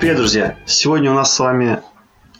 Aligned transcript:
Привет, 0.00 0.16
друзья! 0.16 0.56
Сегодня 0.66 1.12
у 1.12 1.14
нас 1.14 1.32
с 1.32 1.38
вами 1.38 1.80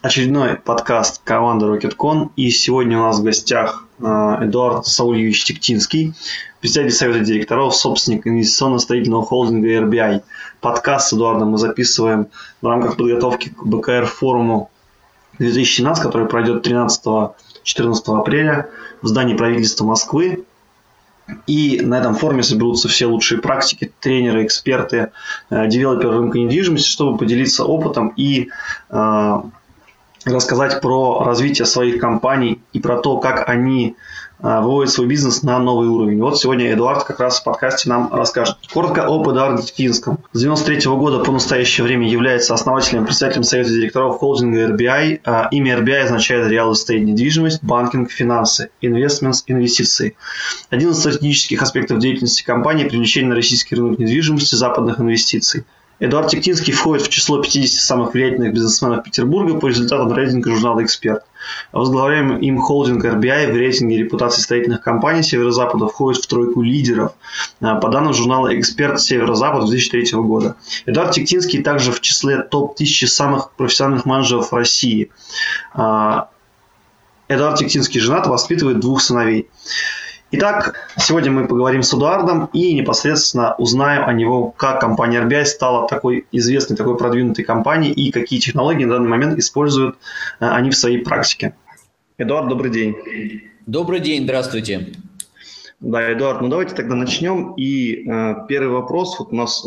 очередной 0.03 0.57
подкаст 0.57 1.23
команды 1.23 1.67
RocketCon. 1.67 2.31
И 2.35 2.51
сегодня 2.51 2.99
у 2.99 3.03
нас 3.03 3.21
в 3.21 3.23
гостях 3.23 3.85
э, 4.01 4.05
Эдуард 4.41 4.85
Саульевич 4.85 5.45
Тектинский, 5.45 6.15
председатель 6.61 6.93
совета 6.93 7.21
директоров, 7.21 7.77
собственник 7.77 8.27
инвестиционно-строительного 8.27 9.25
холдинга 9.25 9.69
RBI. 9.69 10.23
Подкаст 10.61 11.11
с 11.11 11.13
Эдуардом 11.13 11.51
мы 11.51 11.59
записываем 11.59 12.27
в 12.61 12.67
рамках 12.67 12.97
подготовки 12.97 13.51
к 13.51 13.65
БКР 13.65 14.07
форуму 14.07 14.71
2017, 15.39 16.03
который 16.03 16.27
пройдет 16.27 16.67
13-14 16.67 17.33
апреля 18.19 18.71
в 19.03 19.07
здании 19.07 19.37
правительства 19.37 19.85
Москвы. 19.85 20.45
И 21.47 21.81
на 21.83 21.99
этом 21.99 22.15
форуме 22.15 22.43
соберутся 22.43 22.89
все 22.89 23.07
лучшие 23.07 23.41
практики, 23.41 23.93
тренеры, 24.01 24.45
эксперты, 24.45 25.11
э, 25.51 25.69
девелоперы 25.69 26.19
рынка 26.19 26.39
недвижимости, 26.39 26.89
чтобы 26.89 27.19
поделиться 27.19 27.65
опытом 27.65 28.13
и 28.17 28.49
э, 28.91 29.43
рассказать 30.25 30.81
про 30.81 31.25
развитие 31.25 31.67
своих 31.67 32.01
компаний 32.01 32.61
и 32.73 32.81
про 32.81 32.99
то, 32.99 33.19
как 33.19 33.49
они 33.49 33.97
выводит 34.41 34.93
свой 34.93 35.07
бизнес 35.07 35.43
на 35.43 35.59
новый 35.59 35.89
уровень. 35.89 36.21
Вот 36.21 36.39
сегодня 36.39 36.73
Эдуард 36.73 37.05
как 37.05 37.21
раз 37.21 37.41
в 37.41 37.45
подкасте 37.45 37.89
нам 37.89 38.13
расскажет. 38.13 38.57
Коротко 38.73 39.05
об 39.05 39.29
Эдуарде 39.29 39.63
Финском. 39.75 40.19
С 40.33 40.41
93 40.41 40.91
года 40.93 41.25
по 41.25 41.33
настоящее 41.33 41.85
время 41.85 42.09
является 42.09 42.55
основателем 42.55 43.03
и 43.03 43.07
председателем 43.07 43.43
совета 43.43 43.71
директоров 43.71 44.19
холдинга 44.19 44.69
RBI. 44.69 45.21
А, 45.25 45.49
имя 45.51 45.79
RBI 45.79 46.05
означает 46.05 46.51
Real 46.51 46.71
Estate 46.73 47.01
недвижимость, 47.01 47.63
банкинг, 47.63 48.11
финансы, 48.11 48.71
investments, 48.83 49.43
инвестиции. 49.47 50.17
Один 50.71 50.91
из 50.91 50.99
стратегических 50.99 51.63
аспектов 51.63 51.99
деятельности 51.99 52.45
компании– 52.45 52.85
привлечение 52.89 53.31
на 53.31 53.37
российский 53.37 53.75
рынок 53.75 53.99
недвижимости 53.99 54.55
западных 54.55 55.01
инвестиций– 55.01 55.65
Эдуард 56.01 56.29
Тектинский 56.29 56.73
входит 56.73 57.07
в 57.07 57.09
число 57.09 57.43
50 57.43 57.83
самых 57.83 58.15
влиятельных 58.15 58.53
бизнесменов 58.53 59.03
Петербурга 59.03 59.59
по 59.59 59.67
результатам 59.67 60.13
рейтинга 60.13 60.51
журнала 60.51 60.85
«Эксперт». 60.85 61.25
Возглавляемый 61.73 62.41
им 62.41 62.61
холдинг 62.61 63.05
RBI 63.05 63.53
в 63.53 63.57
рейтинге 63.57 63.99
репутации 63.99 64.41
строительных 64.41 64.81
компаний 64.81 65.23
Северо-Запада 65.25 65.89
входит 65.89 66.23
в 66.23 66.27
тройку 66.29 66.63
лидеров 66.63 67.13
а, 67.61 67.77
по 67.77 67.89
данным 67.89 68.15
журнала 68.15 68.57
«Эксперт 68.59 69.01
Северо-Запад» 69.01 69.67
2003 69.67 70.13
года. 70.21 70.55
Эдуард 70.87 71.13
Тектинский 71.13 71.63
также 71.63 71.91
в 71.91 72.01
числе 72.01 72.43
топ-1000 72.43 73.07
самых 73.07 73.51
профессиональных 73.53 74.05
менеджеров 74.05 74.53
России. 74.53 75.11
А, 75.75 76.29
Эдуард 77.29 77.59
Тектинский 77.59 78.01
женат, 78.01 78.27
воспитывает 78.27 78.79
двух 78.81 79.03
сыновей. 79.03 79.49
Итак, 80.31 80.75
сегодня 80.99 81.31
мы 81.31 81.49
поговорим 81.49 81.83
с 81.83 81.95
Эдуардом 81.95 82.51
и 82.53 82.75
непосредственно 82.75 83.55
узнаем 83.55 84.07
о 84.07 84.13
него, 84.13 84.51
как 84.51 84.79
компания 84.79 85.23
RBI 85.23 85.47
стала 85.47 85.89
такой 85.89 86.27
известной, 86.33 86.77
такой 86.77 86.99
продвинутой 86.99 87.47
компанией 87.47 87.95
и 87.95 88.11
какие 88.13 88.39
технологии 88.39 88.85
на 88.85 88.97
данный 88.97 89.09
момент 89.09 89.39
используют 89.39 89.97
э, 90.39 90.47
они 90.47 90.69
в 90.69 90.77
своей 90.77 90.99
практике. 90.99 91.55
Эдуард, 92.19 92.49
добрый 92.49 92.71
день. 92.71 92.95
Добрый 93.65 94.01
день, 94.01 94.25
здравствуйте. 94.25 94.93
Да, 95.81 96.13
Эдуард, 96.13 96.43
ну 96.43 96.49
давайте 96.49 96.75
тогда 96.75 96.95
начнем. 96.95 97.55
И 97.55 98.07
э, 98.07 98.35
первый 98.49 98.69
вопрос. 98.69 99.19
Вот 99.19 99.33
у 99.33 99.35
нас 99.35 99.67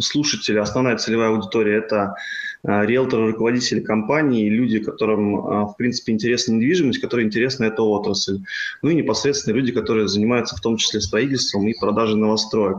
слушатели, 0.00 0.58
основная 0.58 0.96
целевая 0.96 1.28
аудитория– 1.28 1.76
это 1.78 2.16
Э, 2.64 2.86
риэлторы, 2.86 3.32
руководители 3.32 3.80
компаний, 3.80 4.48
люди, 4.48 4.78
которым, 4.78 5.36
э, 5.36 5.64
в 5.64 5.74
принципе, 5.76 6.12
интересна 6.12 6.52
недвижимость, 6.52 7.00
которые 7.00 7.26
интересна 7.26 7.64
эта 7.64 7.82
отрасль. 7.82 8.38
Ну 8.82 8.90
и 8.90 8.94
непосредственно 8.94 9.54
люди, 9.54 9.72
которые 9.72 10.06
занимаются 10.06 10.56
в 10.56 10.60
том 10.60 10.76
числе 10.76 11.00
строительством 11.00 11.66
и 11.66 11.78
продажей 11.78 12.16
новостроек. 12.16 12.78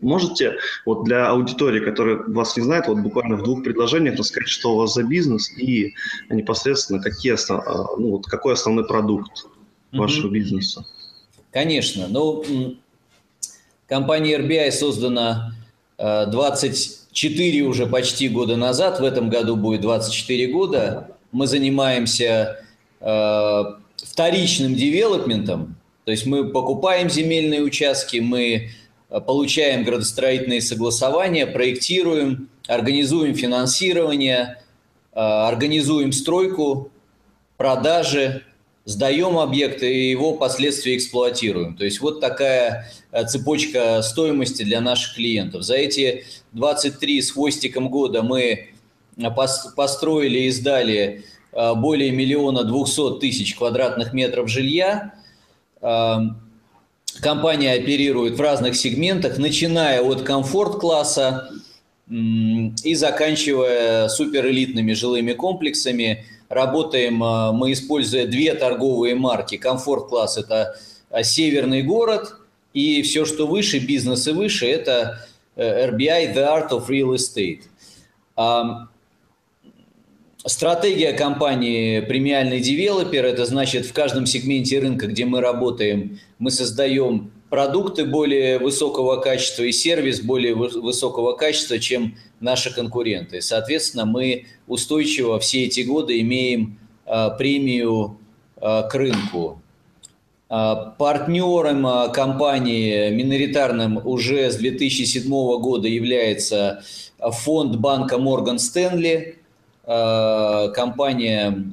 Можете 0.00 0.56
вот 0.84 1.04
для 1.04 1.28
аудитории, 1.28 1.82
которая 1.82 2.16
вас 2.26 2.56
не 2.56 2.62
знает, 2.62 2.88
вот 2.88 2.98
буквально 2.98 3.36
в 3.36 3.42
двух 3.42 3.62
предложениях 3.62 4.18
рассказать, 4.18 4.48
что 4.48 4.74
у 4.74 4.76
вас 4.76 4.94
за 4.94 5.02
бизнес 5.02 5.50
и 5.56 5.94
непосредственно 6.28 7.00
какие 7.00 7.32
основ... 7.32 7.66
Э, 7.66 7.98
ну, 7.98 8.10
вот 8.10 8.26
какой 8.26 8.52
основной 8.52 8.86
продукт 8.86 9.46
вашего 9.92 10.28
mm-hmm. 10.28 10.30
бизнеса? 10.30 10.86
Конечно. 11.50 12.06
Ну, 12.06 12.44
компания 13.86 14.38
RBI 14.38 14.70
создана 14.72 15.54
20 15.98 16.99
4 17.12 17.62
уже 17.62 17.86
почти 17.86 18.28
года 18.28 18.56
назад, 18.56 19.00
в 19.00 19.04
этом 19.04 19.28
году 19.28 19.56
будет 19.56 19.80
24 19.80 20.52
года, 20.52 21.16
мы 21.32 21.46
занимаемся 21.46 22.64
э, 23.00 23.62
вторичным 23.96 24.74
девелопментом, 24.74 25.76
то 26.04 26.12
есть 26.12 26.26
мы 26.26 26.50
покупаем 26.50 27.10
земельные 27.10 27.62
участки, 27.62 28.18
мы 28.18 28.70
э, 29.10 29.20
получаем 29.20 29.84
градостроительные 29.84 30.60
согласования, 30.60 31.46
проектируем, 31.46 32.48
организуем 32.66 33.34
финансирование, 33.34 34.62
э, 35.12 35.20
организуем 35.20 36.12
стройку, 36.12 36.90
продажи, 37.56 38.44
сдаем 38.84 39.38
объекты 39.38 39.94
и 39.94 40.10
его 40.10 40.34
последствия 40.34 40.96
эксплуатируем. 40.96 41.76
То 41.76 41.84
есть 41.84 42.00
вот 42.00 42.20
такая 42.20 42.90
э, 43.12 43.24
цепочка 43.26 44.02
стоимости 44.02 44.62
для 44.62 44.80
наших 44.80 45.14
клиентов. 45.14 45.62
За 45.62 45.74
эти 45.74 46.24
23 46.52 47.22
с 47.22 47.32
хвостиком 47.32 47.88
года 47.88 48.22
мы 48.22 48.42
э, 49.16 49.30
построили 49.76 50.40
и 50.40 50.50
сдали 50.50 51.24
э, 51.52 51.74
более 51.74 52.10
миллиона 52.10 52.64
двухсот 52.64 53.20
тысяч 53.20 53.54
квадратных 53.54 54.12
метров 54.12 54.48
жилья. 54.48 55.14
Компания 57.20 57.72
оперирует 57.72 58.36
в 58.36 58.40
разных 58.40 58.76
сегментах, 58.76 59.38
начиная 59.38 60.02
от 60.02 60.22
комфорт-класса 60.22 61.50
и 62.08 62.94
заканчивая 62.94 64.08
суперэлитными 64.08 64.92
жилыми 64.92 65.32
комплексами– 65.32 66.24
Работаем 66.50 67.22
э, 67.22 67.52
мы, 67.52 67.72
используя 67.72 68.26
две 68.26 68.54
торговые 68.54 69.14
марки. 69.14 69.56
Комфорт-класс– 69.56 70.36
это 70.38 70.76
северный 71.22 71.82
город, 71.82 72.34
и 72.74 73.02
все, 73.02 73.24
что 73.24 73.46
выше, 73.46 73.78
бизнес 73.78 74.26
и 74.26 74.32
выше– 74.32 74.66
это 74.68 75.24
RBI– 75.60 76.34
The 76.34 76.46
Art 76.46 76.70
of 76.70 76.88
Real 76.88 77.14
Estate. 77.14 77.62
Стратегия 80.46 81.12
компании 81.12 82.00
«Премиальный 82.00 82.60
девелопер»– 82.60 83.24
это 83.26 83.44
значит, 83.44 83.84
в 83.84 83.92
каждом 83.92 84.24
сегменте 84.24 84.78
рынка, 84.78 85.06
где 85.06 85.26
мы 85.26 85.42
работаем, 85.42 86.18
мы 86.38 86.50
создаем 86.50 87.30
продукты 87.50 88.06
более 88.06 88.58
высокого 88.58 89.20
качества 89.20 89.64
и 89.64 89.72
сервис 89.72 90.22
более 90.22 90.54
высокого 90.54 91.34
качества, 91.34 91.78
чем 91.78 92.16
наши 92.38 92.74
конкуренты. 92.74 93.42
Соответственно, 93.42 94.06
мы 94.06 94.46
устойчиво 94.66 95.38
все 95.40 95.64
эти 95.64 95.80
годы 95.80 96.18
имеем 96.20 96.78
а, 97.04 97.30
премию 97.30 98.18
а, 98.56 98.84
к 98.84 98.94
рынку. 98.94 99.59
А, 100.52 100.74
партнером 100.98 102.10
компании 102.12 103.10
миноритарным 103.10 104.04
уже 104.04 104.50
с 104.50 104.56
2007 104.56 105.30
года 105.60 105.88
является 105.88 106.82
фонд 107.18 107.76
банка 107.76 108.18
Морган 108.18 108.58
Стэнли. 108.58 109.36
Компания 109.86 111.72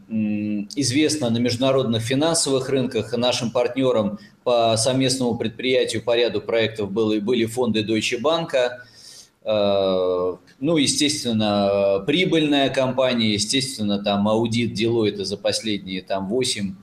известна 0.75 1.29
на 1.29 1.37
международных 1.37 2.01
финансовых 2.01 2.69
рынках. 2.69 3.15
Нашим 3.15 3.51
партнером 3.51 4.17
по 4.43 4.75
совместному 4.77 5.35
предприятию 5.35 6.01
по 6.01 6.15
ряду 6.15 6.39
проектов 6.39 6.89
были, 6.89 7.19
были 7.19 7.45
фонды 7.45 7.83
Deutsche 7.83 8.21
Bank. 8.21 8.55
Э, 9.43 10.35
ну, 10.59 10.77
естественно, 10.77 12.03
прибыльная 12.05 12.69
компания, 12.69 13.31
естественно, 13.31 14.03
там 14.03 14.27
аудит 14.27 14.77
Deloitte 14.77 15.23
за 15.23 15.37
последние 15.37 16.01
там 16.01 16.27
8 16.27 16.69
э, 16.69 16.73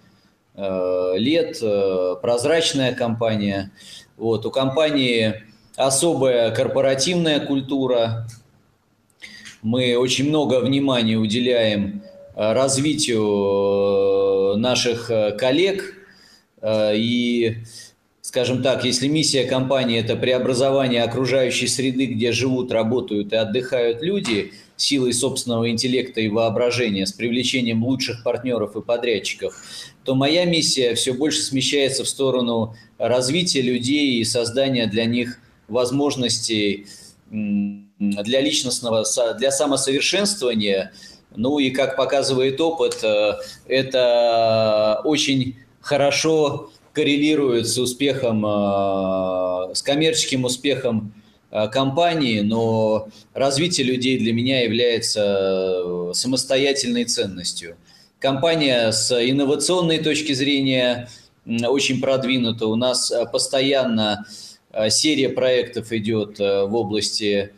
лет, 0.57 1.59
э, 1.61 2.17
прозрачная 2.23 2.95
компания. 2.95 3.73
Вот, 4.17 4.47
у 4.47 4.51
компании 4.51 5.43
особая 5.77 6.51
корпоративная 6.53 7.41
культура. 7.41 8.29
Мы 9.63 9.97
очень 9.97 10.29
много 10.29 10.61
внимания 10.61 11.17
уделяем 11.17 12.03
развитию 12.37 13.19
наших 14.57 15.11
коллег 15.39 15.95
и 16.65 17.59
скажем 18.21 18.63
так, 18.63 18.85
если 18.85 19.07
миссия 19.07 19.45
компании– 19.45 19.99
это 20.01 20.17
преобразование 20.17 21.03
окружающей 21.05 21.67
среды, 21.69 22.07
где 22.07 22.33
живут, 22.33 22.73
работают 22.73 23.33
и 23.33 23.37
отдыхают 23.37 24.03
люди, 24.03 24.53
силой 24.77 25.13
собственного 25.13 25.71
интеллекта 25.71 26.21
и 26.21 26.29
воображения, 26.29 27.07
с 27.07 27.13
привлечением 27.13 27.85
лучших 27.85 28.23
партнеров 28.25 28.77
и 28.77 28.83
подрядчиков, 28.83 29.55
то 30.05 30.15
моя 30.15 30.45
миссия 30.45 30.95
все 30.95 31.15
больше 31.15 31.43
смещается 31.43 32.05
в 32.05 32.09
сторону 32.09 32.75
развития 32.99 33.63
людей 33.63 34.19
и 34.19 34.25
создания 34.25 34.87
для 34.87 35.05
них 35.05 35.39
возможностей 35.69 36.87
для 37.31 38.41
личностного, 38.41 39.05
для 39.39 39.51
самосовершенствования. 39.51 40.93
Ну 41.37 41.59
и, 41.59 41.71
как 41.71 41.97
показывает 41.97 42.61
опыт, 42.61 43.03
э, 43.03 43.35
это 43.67 45.01
очень 45.05 45.57
хорошо 45.81 46.71
коррелирует 46.93 47.67
с 47.69 47.77
успехом, 47.77 48.45
э, 48.47 49.75
с 49.75 49.83
коммерческим 49.83 50.45
успехом 50.45 51.13
компании, 51.73 52.41
но 52.41 53.07
развитие 53.33 53.87
людей 53.87 54.19
для 54.19 54.33
меня 54.33 54.63
является 54.63 56.11
самостоятельной 56.13 57.05
ценностью. 57.05 57.77
Компания 58.19 58.91
с 58.91 59.13
инновационной 59.13 59.99
точки 59.99 60.33
зрения 60.33 61.09
очень 61.47 62.01
продвинута. 62.01 62.67
У 62.67 62.75
нас 62.75 63.13
постоянно 63.33 64.27
серия 64.89 65.29
проектов 65.29 65.93
идет 65.93 66.39
в 66.41 66.75
области 66.75 67.53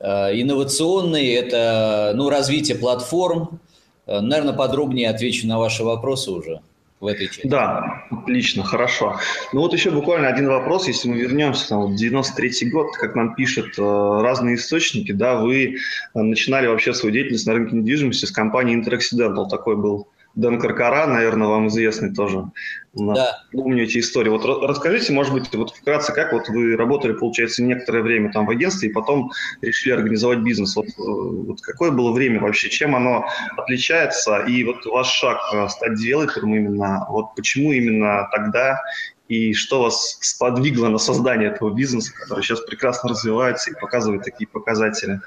инновационной, 0.00 1.26
это 1.28 2.12
ну, 2.14 2.28
развитие 2.28 2.76
платформ. 2.76 3.60
Наверное, 4.06 4.52
подробнее 4.52 5.08
отвечу 5.08 5.46
на 5.46 5.58
ваши 5.58 5.84
вопросы 5.84 6.30
уже 6.30 6.60
в 7.04 7.06
этой 7.06 7.26
части. 7.26 7.46
Да, 7.46 8.06
отлично, 8.10 8.64
хорошо. 8.64 9.18
Ну 9.52 9.60
вот 9.60 9.74
еще 9.74 9.90
буквально 9.90 10.28
один 10.28 10.48
вопрос, 10.48 10.88
если 10.88 11.08
мы 11.08 11.18
вернемся 11.18 11.68
там, 11.68 11.92
в 11.92 11.96
93 11.96 12.70
год, 12.70 12.96
как 12.96 13.14
нам 13.14 13.34
пишут 13.34 13.78
э, 13.78 13.82
разные 13.82 14.54
источники, 14.54 15.12
да, 15.12 15.36
вы 15.36 15.76
э, 16.14 16.18
начинали 16.18 16.66
вообще 16.66 16.94
свою 16.94 17.12
деятельность 17.12 17.46
на 17.46 17.52
рынке 17.52 17.76
недвижимости 17.76 18.24
с 18.24 18.30
компании 18.30 18.74
Interaccidental, 18.74 19.48
такой 19.50 19.76
был 19.76 20.08
Дэн 20.34 20.58
Каркара, 20.58 21.06
наверное, 21.06 21.48
вам 21.48 21.68
известный 21.68 22.12
тоже. 22.12 22.50
Да. 22.94 23.42
Помню 23.52 23.84
эти 23.84 23.98
истории. 23.98 24.30
Вот 24.30 24.44
расскажите, 24.44 25.12
может 25.12 25.32
быть, 25.32 25.52
вот 25.54 25.70
вкратце, 25.70 26.12
как 26.12 26.32
вот 26.32 26.48
вы 26.48 26.76
работали, 26.76 27.12
получается, 27.12 27.62
некоторое 27.62 28.02
время 28.02 28.32
там 28.32 28.46
в 28.46 28.50
агентстве 28.50 28.88
и 28.88 28.92
потом 28.92 29.30
решили 29.62 29.92
организовать 29.92 30.40
бизнес. 30.40 30.74
Вот, 30.74 30.86
э, 30.86 30.90
вот 30.98 31.60
какое 31.60 31.92
было 31.92 32.12
время 32.12 32.40
вообще, 32.40 32.68
чем 32.68 32.96
оно 32.96 33.26
отличается? 33.56 34.40
И 34.40 34.64
вот 34.64 34.84
ваш 34.86 35.08
шаг 35.08 35.38
э, 35.52 35.68
стать 35.68 35.94
девелопером 35.94 36.54
именно, 36.54 37.06
вот 37.08 37.34
почему 37.36 37.72
именно 37.72 38.28
тогда 38.32 38.80
и 39.28 39.54
что 39.54 39.82
вас 39.82 40.18
сподвигло 40.20 40.88
на 40.88 40.98
создание 40.98 41.50
этого 41.50 41.74
бизнеса, 41.74 42.12
который 42.12 42.42
сейчас 42.42 42.60
прекрасно 42.60 43.10
развивается 43.10 43.70
и 43.70 43.80
показывает 43.80 44.24
такие 44.24 44.48
показатели? 44.48 45.20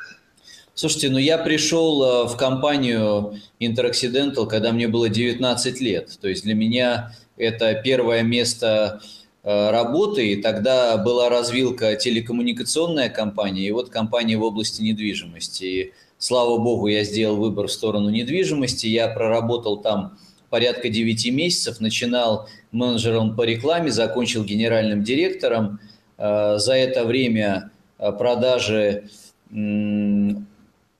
Слушайте, 0.77 1.09
ну 1.09 1.17
я 1.17 1.39
пришел 1.39 2.03
э, 2.03 2.27
в 2.27 2.37
компанию 2.37 3.33
Interaccidental, 3.59 4.45
когда 4.45 4.71
мне 4.71 4.87
было 4.87 5.09
19 5.09 5.81
лет. 5.81 6.19
То 6.21 6.27
есть 6.27 6.43
для 6.43 6.53
меня 6.53 7.13
это 7.35 7.73
первое 7.83 8.21
место 8.21 9.01
э, 9.43 9.71
работы, 9.71 10.33
и 10.33 10.35
тогда 10.39 10.97
была 10.97 11.29
развилка 11.29 11.95
телекоммуникационная 11.95 13.09
компания, 13.09 13.67
и 13.67 13.71
вот 13.71 13.89
компания 13.89 14.37
в 14.37 14.43
области 14.43 14.83
недвижимости. 14.83 15.63
И, 15.63 15.93
слава 16.19 16.59
богу, 16.59 16.85
я 16.85 17.03
сделал 17.03 17.37
выбор 17.37 17.69
в 17.69 17.71
сторону 17.71 18.11
недвижимости, 18.11 18.85
я 18.85 19.07
проработал 19.07 19.77
там 19.77 20.19
порядка 20.51 20.89
9 20.89 21.31
месяцев, 21.31 21.79
начинал 21.79 22.49
менеджером 22.71 23.35
по 23.35 23.41
рекламе, 23.41 23.89
закончил 23.89 24.43
генеральным 24.43 25.03
директором. 25.03 25.79
Э, 26.19 26.59
за 26.59 26.75
это 26.75 27.03
время 27.03 27.71
продажи 27.97 29.09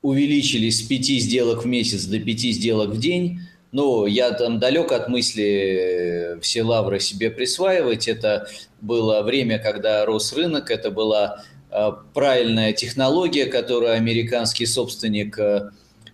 увеличились 0.02 0.80
с 0.80 0.82
5 0.82 1.06
сделок 1.22 1.64
в 1.64 1.68
месяц 1.68 2.06
до 2.06 2.20
5 2.20 2.40
сделок 2.40 2.90
в 2.92 3.00
день. 3.00 3.40
Но 3.72 4.08
я 4.08 4.32
там 4.32 4.60
далек 4.60 4.92
от 4.92 5.10
мысли 5.10 5.44
э, 5.44 6.40
все 6.40 6.64
лавры 6.64 7.00
себе 7.00 7.30
присваивать. 7.30 8.08
Это 8.08 8.48
было 8.82 9.22
время, 9.22 9.60
когда 9.60 10.06
рос 10.06 10.34
рынок, 10.34 10.72
это 10.72 10.90
была 10.90 11.44
э, 11.70 11.92
правильная 12.14 12.72
технология, 12.72 13.46
которую 13.46 13.94
американский 13.94 14.66
собственник 14.66 15.38
э, 15.38 15.70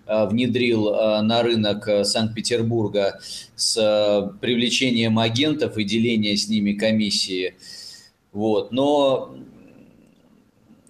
внедрил 0.05 0.91
на 1.21 1.43
рынок 1.43 1.87
Санкт-Петербурга 2.03 3.21
с 3.55 4.33
привлечением 4.41 5.17
агентов 5.17 5.77
и 5.77 5.85
делением 5.85 6.35
с 6.35 6.49
ними 6.49 6.73
комиссии. 6.73 7.55
Вот. 8.33 8.73
Но 8.73 9.33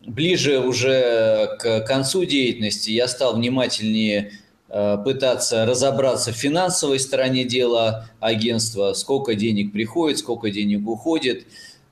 ближе 0.06 0.60
уже 0.60 1.58
к 1.60 1.82
концу 1.82 2.26
деятельности 2.26 2.92
я 2.92 3.08
стал 3.08 3.36
внимательнее 3.36 4.32
э, 4.70 4.98
пытаться 5.04 5.66
разобраться 5.66 6.32
в 6.32 6.36
финансовой 6.36 7.00
стороне 7.00 7.46
дела 7.46 8.10
агентства, 8.20 8.94
сколько 8.94 9.36
денег 9.36 9.72
приходит, 9.72 10.20
сколько 10.20 10.50
денег 10.50 10.88
уходит. 10.88 11.46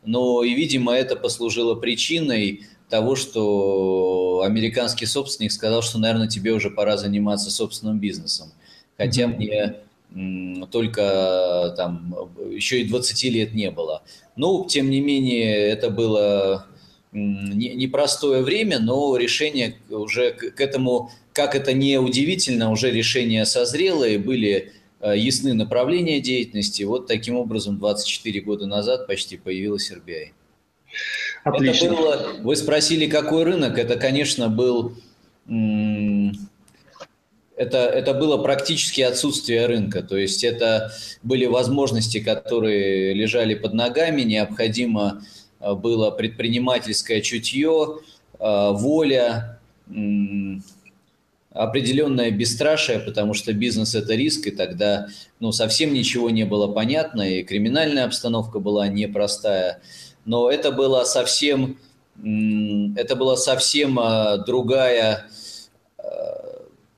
Но 0.04 0.44
и, 0.44 0.54
видимо, 0.54 0.94
это 0.94 1.16
послужило 1.16 1.76
причиной 1.76 2.66
того, 2.90 3.16
что 3.16 4.44
американский 4.46 5.06
собственник 5.06 5.52
сказал, 5.52 5.82
что, 5.82 6.00
наверное, 6.00 6.28
тебе 6.28 6.52
уже 6.52 6.70
пора 6.70 6.98
заниматься 6.98 7.50
собственным 7.50 8.00
бизнесом. 8.00 8.52
Хотя 8.98 9.28
мне 9.28 9.78
только 10.72 11.74
там 11.78 12.14
еще 12.52 12.82
и 12.82 12.88
20 12.88 13.24
лет 13.32 13.54
не 13.54 13.72
было. 13.72 14.04
Но, 14.36 14.66
тем 14.66 14.90
не 14.90 15.00
менее, 15.00 15.56
это 15.70 15.90
было 15.90 16.68
непростое 17.12 18.42
время, 18.42 18.80
но 18.80 19.16
решение 19.18 19.76
уже 19.90 20.32
к 20.32 20.60
этому, 20.60 21.12
как 21.34 21.56
это 21.56 21.74
не 21.74 21.98
удивительно, 21.98 22.72
уже 22.72 22.92
решения 22.92 23.46
созрело 23.46 24.06
и 24.06 24.18
были 24.18 24.72
э, 25.02 25.18
ясны 25.18 25.54
направления 25.54 26.22
деятельности. 26.22 26.84
Вот 26.84 27.08
таким 27.08 27.36
образом 27.36 27.78
24 27.80 28.42
года 28.42 28.66
назад 28.66 29.08
почти 29.08 29.38
появилась 29.38 29.92
RBI. 29.92 30.30
Отлично. 31.44 31.86
Это 31.86 31.96
было, 31.96 32.28
вы 32.42 32.56
спросили, 32.56 33.08
какой 33.08 33.44
рынок? 33.44 33.78
Это, 33.78 33.98
конечно, 33.98 34.48
был 34.48 34.96
это, 37.58 37.78
это 37.78 38.14
было 38.14 38.38
практически 38.38 39.02
отсутствие 39.02 39.66
рынка. 39.66 40.02
То 40.02 40.16
есть 40.16 40.44
это 40.44 40.94
были 41.24 41.46
возможности, 41.46 42.20
которые 42.20 43.14
лежали 43.14 43.56
под 43.56 43.74
ногами, 43.74 44.22
необходимо 44.22 45.22
Э, 45.22 45.41
было 45.76 46.12
предпринимательское 46.12 47.22
чутье, 47.22 48.00
э, 48.40 48.72
воля, 48.72 49.60
определенное 51.54 52.32
бесстрашие, 52.32 53.00
потому 53.00 53.34
что 53.34 53.52
бизнес– 53.54 53.94
это 53.96 54.16
риск, 54.16 54.48
и 54.48 54.52
тогда 54.52 55.08
ну, 55.40 55.52
совсем 55.52 55.94
ничего 55.94 56.30
не 56.30 56.46
было 56.46 56.68
понятно, 56.72 57.22
и 57.22 57.44
криминальная 57.44 58.06
обстановка 58.06 58.60
была 58.60 58.88
непростая. 58.88 59.82
Но 60.24 60.50
это 60.50 60.72
была 60.72 61.04
совсем, 61.04 61.78
это 62.16 63.16
была 63.16 63.36
совсем 63.36 64.00
э, 64.00 64.44
другая, 64.46 65.28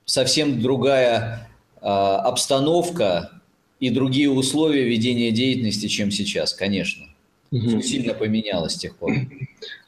совсем 0.05 0.61
другая 0.61 1.49
обстановка 1.81 3.41
и 3.79 3.89
другие 3.89 4.29
условия 4.29 4.83
ведения 4.83 5.31
деятельности, 5.31 5.87
чем 5.87 6.09
сейчас, 6.11 6.53
конечно. 6.53 7.12
Угу. 7.53 7.81
Сильно 7.83 8.15
поменялось 8.15 8.73
с 8.73 8.77
тех 8.77 8.95
пор. 8.95 9.11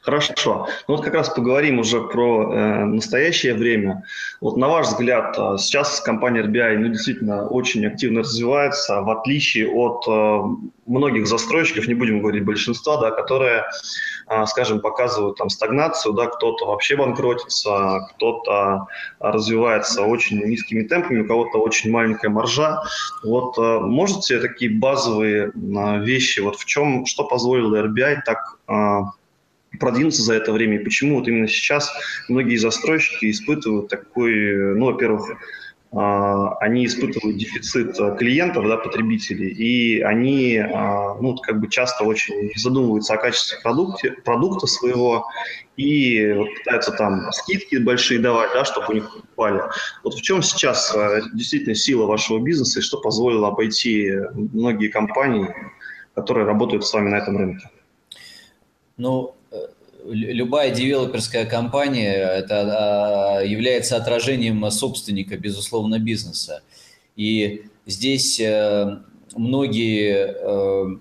Хорошо. 0.06 0.68
Ну 0.86 0.94
вот 0.94 1.04
как 1.04 1.14
раз 1.14 1.30
поговорим 1.30 1.80
уже 1.80 2.00
про 2.00 2.52
э, 2.52 2.84
настоящее 2.84 3.54
время. 3.54 4.04
Вот 4.40 4.56
на 4.56 4.68
ваш 4.68 4.86
взгляд, 4.86 5.36
э, 5.36 5.56
сейчас 5.58 6.00
компания 6.00 6.42
RBI 6.42 6.78
ну, 6.78 6.88
действительно 6.90 7.48
очень 7.48 7.84
активно 7.84 8.20
развивается, 8.20 9.00
в 9.00 9.10
отличие 9.10 9.68
от 9.68 10.06
э, 10.06 10.42
многих 10.86 11.26
застройщиков, 11.26 11.88
не 11.88 11.94
будем 11.94 12.20
говорить 12.20 12.44
большинства, 12.44 12.98
да, 12.98 13.10
которые, 13.10 13.64
э, 14.28 14.46
скажем, 14.46 14.80
показывают 14.80 15.38
там 15.38 15.50
стагнацию, 15.50 16.14
да, 16.14 16.26
кто-то 16.26 16.66
вообще 16.66 16.94
банкротится, 16.94 18.06
кто-то 18.14 18.86
развивается 19.18 20.02
очень 20.02 20.38
низкими 20.38 20.84
темпами, 20.84 21.22
у 21.22 21.26
кого-то 21.26 21.58
очень 21.58 21.90
маленькая 21.90 22.28
маржа. 22.28 22.80
Вот 23.24 23.58
э, 23.58 23.80
можете 23.80 24.38
такие 24.38 24.70
базовые 24.70 25.46
э, 25.46 25.98
вещи, 26.04 26.38
вот 26.38 26.54
в 26.54 26.64
чем, 26.64 27.06
что 27.06 27.24
позволило 27.24 27.84
RBI 27.84 28.18
так 28.24 28.38
э, 28.68 29.00
продвинуться 29.78 30.22
за 30.22 30.34
это 30.34 30.52
время, 30.52 30.76
и 30.76 30.84
почему 30.84 31.18
вот 31.18 31.28
именно 31.28 31.48
сейчас 31.48 31.92
многие 32.28 32.56
застройщики 32.56 33.30
испытывают 33.30 33.88
такой, 33.88 34.74
ну, 34.74 34.86
во-первых, 34.86 35.36
а, 35.92 36.56
они 36.58 36.84
испытывают 36.84 37.38
дефицит 37.38 37.98
а, 38.00 38.14
клиентов, 38.16 38.66
да, 38.66 38.76
потребителей, 38.76 39.48
и 39.48 40.00
они, 40.02 40.58
а, 40.58 41.14
ну, 41.14 41.36
как 41.36 41.60
бы 41.60 41.68
часто 41.68 42.04
очень 42.04 42.50
задумываются 42.56 43.14
о 43.14 43.18
качестве 43.18 43.58
продукта, 43.62 44.10
продукта 44.24 44.66
своего 44.66 45.26
и 45.76 46.32
вот 46.32 46.48
пытаются 46.54 46.92
там 46.92 47.30
скидки 47.32 47.76
большие 47.76 48.18
давать, 48.18 48.50
да, 48.52 48.64
чтобы 48.64 48.88
у 48.88 48.92
них 48.94 49.10
покупали. 49.10 49.62
Вот 50.02 50.14
в 50.14 50.22
чем 50.22 50.42
сейчас 50.42 50.94
действительно 51.32 51.74
сила 51.74 52.06
вашего 52.06 52.40
бизнеса 52.40 52.80
и 52.80 52.82
что 52.82 53.00
позволило 53.00 53.48
обойти 53.48 54.10
многие 54.34 54.88
компании, 54.88 55.54
которые 56.14 56.46
работают 56.46 56.84
с 56.84 56.92
вами 56.92 57.10
на 57.10 57.16
этом 57.16 57.36
рынке? 57.36 57.70
Ну, 58.96 59.35
любая 60.08 60.70
девелоперская 60.70 61.46
компания 61.46 62.14
это 62.14 63.38
а, 63.38 63.40
является 63.42 63.96
отражением 63.96 64.70
собственника, 64.70 65.36
безусловно, 65.36 65.98
бизнеса. 65.98 66.62
И 67.16 67.64
здесь 67.86 68.38
э, 68.38 68.98
многие 69.34 70.34
э, 70.36 70.96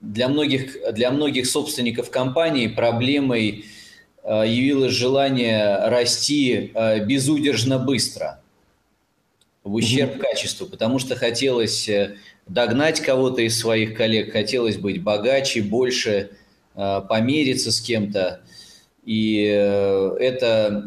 для 0.00 0.28
многих, 0.28 0.76
для 0.92 1.10
многих 1.10 1.46
собственников 1.46 2.10
компаний 2.10 2.68
проблемой 2.68 3.66
э, 4.22 4.44
явилось 4.46 4.92
желание 4.92 5.88
расти 5.88 6.72
безудержно 7.06 7.78
быстро 7.78 8.40
в 9.62 9.74
ущерб 9.74 10.18
качеству, 10.18 10.66
потому 10.66 10.98
что 10.98 11.14
хотелось 11.14 11.88
догнать 12.46 13.00
кого-то 13.00 13.40
из 13.40 13.58
своих 13.58 13.96
коллег, 13.96 14.32
хотелось 14.32 14.76
быть 14.76 15.02
богаче, 15.02 15.62
больше, 15.62 16.30
помериться 16.74 17.72
с 17.72 17.80
кем-то. 17.80 18.40
И 19.04 19.36
это 19.36 20.84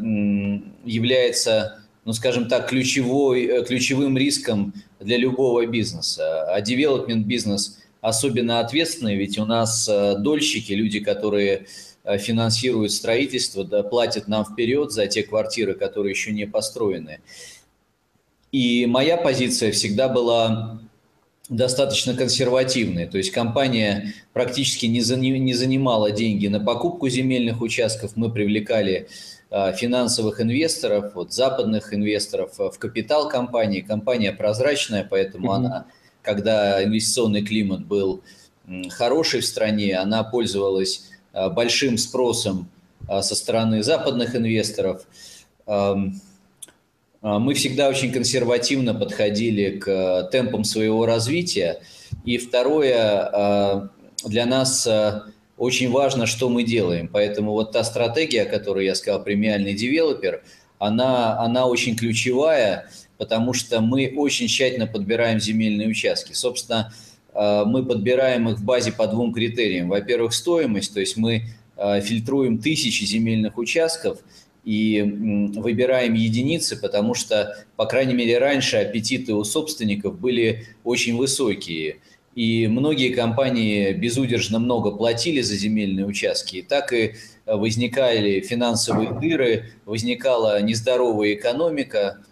является, 0.84 1.80
ну, 2.04 2.12
скажем 2.12 2.48
так, 2.48 2.68
ключевой, 2.68 3.64
ключевым 3.64 4.16
риском 4.18 4.74
для 5.00 5.16
любого 5.16 5.66
бизнеса. 5.66 6.52
А 6.52 6.60
development 6.60 7.24
бизнес 7.24 7.78
особенно 8.00 8.60
ответственный, 8.60 9.16
ведь 9.16 9.38
у 9.38 9.44
нас 9.44 9.88
дольщики, 10.18 10.72
люди, 10.72 11.00
которые 11.00 11.66
финансируют 12.18 12.92
строительство, 12.92 13.64
да, 13.64 13.82
платят 13.82 14.28
нам 14.28 14.44
вперед 14.44 14.92
за 14.92 15.06
те 15.06 15.22
квартиры, 15.22 15.74
которые 15.74 16.12
еще 16.12 16.32
не 16.32 16.46
построены. 16.46 17.20
И 18.50 18.86
моя 18.86 19.16
позиция 19.16 19.72
всегда 19.72 20.08
была 20.08 20.80
достаточно 21.48 22.14
консервативной. 22.14 23.06
То 23.06 23.18
есть 23.18 23.30
компания 23.30 24.14
практически 24.32 24.86
не, 24.86 25.00
занимала 25.00 26.10
деньги 26.10 26.46
на 26.46 26.60
покупку 26.60 27.08
земельных 27.08 27.60
участков. 27.60 28.12
Мы 28.16 28.30
привлекали 28.30 29.08
а, 29.50 29.72
финансовых 29.72 30.40
инвесторов, 30.40 31.14
вот, 31.14 31.32
западных 31.32 31.94
инвесторов 31.94 32.58
в 32.58 32.78
капитал 32.78 33.28
компании. 33.28 33.80
Компания 33.80 34.32
прозрачная, 34.32 35.06
поэтому 35.08 35.52
mm-hmm. 35.52 35.56
она, 35.56 35.86
когда 36.22 36.84
инвестиционный 36.84 37.42
климат 37.42 37.84
был 37.86 38.22
хороший 38.90 39.40
в 39.40 39.46
стране, 39.46 39.96
она 39.96 40.24
пользовалась 40.24 41.08
а, 41.32 41.48
большим 41.48 41.96
спросом 41.96 42.68
а, 43.06 43.22
со 43.22 43.34
стороны 43.34 43.82
западных 43.82 44.36
инвесторов. 44.36 45.06
А, 45.66 45.96
мы 47.22 47.54
всегда 47.54 47.88
очень 47.88 48.12
консервативно 48.12 48.94
подходили 48.94 49.78
к 49.78 49.88
э, 49.88 50.30
темпам 50.30 50.64
своего 50.64 51.04
развития. 51.04 51.80
И 52.24 52.38
второе, 52.38 52.96
а, 52.96 53.88
для 54.24 54.46
нас 54.46 54.86
э, 54.86 55.22
очень 55.56 55.90
важно, 55.90 56.26
что 56.26 56.48
мы 56.48 56.62
делаем. 56.62 57.08
Поэтому 57.08 57.52
вот 57.52 57.72
та 57.72 57.82
стратегия, 57.82 58.42
о 58.42 58.46
которой 58.46 58.86
я 58.86 58.94
сказал, 58.94 59.22
премиальный 59.22 59.74
девелопер, 59.74 60.44
она, 60.78 61.40
она 61.40 61.66
очень 61.66 61.96
ключевая, 61.96 62.88
потому 63.16 63.52
что 63.52 63.80
мы 63.80 64.12
очень 64.16 64.46
тщательно 64.46 64.86
подбираем 64.86 65.40
земельные 65.40 65.88
участки. 65.88 66.34
Собственно, 66.34 66.92
э, 67.34 67.64
мы 67.66 67.84
подбираем 67.84 68.48
их 68.48 68.58
в 68.58 68.64
базе 68.64 68.92
по 68.92 69.08
двум 69.08 69.32
критериям. 69.32 69.88
Во-первых, 69.88 70.32
стоимость, 70.32 70.94
то 70.94 71.00
есть 71.00 71.16
мы 71.16 71.44
фильтруем 72.02 72.58
тысячи 72.58 73.04
земельных 73.04 73.56
участков– 73.56 74.18
и 74.64 75.02
выбираем 75.56 76.14
единицы, 76.14 76.80
потому 76.80 77.14
что, 77.14 77.56
по 77.76 77.86
крайней 77.86 78.14
мере, 78.14 78.38
раньше 78.38 78.76
аппетиты 78.76 79.34
у 79.34 79.44
собственников 79.44 80.18
были 80.18 80.66
очень 80.84 81.16
высокие. 81.16 81.98
И 82.34 82.68
многие 82.68 83.14
компании 83.14 83.92
безудержно 83.92 84.58
много 84.58 84.92
платили 84.92 85.40
за 85.40 85.56
земельные 85.56 86.06
участки. 86.06 86.56
И 86.56 86.62
так 86.62 86.92
и 86.92 87.14
возникали 87.46 88.40
финансовые 88.40 89.18
дыры, 89.18 89.72
возникала 89.86 90.60
нездоровая 90.62 91.34
экономика, 91.34 92.22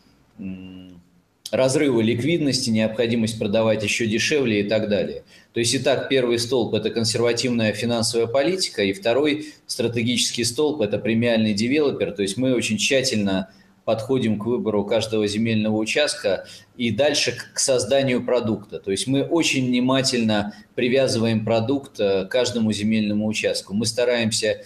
разрывы 1.53 2.03
ликвидности, 2.03 2.71
необходимость 2.71 3.38
продавать 3.38 3.83
еще 3.83 4.07
дешевле 4.07 4.61
и 4.61 4.65
так 4.65 4.88
далее. 4.88 5.25
То 5.53 5.61
есть, 5.61 5.75
итак, 5.75 6.09
первый 6.09 6.38
столб– 6.38 6.75
это 6.75 6.91
консервативная 6.91 7.73
финансовая 7.73 8.26
политика, 8.26 8.83
и 8.83 8.93
второй 8.93 9.47
стратегический 9.67 10.45
столб– 10.45 10.81
это 10.83 10.99
премиальный 10.99 11.55
девелопер. 11.55 12.12
То 12.12 12.23
есть 12.23 12.37
мы 12.37 12.55
очень 12.55 12.76
тщательно 12.76 13.50
подходим 13.87 14.38
к 14.38 14.45
выбору 14.45 14.85
каждого 14.85 15.26
земельного 15.29 15.76
участка 15.76 16.47
и 16.76 16.91
дальше 16.91 17.38
к 17.55 17.59
созданию 17.59 18.23
продукта. 18.23 18.81
То 18.81 18.91
есть 18.91 19.07
мы 19.07 19.23
очень 19.23 19.67
внимательно 19.67 20.55
привязываем 20.75 21.45
продукт 21.45 22.00
э, 22.00 22.26
к 22.26 22.29
каждому 22.29 22.73
земельному 22.73 23.26
участку. 23.26 23.75
Мы 23.75 23.87
стараемся 23.87 24.65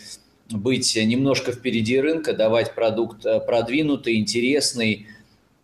быть 0.49 0.97
немножко 0.97 1.53
впереди 1.53 2.01
рынка, 2.01 2.33
давать 2.33 2.75
продукт 2.75 3.25
э, 3.27 3.41
продвинутый, 3.41 4.17
интересный. 4.17 5.07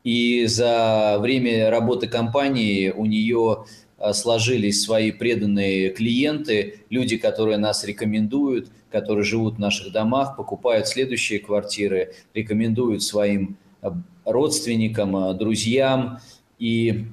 И 0.07 0.47
за 0.47 1.19
время 1.21 1.69
работы 1.69 2.07
компании 2.07 2.91
у 2.91 3.07
нее 3.07 3.67
Э, 3.99 4.13
сложились 4.13 4.83
свои 4.83 5.11
преданные 5.11 5.91
клиенты, 5.91 6.81
люди, 6.91 7.17
которые 7.17 7.57
нас 7.57 7.85
рекомендуют, 7.85 8.69
которые 8.91 9.25
живут 9.25 9.57
в 9.57 9.59
наших 9.59 9.93
домах, 9.93 10.37
покупают 10.37 10.87
следующие 10.87 11.39
квартиры, 11.39 12.15
рекомендуют 12.35 13.03
своим 13.03 13.57
э, 13.83 13.91
родственникам, 14.25 15.17
э, 15.17 15.35
друзьям. 15.35 16.21
И, 16.59 17.07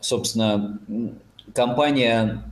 собственно, 0.00 0.78
компания 1.54 2.44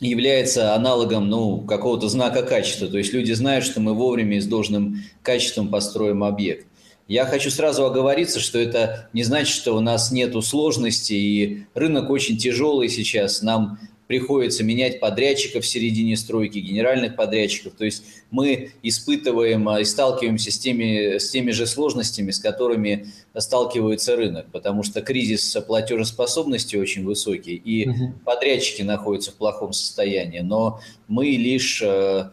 является 0.00 0.74
аналогом 0.74 1.28
ну, 1.28 1.60
какого-то 1.60 2.08
знака 2.08 2.42
качества. 2.42 2.88
То 2.88 2.98
есть 2.98 3.12
люди 3.12 3.32
знают, 3.32 3.64
что 3.64 3.80
мы 3.80 3.94
вовремя 3.94 4.38
и 4.38 4.40
с 4.40 4.46
должным 4.46 5.04
качеством 5.22 5.68
построим 5.68 6.24
объект. 6.24 6.66
Я 7.06 7.26
хочу 7.26 7.50
сразу 7.50 7.84
оговориться, 7.84 8.40
что 8.40 8.58
это 8.58 9.08
не 9.12 9.24
значит, 9.24 9.54
что 9.54 9.76
у 9.76 9.80
нас 9.80 10.10
нет 10.10 10.34
сложностей, 10.42 11.18
и 11.18 11.66
рынок 11.74 12.08
очень 12.08 12.38
тяжелый 12.38 12.88
сейчас. 12.88 13.42
Нам 13.42 13.78
приходится 14.06 14.64
менять 14.64 15.00
подрядчиков 15.00 15.64
в 15.64 15.66
середине 15.66 16.16
стройки, 16.16 16.58
генеральных 16.58 17.16
подрядчиков. 17.16 17.74
То 17.74 17.84
есть 17.84 18.04
мы 18.30 18.72
испытываем 18.82 19.68
и 19.78 19.84
сталкиваемся 19.84 20.50
с 20.50 20.58
теми, 20.58 21.18
с 21.18 21.30
теми 21.30 21.50
же 21.52 21.66
сложностями, 21.66 22.30
с 22.30 22.38
которыми 22.38 23.06
сталкивается 23.36 24.16
рынок, 24.16 24.46
потому 24.52 24.82
что 24.82 25.00
кризис 25.00 25.56
платежеспособности 25.66 26.76
очень 26.76 27.04
высокий, 27.04 27.56
и 27.56 27.88
угу. 27.88 28.14
подрядчики 28.24 28.82
находятся 28.82 29.32
в 29.32 29.34
плохом 29.34 29.72
состоянии. 29.72 30.40
Но 30.40 30.80
мы 31.08 31.26
лишь 31.26 31.82
э, 31.82 32.30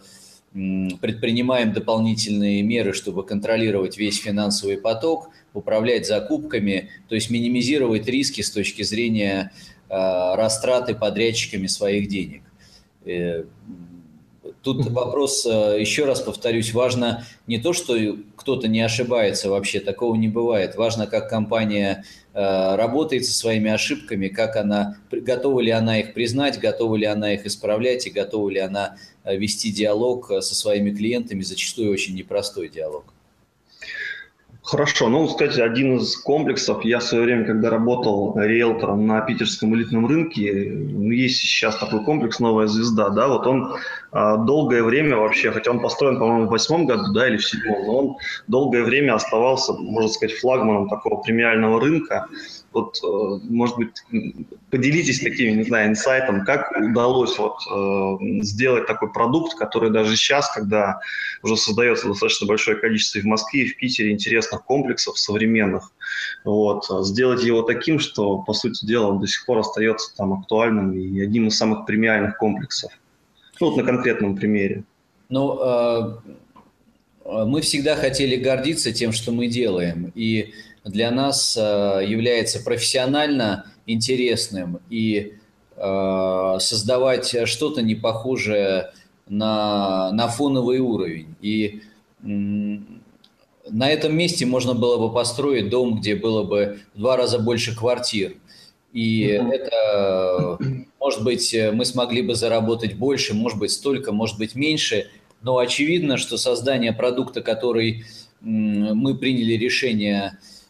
предпринимаем 0.54 1.72
дополнительные 1.72 2.62
меры, 2.62 2.94
чтобы 2.94 3.24
контролировать 3.24 3.98
весь 3.98 4.20
финансовый 4.20 4.78
поток, 4.78 5.30
управлять 5.54 6.06
закупками, 6.06 6.90
то 7.08 7.16
есть 7.16 7.30
минимизировать 7.30 8.06
риски 8.08 8.42
с 8.42 8.52
точки 8.52 8.84
зрения 8.84 9.54
э, 9.90 9.94
растраты 10.36 10.94
подрядчиками 10.94 11.68
своих 11.68 12.10
денег. 12.10 12.44
Э, 13.06 13.46
тут 14.62 14.86
вопрос, 14.88 15.46
э, 15.46 15.78
еще 15.80 16.06
раз 16.06 16.20
повторюсь, 16.20 16.74
важно 16.74 17.26
не 17.48 17.58
то, 17.58 17.72
что 17.72 17.96
кто-то 18.36 18.68
не 18.68 18.82
ошибается 18.82 19.50
вообще, 19.50 19.80
такого 19.80 20.16
не 20.16 20.28
бывает. 20.28 20.76
Важно, 20.76 21.08
как 21.08 21.30
компания 21.30 22.04
работает 22.34 23.26
со 23.26 23.34
своими 23.34 23.70
ошибками, 23.70 24.30
как 24.30 24.56
она, 24.56 24.98
готова 25.12 25.60
ли 25.60 25.72
она 25.72 26.00
их 26.00 26.14
признать, 26.14 26.60
готова 26.60 26.96
ли 26.96 27.06
она 27.06 27.34
их 27.34 27.46
исправлять 27.46 28.08
и 28.08 28.10
готова 28.10 28.50
ли 28.50 28.60
она 28.60 28.96
Э, 29.24 29.36
вести 29.38 29.72
диалог 29.72 30.32
э, 30.32 30.42
со 30.42 30.56
своими 30.56 30.92
клиентами, 30.92 31.42
зачастую 31.42 31.92
очень 31.92 32.16
непростой 32.16 32.70
диалог. 32.70 33.14
Хорошо. 34.64 35.10
Ну, 35.10 35.26
кстати, 35.28 35.60
один 35.60 35.98
из 35.98 36.16
комплексов, 36.18 36.86
я 36.86 37.00
в 37.00 37.04
свое 37.04 37.24
время, 37.24 37.46
когда 37.46 37.72
работал 37.72 38.40
риэлтором 38.40 39.08
на 39.08 39.22
питерском 39.22 39.74
элитном 39.74 40.06
рынке, 40.06 40.72
ну, 40.72 41.10
есть 41.10 41.40
сейчас 41.40 41.78
такой 41.78 42.04
комплекс 42.06 42.40
«Новая 42.40 42.68
звезда», 42.68 43.10
да, 43.10 43.28
вот 43.28 43.48
он 43.48 43.74
а, 44.12 44.38
долгое 44.38 44.84
время 44.84 45.18
вообще, 45.18 45.52
хотя 45.52 45.72
он 45.72 45.80
построен, 45.80 46.20
по-моему, 46.20 46.46
в 46.46 46.52
восьмом 46.52 46.86
году, 46.86 47.12
да, 47.12 47.28
или 47.28 47.38
в 47.38 47.46
седьмом, 47.46 47.86
но 47.88 47.98
он 47.98 48.18
долгое 48.48 48.84
время 48.84 49.16
оставался, 49.16 49.74
можно 49.74 50.10
сказать, 50.10 50.38
флагманом 50.38 50.90
такого 50.90 51.22
премиального 51.22 51.82
рынка. 51.82 52.28
Вот, 52.74 52.98
э, 53.04 53.40
может 53.50 53.76
быть, 53.76 53.90
поделитесь 54.70 55.20
такими, 55.20 55.52
не 55.52 55.64
знаю, 55.64 55.90
инсайтом, 55.90 56.46
как 56.46 56.72
удалось 56.72 57.38
вот 57.38 57.58
э, 57.70 58.42
сделать 58.44 58.88
такой 58.88 59.12
продукт, 59.12 59.58
который 59.58 59.90
даже 59.90 60.16
сейчас, 60.16 60.50
когда 60.54 61.02
уже 61.44 61.58
создается 61.58 62.08
достаточно 62.08 62.48
большое 62.48 62.78
количество 62.78 63.20
и 63.20 63.24
в 63.24 63.26
Москве, 63.26 63.64
и 63.64 63.68
в 63.68 63.78
Питере 63.78 64.12
интересных 64.12 64.64
комплексов 64.64 65.20
современных, 65.20 65.92
вот, 66.46 66.86
сделать 67.06 67.44
его 67.44 67.62
таким, 67.62 68.00
что, 68.00 68.38
по 68.38 68.54
сути 68.54 68.86
дела, 68.86 69.08
он 69.08 69.20
до 69.20 69.28
сих 69.28 69.46
пор 69.46 69.58
остается 69.60 70.16
там 70.16 70.34
актуальным 70.34 70.94
и 70.94 71.22
одним 71.22 71.48
из 71.48 71.58
самых 71.58 71.86
премиальных 71.86 72.38
комплексов. 72.38 72.92
Ну, 73.60 73.68
вот 73.68 73.78
на 73.78 73.84
конкретном 73.84 74.38
примере. 74.38 74.86
Ну, 75.28 75.60
э, 75.62 77.46
мы 77.46 77.62
всегда 77.62 77.96
хотели 77.96 78.38
гордиться 78.38 78.92
тем, 78.92 79.12
что 79.12 79.32
мы 79.32 79.48
делаем. 79.48 80.12
И 80.16 80.54
для 80.84 81.12
нас 81.12 81.56
э, 81.58 82.04
является 82.08 82.64
профессионально 82.64 83.66
интересным 83.86 84.80
и 84.90 85.34
э, 85.76 86.58
создавать 86.60 87.48
что-то 87.48 87.82
не 87.82 87.96
похожее 87.96 88.92
на, 89.28 90.12
на 90.12 90.28
фоновый 90.28 90.80
уровень. 90.80 91.36
И 91.42 91.82
на 92.24 93.90
этом 93.90 94.16
месте 94.16 94.46
можно 94.46 94.74
было 94.74 94.98
бы 94.98 95.14
построить 95.14 95.70
дом, 95.70 96.00
где 96.00 96.16
было 96.16 96.44
бы 96.44 96.80
в 96.94 97.00
два 97.00 97.16
раза 97.16 97.40
больше 97.40 97.76
квартир. 97.76 98.36
И 98.92 99.28
mm-hmm. 99.28 99.52
это, 99.52 100.58
может 101.00 101.24
быть, 101.24 101.56
мы 101.74 101.86
смогли 101.86 102.22
бы 102.22 102.36
заработать 102.36 102.96
больше, 102.96 103.34
может 103.34 103.58
быть, 103.58 103.72
столько, 103.72 104.12
может 104.12 104.38
быть, 104.38 104.56
меньше. 104.56 105.08
Но 105.42 105.58
очевидно, 105.58 106.18
что 106.18 106.38
создание 106.38 106.92
продукта, 106.92 107.42
который 107.42 108.04
мы 108.42 109.16
приняли 109.16 109.54
решение 109.54 110.38
Э, 110.38 110.61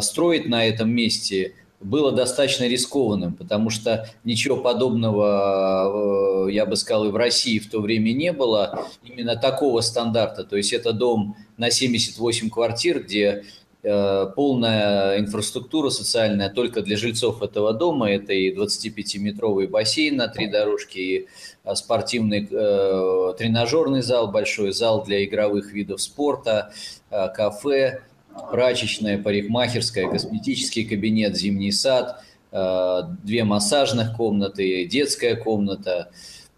строить 0.00 0.48
на 0.48 0.66
этом 0.66 0.90
месте, 0.90 1.54
было 1.80 2.10
достаточно 2.12 2.64
рискованным, 2.64 3.34
потому 3.34 3.70
что 3.70 4.08
ничего 4.24 4.56
подобного, 4.56 6.46
э, 6.48 6.52
я 6.52 6.66
бы 6.66 6.76
сказал, 6.76 7.06
и 7.06 7.10
в 7.10 7.16
России 7.16 7.58
в 7.58 7.70
то 7.70 7.80
время 7.80 8.12
не 8.12 8.32
было, 8.32 8.86
именно 9.04 9.36
такого 9.36 9.80
стандарта. 9.80 10.44
То 10.44 10.56
есть 10.56 10.72
это 10.72 10.92
дом 10.92 11.36
на 11.56 11.70
78 11.70 12.50
квартир, 12.50 13.04
где 13.04 13.44
э, 13.84 14.26
полная 14.34 15.20
инфраструктура 15.20 15.90
социальная 15.90 16.50
только 16.50 16.82
для 16.82 16.96
жильцов 16.96 17.42
этого 17.42 17.72
дома. 17.72 18.10
Это 18.10 18.32
и 18.32 18.52
25-метровый 18.52 19.68
бассейн 19.68 20.16
на 20.16 20.26
три 20.26 20.48
дорожки, 20.48 20.98
и 20.98 21.28
э, 21.62 21.74
спортивный 21.76 22.46
тренажерный 22.46 24.02
зал, 24.02 24.32
большой 24.32 24.72
зал 24.72 25.04
для 25.04 25.24
игровых 25.24 25.72
видов 25.72 26.00
спорта, 26.00 26.72
кафе, 27.08 28.02
прачечная, 28.50 29.18
парикмахерская, 29.18 30.08
косметический 30.08 30.84
кабинет, 30.84 31.36
зимний 31.36 31.72
сад, 31.72 32.22
э, 32.52 33.00
две 33.22 33.44
массажных 33.44 34.16
комнаты, 34.16 34.84
детская 34.86 35.36
комната. 35.36 36.10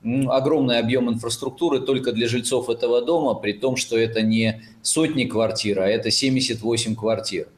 Огромный 0.03 0.79
объем 0.79 1.11
инфраструктуры 1.11 1.81
только 1.81 2.13
для 2.13 2.27
жильцов 2.27 2.71
этого 2.71 3.03
дома, 3.03 3.35
при 3.35 3.53
том, 3.53 3.77
что 3.77 3.99
это 3.99 4.23
не 4.23 4.63
сотни 4.81 5.25
квартир, 5.25 5.81
а 5.81 5.87
это 5.87 6.11
78 6.11 6.95
квартир. 6.95 7.49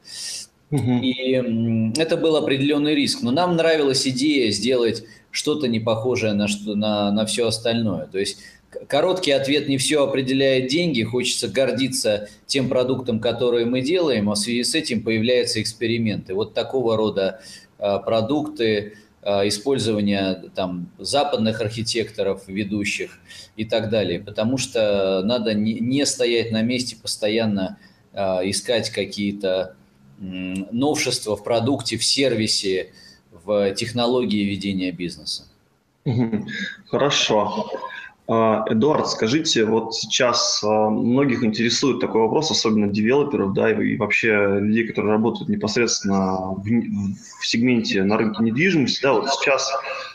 И 0.71 1.33
это 1.99 2.17
был 2.17 2.35
определенный 2.37 2.95
риск. 2.95 3.23
Но 3.23 3.31
нам 3.31 3.57
нравилась 3.57 4.09
идея 4.09 4.51
сделать 4.51 5.05
что-то 5.31 5.69
не 5.69 5.81
похожее 5.81 6.33
на, 6.33 6.49
что, 6.49 6.75
на, 6.75 7.13
на 7.13 7.27
все 7.27 7.47
остальное. 7.47 8.07
То 8.07 8.19
есть 8.19 8.39
Короткий 8.89 9.33
ответ 9.33 9.69
не 9.69 9.77
все 9.79 10.05
определяет 10.05 10.69
деньги. 10.69 11.03
Хочется 11.03 11.49
гордиться 11.49 12.29
тем 12.47 12.69
продуктом, 12.69 13.21
который 13.21 13.65
мы 13.65 13.83
делаем, 13.83 14.31
а 14.31 14.35
в 14.35 14.39
связи 14.39 14.65
с 14.65 14.75
этим 14.75 15.03
появляются 15.03 15.61
эксперименты. 15.61 16.35
Вот 16.35 16.55
такого 16.55 16.97
рода 16.97 17.41
а, 17.79 17.99
продукты, 17.99 18.97
а, 19.23 19.47
использование 19.47 20.51
там, 20.55 20.89
западных 20.99 21.61
архитекторов, 21.61 22.49
ведущих 22.49 23.19
и 23.57 23.65
так 23.65 23.91
далее. 23.91 24.21
Потому 24.21 24.57
что 24.57 25.23
надо 25.23 25.55
не, 25.55 26.07
стоять 26.07 26.51
на 26.51 26.63
месте, 26.63 26.97
постоянно 26.97 27.79
а, 28.13 28.41
искать 28.45 28.91
какие-то 28.91 29.77
новшества 30.19 31.37
в 31.37 31.43
продукте, 31.43 31.99
в 31.99 32.05
сервисе, 32.05 32.93
в 33.33 33.75
технологии 33.75 34.45
ведения 34.45 34.93
бизнеса. 34.93 35.49
Хорошо. 36.87 37.71
А, 38.29 38.65
Эдуард, 38.69 39.09
скажите, 39.09 39.65
вот 39.65 39.95
сейчас 39.95 40.63
а, 40.63 40.91
многих 40.91 41.43
интересует 41.43 42.01
такой 42.01 42.23
вопрос, 42.23 42.51
особенно 42.51 42.87
девелоперов, 42.87 43.53
да, 43.53 43.71
и 43.71 43.97
вообще 43.97 44.59
людей, 44.61 44.87
которые 44.87 45.13
работают 45.13 45.49
непосредственно 45.49 46.53
в, 46.53 46.63
в 46.63 47.47
сегменте 47.47 48.05
на 48.05 48.17
рынке 48.17 48.43
недвижимости, 48.43 49.03
да, 49.03 49.15
вот 49.15 49.29
сейчас 49.29 49.73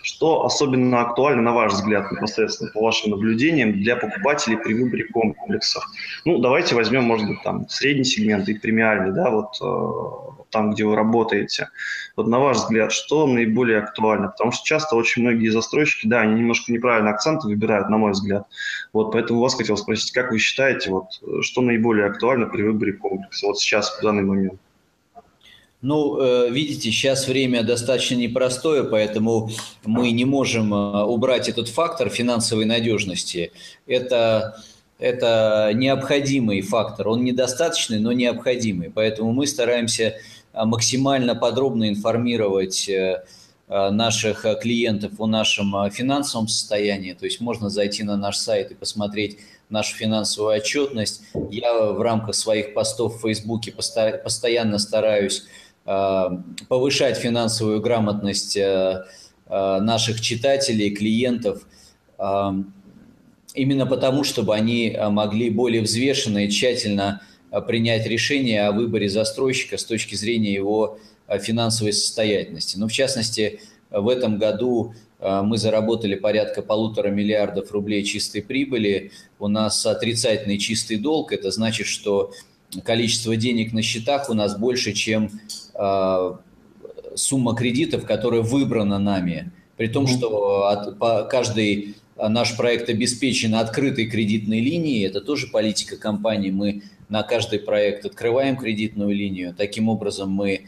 что 0.07 0.45
особенно 0.45 1.01
актуально, 1.01 1.41
на 1.41 1.53
ваш 1.53 1.73
взгляд, 1.73 2.09
непосредственно 2.13 2.71
по 2.71 2.81
вашим 2.81 3.11
наблюдениям, 3.11 3.73
для 3.73 3.97
покупателей 3.97 4.55
при 4.57 4.73
выборе 4.73 5.03
комплексов? 5.03 5.83
Ну, 6.23 6.37
давайте 6.37 6.75
возьмем, 6.75 7.03
может 7.03 7.27
быть, 7.27 7.43
там 7.43 7.67
средний 7.67 8.05
сегмент 8.05 8.47
и 8.47 8.53
премиальный, 8.53 9.11
да, 9.11 9.29
вот 9.29 9.57
э, 9.61 10.43
там, 10.49 10.71
где 10.71 10.85
вы 10.85 10.95
работаете. 10.95 11.67
Вот 12.15 12.27
на 12.27 12.39
ваш 12.39 12.55
взгляд, 12.55 12.93
что 12.93 13.27
наиболее 13.27 13.79
актуально? 13.79 14.29
Потому 14.29 14.53
что 14.53 14.63
часто 14.63 14.95
очень 14.95 15.23
многие 15.23 15.49
застройщики, 15.49 16.07
да, 16.07 16.21
они 16.21 16.35
немножко 16.35 16.71
неправильно 16.71 17.09
акценты 17.09 17.47
выбирают, 17.47 17.89
на 17.89 17.97
мой 17.97 18.13
взгляд. 18.13 18.47
Вот 18.93 19.11
поэтому 19.11 19.41
вас 19.41 19.55
хотел 19.55 19.75
спросить, 19.75 20.13
как 20.13 20.31
вы 20.31 20.39
считаете, 20.39 20.89
вот, 20.89 21.07
что 21.41 21.59
наиболее 21.59 22.05
актуально 22.05 22.45
при 22.45 22.61
выборе 22.61 22.93
комплекса 22.93 23.47
вот 23.47 23.59
сейчас, 23.59 23.99
в 23.99 24.01
данный 24.01 24.23
момент? 24.23 24.61
Ну, 25.81 26.19
э, 26.19 26.49
видите, 26.49 26.89
сейчас 26.89 27.27
время 27.27 27.61
достаточно 27.61 28.15
непростое, 28.15 28.83
поэтому 28.83 29.51
мы 29.85 30.11
не 30.11 30.25
можем 30.25 30.73
э, 30.73 31.03
убрать 31.03 31.49
этот 31.49 31.69
фактор 31.69 32.09
финансовой 32.09 32.65
надежности. 32.65 33.51
Это, 33.85 34.59
это 34.97 35.69
необходимый 35.75 36.61
фактор. 36.61 37.09
Он 37.09 37.23
недостаточный, 37.23 37.99
но 37.99 38.11
необходимый. 38.11 38.89
Поэтому 38.89 39.33
мы 39.33 39.45
стараемся 39.45 40.15
э, 40.53 40.65
максимально 40.65 41.35
подробно 41.35 41.89
информировать 41.89 42.89
наших 43.69 44.45
клиентов 44.61 45.19
о 45.19 45.27
нашем 45.27 45.91
финансовом 45.91 46.47
состоянии. 46.47 47.11
То 47.11 47.25
есть 47.25 47.41
можно 47.41 47.69
зайти 47.69 48.01
на 48.01 48.15
наш 48.15 48.37
сайт 48.37 48.71
и 48.71 48.75
посмотреть 48.75 49.39
нашу 49.69 49.93
финансовую 49.93 50.55
отчетность. 50.55 51.23
Я 51.51 51.91
в 51.91 52.01
рамках 52.01 52.35
своих 52.35 52.73
постов 52.73 53.17
в 53.17 53.21
Фейсбуке 53.23 53.73
постоянно 53.73 54.79
стараюсь 54.79 55.43
повышать 55.87 57.17
финансовую 57.17 57.79
грамотность 57.79 58.57
э, 58.57 59.05
э, 59.45 59.79
наших 59.79 60.19
читателей, 60.19 60.93
клиентов, 60.93 61.65
именно 63.53 63.85
потому, 63.85 64.23
чтобы 64.23 64.55
они 64.55 64.97
могли 65.11 65.49
более 65.49 65.83
взвешенно 65.83 66.45
и 66.45 66.49
тщательно 66.49 67.21
принять 67.67 68.07
решение 68.07 68.67
о 68.67 68.71
выборе 68.71 69.07
застройщика 69.07 69.77
с 69.77 69.85
точки 69.85 70.15
зрения 70.15 70.51
его 70.51 70.99
финансовой 71.39 71.93
состоятельности. 71.93 72.75
Ну, 72.77 72.87
в 72.87 72.91
частности, 72.91 73.59
в 73.91 74.09
этом 74.09 74.39
году 74.39 74.95
мы 75.19 75.57
заработали 75.57 76.15
порядка 76.15 76.63
полутора 76.63 77.09
миллиардов 77.09 77.71
рублей 77.71 78.03
чистой 78.03 78.41
прибыли. 78.41 79.11
У 79.37 79.47
нас 79.47 79.85
отрицательный 79.85 80.57
чистый 80.57 80.97
долг. 80.97 81.31
Это 81.31 81.51
значит, 81.51 81.85
что 81.85 82.33
количество 82.83 83.35
денег 83.35 83.73
на 83.73 83.81
счетах 83.81 84.29
у 84.29 84.33
нас 84.33 84.57
больше, 84.57 84.93
чем 84.93 85.31
э, 85.73 86.35
сумма 87.15 87.55
кредитов, 87.55 88.05
которая 88.05 88.41
выбрана 88.41 88.99
нами. 88.99 89.51
При 89.77 89.87
том, 89.87 90.07
что 90.07 90.67
от, 90.67 90.97
по, 90.97 91.23
каждый 91.23 91.95
наш 92.17 92.57
проект 92.57 92.89
обеспечен 92.89 93.55
открытой 93.55 94.07
кредитной 94.07 94.59
линией, 94.59 95.05
это 95.05 95.21
тоже 95.21 95.47
политика 95.47 95.97
компании. 95.97 96.49
Мы 96.49 96.83
на 97.09 97.23
каждый 97.23 97.59
проект 97.59 98.05
открываем 98.05 98.57
кредитную 98.57 99.15
линию. 99.15 99.53
Таким 99.55 99.87
образом, 99.87 100.31
мы 100.31 100.67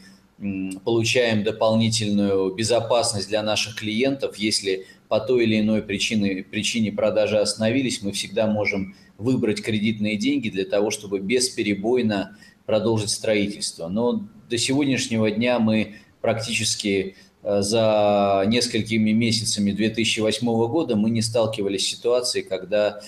получаем 0.86 1.44
дополнительную 1.44 2.54
безопасность 2.54 3.28
для 3.28 3.44
наших 3.44 3.76
клиентов. 3.76 4.38
Если 4.38 4.86
по 5.10 5.20
той 5.20 5.44
или 5.44 5.60
иной 5.60 5.82
причине, 5.82 6.44
причине 6.44 6.92
продажи 6.92 7.38
остановились, 7.38 8.02
мы 8.02 8.12
всегда 8.14 8.48
можем 8.48 8.96
выбрать 9.18 9.62
кредитные 9.62 10.16
деньги 10.16 10.50
для 10.50 10.66
того, 10.66 10.92
чтобы 10.92 11.20
бесперебойно 11.20 12.38
продолжить 12.66 13.10
строительство. 13.10 13.88
Но 13.88 14.28
до 14.48 14.58
сегодняшнего 14.60 15.32
дня 15.32 15.58
мы 15.58 15.96
практически 16.22 17.16
э, 17.42 17.62
за 17.62 18.44
несколькими 18.46 19.12
месяцами 19.12 19.72
2008 19.72 20.46
года 20.68 20.96
мы 20.96 21.10
не 21.10 21.24
сталкивались 21.24 21.88
с 21.88 21.90
ситуацией, 21.90 22.46
когда 22.46 23.02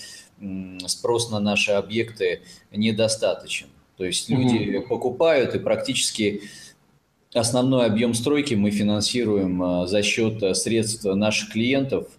спрос 0.87 1.29
на 1.29 1.39
наши 1.39 1.71
объекты 1.71 2.41
недостаточен. 2.71 3.67
То 3.97 4.05
есть 4.05 4.27
люди 4.27 4.77
угу. 4.77 4.87
покупают 4.87 5.53
и 5.53 5.59
практически 5.59 6.41
основной 7.33 7.85
объем 7.85 8.13
стройки 8.13 8.55
мы 8.55 8.71
финансируем 8.71 9.61
э, 9.63 9.87
за 9.87 10.03
счет 10.03 10.41
э, 10.43 10.53
средств 10.53 11.05
наших 11.05 11.49
клиентов– 11.49 12.07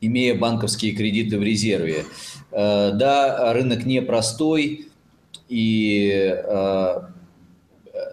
имея 0.00 0.34
банковские 0.34 0.92
кредиты 0.92 1.38
в 1.38 1.42
резерве. 1.42 2.04
Э, 2.50 2.90
да, 2.92 3.52
рынок 3.52 3.86
непростой, 3.86 4.88
и 5.48 6.42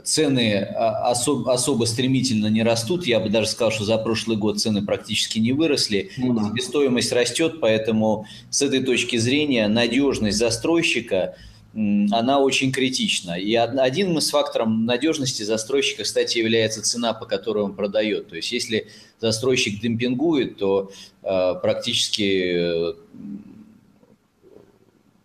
цены 0.03 0.59
особо, 0.59 1.53
особо 1.53 1.85
стремительно 1.85 2.47
не 2.47 2.61
растут. 2.61 3.05
Я 3.05 3.19
бы 3.19 3.29
даже 3.29 3.47
сказал, 3.47 3.71
что 3.71 3.83
за 3.83 3.97
прошлый 3.97 4.37
год 4.37 4.59
цены 4.59 4.83
практически 4.83 5.39
не 5.39 5.53
выросли. 5.53 6.11
Ну, 6.17 6.33
да. 6.33 6.49
Себестоимость 6.49 7.11
растет, 7.11 7.59
поэтому 7.61 8.25
с 8.49 8.61
этой 8.61 8.83
точки 8.83 9.17
зрения 9.17 9.67
надежность 9.67 10.37
застройщика– 10.37 11.35
она 11.73 12.39
очень 12.39 12.71
критична. 12.71 13.39
И 13.39 13.55
один 13.55 14.17
из 14.17 14.29
факторов 14.29 14.67
надежности 14.69 15.43
застройщика, 15.43 16.03
кстати, 16.03 16.37
является 16.37 16.81
цена, 16.81 17.13
по 17.13 17.25
которой 17.25 17.63
он 17.63 17.75
продает. 17.75 18.29
То 18.29 18.35
есть 18.35 18.51
если 18.51 18.87
застройщик 19.19 19.79
демпингует, 19.79 20.57
то 20.57 20.91
э, 21.23 21.55
практически 21.61 22.91
э, 22.91 22.93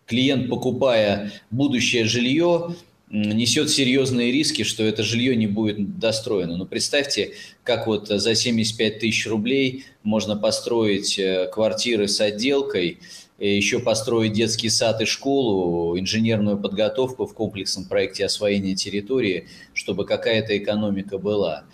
клиент, 0.05 0.49
покупая 0.49 1.33
будущее 1.51 2.05
жилье, 2.05 2.75
несет 3.09 3.69
серьезные 3.69 4.31
риски, 4.31 4.63
что 4.63 4.83
это 4.83 5.03
жилье 5.03 5.35
не 5.35 5.47
будет 5.47 5.99
достроено. 5.99 6.57
Но 6.57 6.65
представьте, 6.65 7.33
как 7.63 7.87
вот 7.87 8.07
за 8.07 8.35
75 8.35 8.99
тысяч 8.99 9.27
рублей 9.27 9.85
можно 10.03 10.35
построить 10.35 11.17
э, 11.19 11.49
квартиры 11.51 12.07
с 12.07 12.19
отделкой, 12.21 12.99
еще 13.45 13.79
построить 13.79 14.33
детский 14.33 14.69
сад 14.69 15.01
и 15.01 15.05
школу, 15.05 15.97
инженерную 15.99 16.57
подготовку 16.57 17.25
в 17.25 17.33
комплексном 17.33 17.85
проекте 17.85 18.25
освоения 18.25 18.75
территории, 18.75 19.47
чтобы 19.73 20.05
какая-то 20.05 20.57
экономика 20.57 21.17
была. 21.17 21.65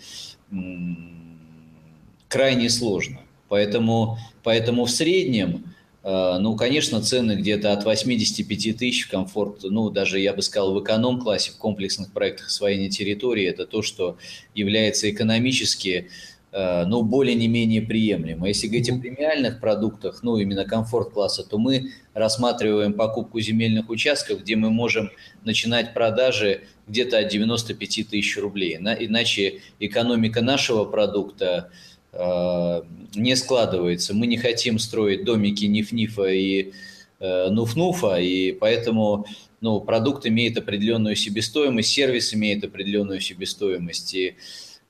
Крайне 2.28 2.68
сложно. 2.68 3.20
Поэтому, 3.48 4.18
поэтому 4.42 4.84
в 4.84 4.90
среднем 4.90 5.74
Э, 6.04 6.36
ну, 6.38 6.54
конечно, 6.54 7.00
цены 7.00 7.32
где-то 7.32 7.72
от 7.72 7.84
85 7.84 8.76
тысяч 8.76 9.06
в 9.06 9.10
комфорт, 9.10 9.60
ну, 9.62 9.88
даже, 9.88 10.20
я 10.20 10.34
бы 10.34 10.42
сказал, 10.42 10.74
в 10.74 10.84
эконом-классе, 10.84 11.52
в 11.52 11.56
комплексных 11.56 12.12
проектах 12.12 12.48
освоения 12.48 12.90
территории, 12.90 13.46
это 13.46 13.66
то, 13.66 13.80
что 13.80 14.18
является 14.54 15.10
экономически, 15.10 15.88
э, 15.88 16.08
ну, 16.56 17.02
более 17.02 17.34
не 17.34 17.48
менее 17.48 17.82
приемлемо. 17.82 18.46
Если 18.46 18.68
говорить 18.68 18.88
о 18.88 18.98
премиальных 18.98 19.58
продуктах, 19.58 20.22
ну, 20.22 20.36
именно 20.36 20.64
комфорт-класса, 20.64 21.42
то 21.42 21.58
мы 21.58 21.90
рассматриваем 22.14 22.92
покупку 22.92 23.40
земельных 23.40 23.90
участков, 23.90 24.42
где 24.42 24.54
мы 24.54 24.70
можем 24.70 25.10
начинать 25.44 25.94
продажи 25.94 26.62
где-то 26.86 27.18
от 27.18 27.28
95 27.28 28.08
тысяч 28.08 28.38
рублей. 28.38 28.76
Иначе 28.76 29.62
экономика 29.80 30.42
нашего 30.42 30.84
продукта– 30.84 31.70
Э, 32.16 32.82
не 33.14 33.34
складывается. 33.36 34.14
Мы 34.14 34.26
не 34.26 34.36
хотим 34.36 34.78
строить 34.78 35.24
домики 35.24 35.64
Ниф-Нифа 35.64 36.26
и 36.28 36.72
э, 37.18 37.48
Нуф-Нуфа, 37.50 38.20
и 38.22 38.52
поэтому 38.52 39.26
ну, 39.60 39.80
продукт 39.80 40.26
имеет 40.26 40.56
определенную 40.56 41.16
себестоимость, 41.16 41.90
сервис 41.90 42.32
имеет 42.34 42.64
определенную 42.64 43.20
себестоимость, 43.20 44.14
и 44.14 44.28
э, 44.28 44.34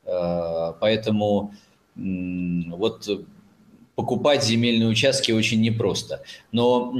поэтому 0.04 1.54
вот 1.96 3.08
покупать 3.94 4.44
земельные 4.44 4.88
участки 4.88 5.32
очень 5.32 5.60
непросто. 5.60 6.22
Но 6.52 6.92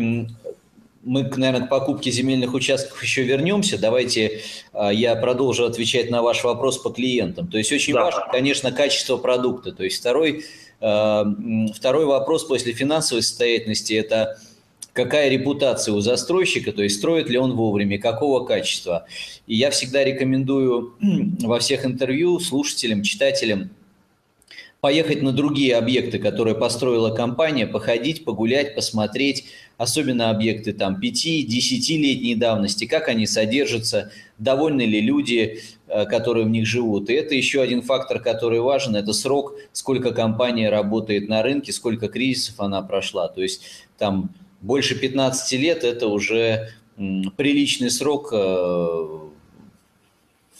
мы, 1.05 1.23
наверное, 1.23 1.67
к 1.67 1.69
покупке 1.71 2.11
земельных 2.11 2.55
участков 2.55 3.03
еще 3.03 3.23
вернемся. 3.25 3.79
Давайте 3.79 4.41
а, 4.73 4.93
я 4.93 5.15
продолжу 5.17 5.65
отвечать 5.65 6.11
на 6.11 6.23
ваш 6.23 6.43
вопрос 6.45 6.79
по 6.79 6.91
клиентам. 6.91 7.49
То 7.49 7.59
есть 7.59 7.73
очень 7.73 7.95
да. 7.95 8.05
важно, 8.05 8.27
конечно, 8.31 8.73
качество 8.73 9.17
продукта. 9.17 9.73
То 9.73 9.85
есть 9.85 10.01
второй, 10.01 10.45
а, 10.81 11.25
второй 11.75 12.07
вопрос 12.07 12.45
после 12.45 12.73
финансовой 12.73 13.23
состоятельности– 13.23 13.93
это 13.95 14.39
какая 14.95 15.29
репутация 15.29 15.93
у 15.93 16.01
застройщика, 16.01 16.73
то 16.73 16.83
есть 16.83 16.97
строит 16.97 17.29
ли 17.29 17.37
он 17.37 17.55
вовремя, 17.55 17.99
какого 17.99 18.47
качества. 18.47 19.07
И 19.47 19.55
я 19.55 19.71
всегда 19.71 20.03
рекомендую 20.03 20.95
во 21.43 21.59
всех 21.59 21.85
интервью 21.85 22.41
слушателям, 22.41 23.03
читателям 23.03 23.71
поехать 24.81 25.23
на 25.23 25.33
другие 25.33 25.77
объекты, 25.77 26.19
которые 26.19 26.55
построила 26.55 27.09
компания, 27.11 27.67
походить, 27.67 28.25
погулять, 28.25 28.75
посмотреть, 28.75 29.47
особенно 29.79 30.29
объекты 30.29 30.75
там 30.75 31.01
5-10-летней 31.01 32.35
давности, 32.37 32.85
как 32.85 33.09
они 33.09 33.27
содержатся, 33.27 34.13
довольны 34.37 34.83
ли 34.83 35.01
люди, 35.01 35.63
э, 35.89 36.05
которые 36.05 36.45
в 36.45 36.51
них 36.51 36.67
живут. 36.67 37.09
И 37.09 37.15
это 37.15 37.35
еще 37.35 37.63
один 37.63 37.81
фактор, 37.81 38.21
который 38.21 38.61
важен, 38.61 38.95
это 38.95 39.15
срок, 39.15 39.55
сколько 39.73 40.13
компания 40.13 40.69
работает 40.69 41.31
на 41.31 41.43
рынке, 41.43 41.73
сколько 41.73 42.09
кризисов 42.09 42.61
она 42.61 42.83
прошла. 42.83 43.29
То 43.29 43.43
есть 43.43 43.87
там 43.97 44.35
больше 44.65 44.99
15 44.99 45.53
лет– 45.61 45.85
это 45.85 46.09
уже 46.09 46.71
приличный 47.37 47.91
срок 47.91 48.31
э, 48.33 49.19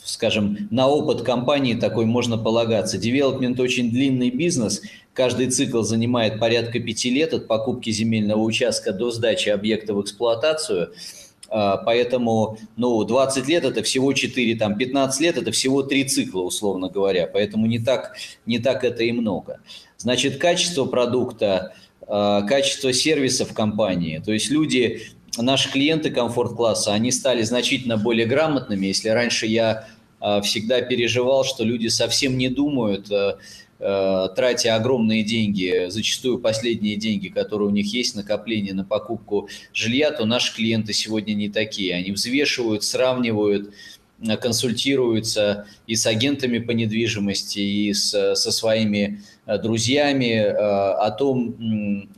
скажем, 0.03 0.67
на 0.69 0.87
опыт 0.87 1.23
компании 1.23 1.73
такой 1.73 2.05
можно 2.05 2.37
полагаться. 2.37 2.97
Девелопмент 2.97 3.59
очень 3.59 3.89
длинный 3.89 4.29
бизнес, 4.29 4.81
каждый 5.13 5.49
цикл 5.49 5.81
занимает 5.81 6.39
порядка 6.39 6.79
пяти 6.79 7.09
лет 7.09 7.33
от 7.33 7.47
покупки 7.47 7.89
земельного 7.89 8.41
участка 8.41 8.93
до 8.93 9.11
сдачи 9.11 9.49
объекта 9.49 9.93
в 9.93 10.01
эксплуатацию. 10.01 10.93
А, 11.49 11.77
поэтому 11.77 12.59
ну, 12.75 13.03
20 13.03 13.47
лет 13.47 13.65
это 13.65 13.81
всего 13.81 14.13
4, 14.13 14.55
там, 14.55 14.77
15 14.77 15.21
лет 15.21 15.37
это 15.37 15.51
всего 15.51 15.83
3 15.83 16.05
цикла, 16.05 16.41
условно 16.41 16.89
говоря. 16.89 17.27
Поэтому 17.31 17.65
не 17.65 17.79
так, 17.79 18.15
не 18.45 18.59
так 18.59 18.83
это 18.83 19.03
и 19.03 19.11
много. 19.11 19.59
Значит, 19.97 20.37
качество 20.37 20.85
продукта, 20.85 21.73
качество 22.07 22.93
сервиса 22.93 23.45
в 23.45 23.53
компании. 23.53 24.21
То 24.23 24.31
есть 24.31 24.49
люди, 24.49 25.01
наши 25.37 25.71
клиенты 25.71 26.11
комфорт-класса, 26.11 26.93
они 26.93 27.11
стали 27.11 27.41
значительно 27.43 27.97
более 27.97 28.25
грамотными. 28.25 28.87
Если 28.87 29.09
раньше 29.09 29.47
я 29.47 29.87
а, 30.19 30.41
всегда 30.41 30.81
переживал, 30.81 31.43
что 31.43 31.63
люди 31.63 31.87
совсем 31.87 32.37
не 32.37 32.49
думают, 32.49 33.11
а, 33.11 33.37
тратя 34.29 34.75
огромные 34.75 35.23
деньги, 35.23 35.87
зачастую 35.89 36.39
последние 36.39 36.95
деньги, 36.95 37.27
которые 37.27 37.67
у 37.67 37.71
них 37.71 37.93
есть, 37.93 38.15
накопление 38.15 38.73
на 38.73 38.85
покупку 38.85 39.49
жилья, 39.73 40.11
то 40.11 40.25
наши 40.25 40.55
клиенты 40.55 40.93
сегодня 40.93 41.33
не 41.33 41.49
такие. 41.49 41.93
Они 41.95 42.11
взвешивают, 42.11 42.83
сравнивают, 42.83 43.73
консультируются 44.41 45.67
и 45.87 45.95
с 45.95 46.05
агентами 46.05 46.59
по 46.59 46.71
недвижимости, 46.71 47.59
и 47.59 47.93
с, 47.93 48.35
со 48.35 48.51
своими 48.51 49.21
друзьями 49.45 50.37
о 50.37 51.11
том, 51.11 52.09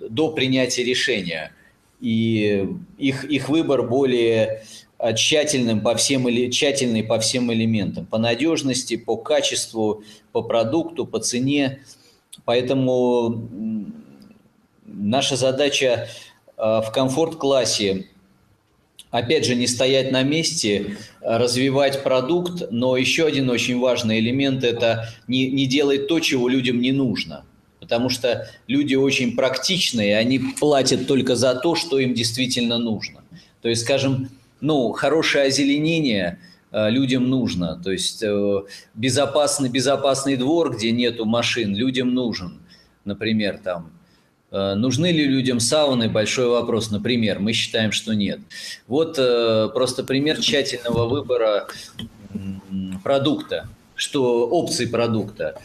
до 0.00 0.30
принятия 0.32 0.84
решения. 0.84 1.52
И 2.00 2.68
их, 2.98 3.24
их 3.24 3.48
выбор 3.48 3.82
более 3.88 4.62
Э, 4.98 5.14
тщательным 5.14 5.80
по 5.80 5.94
всем, 5.94 6.28
или 6.28 6.50
тщательный 6.50 7.04
по 7.04 7.20
всем 7.20 7.52
элементам, 7.52 8.04
по 8.04 8.18
надежности, 8.18 8.96
по 8.96 9.16
качеству, 9.16 10.02
по 10.32 10.42
продукту, 10.42 11.06
по 11.06 11.20
цене. 11.20 11.80
Поэтому 12.44 13.48
наша 14.84 15.36
задача 15.36 16.08
э, 16.56 16.62
в 16.62 16.90
комфорт-классе 16.92 18.08
опять 19.10 19.46
же, 19.46 19.54
не 19.54 19.66
стоять 19.66 20.12
на 20.12 20.22
месте, 20.22 20.96
развивать 21.20 22.02
продукт, 22.02 22.70
но 22.70 22.96
еще 22.96 23.26
один 23.26 23.50
очень 23.50 23.78
важный 23.78 24.18
элемент– 24.20 24.64
это 24.64 25.08
не, 25.26 25.50
не 25.50 25.66
делать 25.66 26.08
то, 26.08 26.20
чего 26.20 26.48
людям 26.48 26.80
не 26.80 26.92
нужно. 26.92 27.44
Потому 27.80 28.10
что 28.10 28.48
люди 28.66 28.94
очень 28.94 29.34
практичные, 29.36 30.18
они 30.18 30.38
платят 30.38 31.06
только 31.06 31.36
за 31.36 31.54
то, 31.54 31.74
что 31.74 31.98
им 31.98 32.12
действительно 32.12 32.78
нужно. 32.78 33.22
То 33.62 33.68
есть, 33.68 33.82
скажем, 33.82 34.28
ну, 34.60 34.92
хорошее 34.92 35.44
озеленение 35.44 36.38
э, 36.72 36.90
людям 36.90 37.30
нужно. 37.30 37.80
То 37.82 37.92
есть 37.92 38.22
э, 38.22 38.62
безопасный, 38.94 39.68
безопасный 39.68 40.36
двор, 40.36 40.76
где 40.76 40.90
нету 40.90 41.24
машин, 41.24 41.74
людям 41.74 42.12
нужен. 42.12 42.60
Например, 43.04 43.58
там, 43.62 43.90
нужны 44.50 45.12
ли 45.12 45.24
людям 45.24 45.60
сауны, 45.60 46.08
большой 46.08 46.48
вопрос. 46.48 46.90
Например, 46.90 47.38
мы 47.38 47.52
считаем, 47.52 47.92
что 47.92 48.14
нет. 48.14 48.40
Вот 48.86 49.16
просто 49.74 50.04
пример 50.04 50.40
тщательного 50.40 51.06
выбора 51.06 51.68
продукта, 53.04 53.68
что 53.94 54.46
опции 54.48 54.86
продукта. 54.86 55.60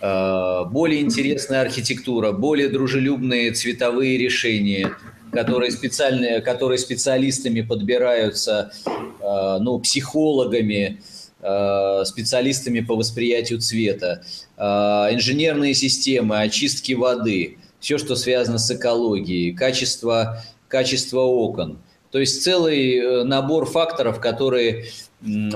Более 0.00 1.00
интересная 1.00 1.62
архитектура, 1.62 2.32
более 2.32 2.68
дружелюбные 2.68 3.52
цветовые 3.52 4.18
решения– 4.18 4.92
которые, 5.36 5.70
специальные, 5.70 6.40
которые 6.40 6.78
специалистами 6.78 7.60
подбираются, 7.60 8.72
э, 8.86 9.58
ну, 9.60 9.78
психологами, 9.78 11.00
э, 11.40 12.04
специалистами 12.04 12.80
по 12.80 12.96
восприятию 12.96 13.60
цвета, 13.60 14.22
э, 14.56 14.62
инженерные 14.62 15.74
системы, 15.74 16.40
очистки 16.40 16.92
воды, 16.94 17.58
все, 17.86 17.98
что 17.98 18.16
связано 18.16 18.58
с 18.58 18.68
экологией, 18.68 19.52
качество, 19.52 20.42
качество 20.66 21.20
окон. 21.20 21.78
То 22.10 22.18
есть 22.18 22.42
целый 22.42 23.24
набор 23.24 23.66
факторов, 23.66 24.20
которые 24.20 24.86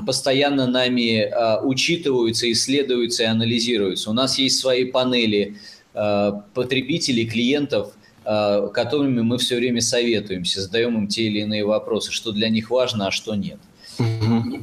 постоянно 0.07 0.69
нами 0.69 1.29
учитываются, 1.65 2.51
исследуются 2.53 3.25
и 3.25 3.27
анализируются. 3.27 4.11
У 4.11 4.13
нас 4.13 4.39
есть 4.39 4.61
свои 4.61 4.85
панели 4.85 5.57
потребителей, 5.93 7.27
клиентов, 7.27 7.95
Э, 8.23 8.69
которыми 8.73 9.23
мы 9.23 9.39
все 9.39 9.57
время 9.57 9.81
советуемся, 9.81 10.61
задаем 10.61 10.97
им 10.97 11.09
те 11.09 11.23
или 11.25 11.41
иные 11.41 11.65
вопросы, 11.65 12.13
что 12.13 12.33
для 12.33 12.51
них 12.51 12.71
важно, 12.71 13.07
а 13.07 13.11
что 13.11 13.35
нет. 13.35 13.59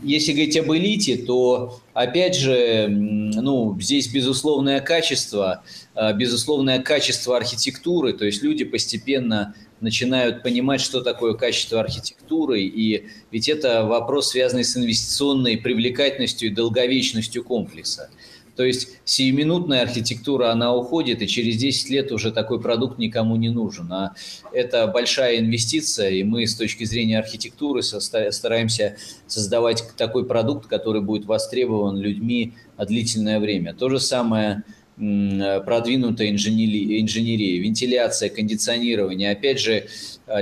Если 0.04 0.32
говорить 0.32 0.58
об 0.58 0.72
элите, 0.72 1.18
то, 1.18 1.80
опять 1.94 2.36
же, 2.36 2.88
ну, 2.90 3.78
здесь 3.80 4.08
безусловное 4.08 4.80
качество, 4.80 5.64
э, 5.96 6.14
безусловное 6.14 6.80
качество 6.82 7.38
архитектуры, 7.38 8.14
то 8.14 8.26
есть 8.26 8.42
люди 8.42 8.64
постепенно 8.64 9.54
начинают 9.80 10.44
понимать, 10.44 10.82
что 10.82 11.02
такое 11.02 11.34
качество 11.34 11.80
архитектуры, 11.80 12.62
и 12.62 13.08
ведь 13.32 13.48
это 13.48 13.86
вопрос, 13.86 14.32
связанный 14.32 14.64
с 14.64 14.76
инвестиционной 14.76 15.58
привлекательностью 15.58 16.50
и 16.50 16.52
долговечностью 16.52 17.44
комплекса. 17.44 18.10
То 18.58 18.66
есть 18.66 18.90
сиюминутная 19.06 19.84
архитектура, 19.84 20.52
она 20.52 20.76
уходит, 20.76 21.22
и 21.22 21.28
через 21.28 21.58
10 21.58 21.90
лет 21.92 22.12
уже 22.12 22.32
такой 22.32 22.60
продукт 22.60 22.98
никому 22.98 23.36
не 23.36 23.50
нужен. 23.50 23.90
А 23.94 24.16
это 24.52 24.88
большая 24.88 25.40
инвестиция, 25.40 26.10
и 26.10 26.24
мы 26.24 26.48
с 26.48 26.56
точки 26.56 26.84
зрения 26.84 27.20
архитектуры 27.20 27.84
стараемся 27.84 28.98
создавать 29.28 29.84
такой 29.96 30.26
продукт, 30.26 30.66
который 30.66 31.02
будет 31.02 31.26
востребован 31.26 31.98
людьми 32.00 32.54
длительное 32.78 33.40
время. 33.40 33.74
То 33.76 33.90
же 33.90 34.00
самое 34.00 34.64
продвинутая 34.98 36.32
инженерия, 36.32 37.00
инженерия, 37.00 37.62
вентиляция, 37.62 38.30
кондиционирование, 38.30 39.30
опять 39.30 39.60
же, 39.60 39.86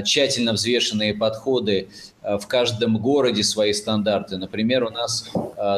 тщательно 0.05 0.53
взвешенные 0.53 1.13
подходы 1.13 1.89
в 2.39 2.47
каждом 2.47 2.97
городе 2.97 3.43
свои 3.43 3.71
стандарты. 3.73 4.37
Например, 4.37 4.83
у 4.83 4.89
нас 4.89 5.29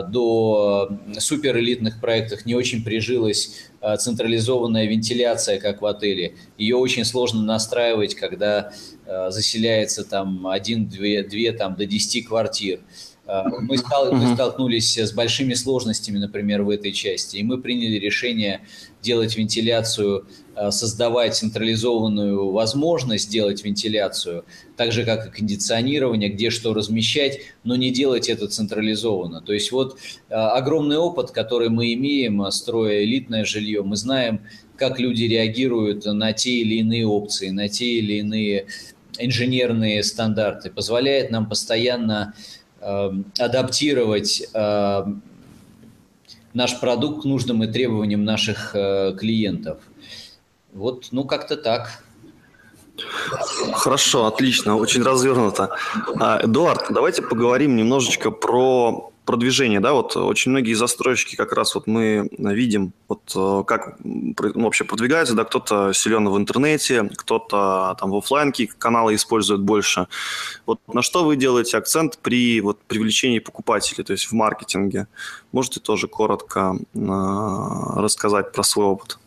до 0.09 0.89
суперэлитных 1.19 1.99
проектов 1.99 2.45
не 2.45 2.55
очень 2.55 2.83
прижилась 2.83 3.69
централизованная 3.99 4.85
вентиляция, 4.85 5.59
как 5.59 5.81
в 5.81 5.85
отеле. 5.85 6.35
Ее 6.57 6.77
очень 6.77 7.03
сложно 7.05 7.43
настраивать, 7.43 8.15
когда 8.15 8.71
заселяется 9.05 10.03
там 10.03 10.47
один, 10.47 10.87
две, 10.87 11.23
две 11.23 11.51
там, 11.51 11.75
до 11.75 11.85
10 11.85 12.27
квартир. 12.27 12.79
Э, 13.27 13.43
мы, 13.59 13.77
стал, 13.77 14.11
мы 14.11 14.33
столкнулись 14.33 14.97
с 14.97 15.11
большими 15.11 15.53
сложностями, 15.53 16.17
например, 16.17 16.63
в 16.63 16.69
этой 16.69 16.91
части, 16.91 17.37
и 17.37 17.43
мы 17.43 17.61
приняли 17.61 17.99
решение 17.99 18.61
делать 19.01 19.35
вентиляцию, 19.35 20.25
э, 20.55 20.71
создавать 20.71 21.35
централизованную 21.35 22.51
возможность 22.51 23.29
делать 23.29 23.63
вентиляцию, 23.63 24.45
так 24.77 24.91
же, 24.91 25.03
как 25.03 25.27
и 25.27 25.31
кондиционирование, 25.31 26.29
где 26.29 26.49
что 26.49 26.73
размещать, 26.73 27.39
но 27.63 27.75
не 27.75 27.91
делать 27.91 28.29
это 28.29 28.47
централизованно. 28.47 29.41
То 29.41 29.53
есть 29.53 29.71
вот 29.71 29.97
э, 30.29 30.33
огромный 30.33 30.97
опыт, 30.97 31.31
который 31.31 31.69
мы 31.69 31.93
имеем, 31.93 32.49
строя 32.51 33.03
элитное 33.03 33.43
жилье, 33.43 33.83
мы 33.83 33.97
знаем, 33.97 34.41
как 34.77 34.99
люди 34.99 35.23
реагируют 35.23 36.05
на 36.05 36.33
те 36.33 36.51
или 36.51 36.75
иные 36.75 37.05
опции, 37.05 37.49
на 37.49 37.67
те 37.67 37.85
или 37.85 38.19
иные 38.19 38.67
инженерные 39.19 40.03
стандарты, 40.03 40.69
позволяет 40.69 41.31
нам 41.31 41.49
постоянно 41.49 42.35
адаптировать 42.79 44.43
эм, 44.53 45.21
наш 46.53 46.79
продукт 46.79 47.23
к 47.23 47.25
нужным 47.25 47.63
и 47.63 47.67
требованиям 47.67 48.23
наших 48.23 48.75
э, 48.75 49.15
клиентов. 49.17 49.79
Вот, 50.73 51.07
ну, 51.11 51.23
как-то 51.23 51.57
так. 51.57 52.03
Хорошо, 53.73 54.25
отлично, 54.25 54.75
очень 54.75 55.03
развернуто. 55.03 55.69
А, 56.19 56.39
Эдуард, 56.43 56.85
давайте 56.89 57.21
поговорим 57.21 57.75
немножечко 57.75 58.31
про 58.31 59.11
продвижение, 59.27 59.81
да, 59.81 59.93
вот 59.93 60.15
очень 60.15 60.51
многие 60.51 60.73
застройщики 60.73 61.35
как 61.35 61.51
раз 61.51 61.75
вот 61.75 61.85
мы 61.85 62.29
видим, 62.39 62.93
вот 63.09 63.21
э, 63.35 63.63
как 63.67 63.97
вообще 64.55 64.85
продвигаются, 64.85 65.35
да, 65.35 65.43
кто-то 65.43 65.91
силен 65.93 66.29
в 66.29 66.37
интернете, 66.37 67.11
кто-то 67.15 67.95
там 67.99 68.11
в 68.11 68.15
офлайнке 68.15 68.67
каналы 68.67 69.15
использует 69.15 69.61
больше. 69.61 70.07
Вот 70.65 70.79
на 70.87 71.01
что 71.01 71.25
вы 71.25 71.35
делаете 71.35 71.77
акцент 71.77 72.17
при 72.19 72.61
вот 72.61 72.79
привлечении 72.87 73.39
покупателей, 73.39 74.03
то 74.05 74.13
есть 74.13 74.25
в 74.25 74.31
маркетинге? 74.31 75.07
Можете 75.51 75.81
тоже 75.81 76.07
коротко 76.07 76.77
э, 76.95 76.99
рассказать 78.01 78.53
про 78.53 78.63
свой 78.63 78.85
опыт? 78.85 79.19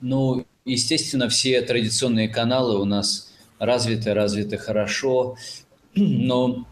Ну, 0.00 0.46
естественно, 0.64 1.28
все 1.28 1.60
традиционные 1.62 2.28
каналы 2.28 2.80
у 2.80 2.84
нас 2.84 3.34
развиты, 3.58 4.14
развиты 4.14 4.58
хорошо, 4.58 5.36
но 5.94 6.64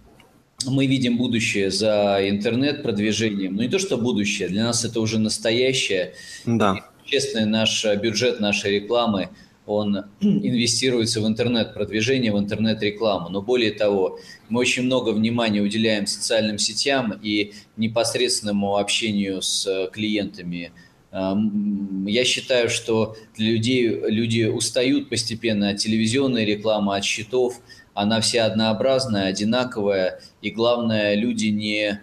мы 0.65 0.87
видим 0.87 1.19
будущее 1.19 1.71
за 1.71 2.19
интернет-продвижением. 2.23 3.57
Ну, 3.57 3.63
не 3.63 3.69
то, 3.69 3.79
что 3.79 3.97
будущее, 3.99 4.49
для 4.49 4.65
нас 4.65 4.85
это 4.85 5.01
уже 5.01 5.19
настоящее. 5.19 6.15
Да. 6.47 6.77
И, 7.05 7.11
честно, 7.11 7.45
наш 7.45 7.85
бюджет 8.03 8.41
нашей 8.41 8.81
рекламы, 8.81 9.29
он 9.67 10.05
инвестируется 10.21 11.21
в 11.21 11.27
интернет-продвижение, 11.27 12.33
в 12.33 12.39
интернет-рекламу. 12.39 13.29
Но 13.29 13.43
более 13.43 13.73
того, 13.73 14.19
мы 14.49 14.61
очень 14.61 14.85
много 14.85 15.11
внимания 15.11 15.61
уделяем 15.61 16.07
социальным 16.07 16.59
сетям 16.59 17.19
и 17.23 17.53
непосредственному 17.77 18.77
общению 18.79 19.43
с 19.43 19.91
клиентами. 19.93 20.73
Я 21.13 22.25
считаю, 22.25 22.69
что 22.69 23.17
для 23.37 23.53
людей 23.53 23.89
люди 23.89 24.45
устают 24.45 25.09
постепенно 25.09 25.71
от 25.71 25.79
телевизионной 25.79 26.45
рекламы, 26.45 26.97
от 26.97 27.05
счетов, 27.05 27.61
она 27.97 28.21
вся 28.21 28.45
однообразная, 28.45 29.29
одинаковая, 29.29 30.21
и 30.43 30.51
главное, 30.51 31.15
люди 31.15 31.47
не 31.47 31.99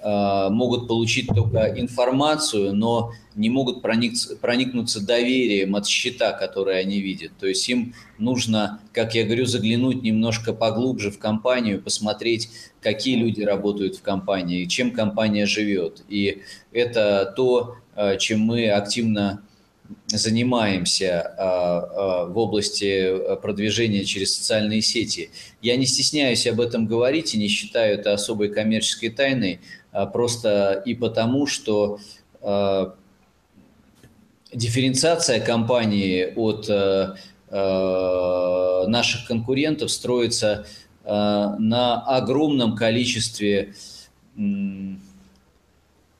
э, 0.00 0.48
могут 0.50 0.86
получить 0.86 1.26
только 1.28 1.72
информацию, 1.74 2.74
но 2.74 3.12
не 3.34 3.48
могут 3.48 3.80
проникнуться, 3.80 4.36
проникнуться 4.36 5.00
доверием 5.04 5.74
от 5.74 5.86
счета, 5.86 6.32
который 6.32 6.78
они 6.78 7.00
видят. 7.00 7.32
То 7.40 7.46
есть 7.46 7.66
им 7.66 7.94
нужно, 8.18 8.80
как 8.92 9.14
я 9.14 9.24
говорю, 9.24 9.46
заглянуть 9.46 10.02
немножко 10.02 10.52
поглубже 10.52 11.10
в 11.10 11.18
компанию, 11.18 11.80
посмотреть, 11.80 12.50
какие 12.82 13.16
люди 13.16 13.40
работают 13.40 13.96
в 13.96 14.02
компании, 14.02 14.66
чем 14.66 14.90
компания 14.90 15.46
живет. 15.46 16.02
И 16.10 16.42
это 16.72 17.32
то, 17.34 17.76
э, 17.96 18.18
чем 18.18 18.40
мы 18.40 18.68
активно 18.68 19.42
занимаемся 20.06 21.20
а, 21.20 22.22
а, 22.22 22.24
в 22.26 22.36
области 22.38 23.36
продвижения 23.40 24.04
через 24.04 24.36
социальные 24.36 24.82
сети. 24.82 25.30
Я 25.62 25.76
не 25.76 25.86
стесняюсь 25.86 26.46
об 26.46 26.60
этом 26.60 26.86
говорить 26.86 27.34
и 27.34 27.38
не 27.38 27.48
считаю 27.48 27.94
это 27.94 28.12
особой 28.12 28.48
коммерческой 28.48 29.10
тайной, 29.10 29.60
а 29.92 30.06
просто 30.06 30.82
и 30.84 30.94
потому, 30.94 31.46
что 31.46 31.98
дифференциация 34.52 35.40
компании 35.40 36.32
от 36.36 36.68
наших 38.88 39.26
конкурентов 39.26 39.90
строится 39.90 40.66
на 41.04 42.02
огромном 42.06 42.76
количестве 42.76 43.74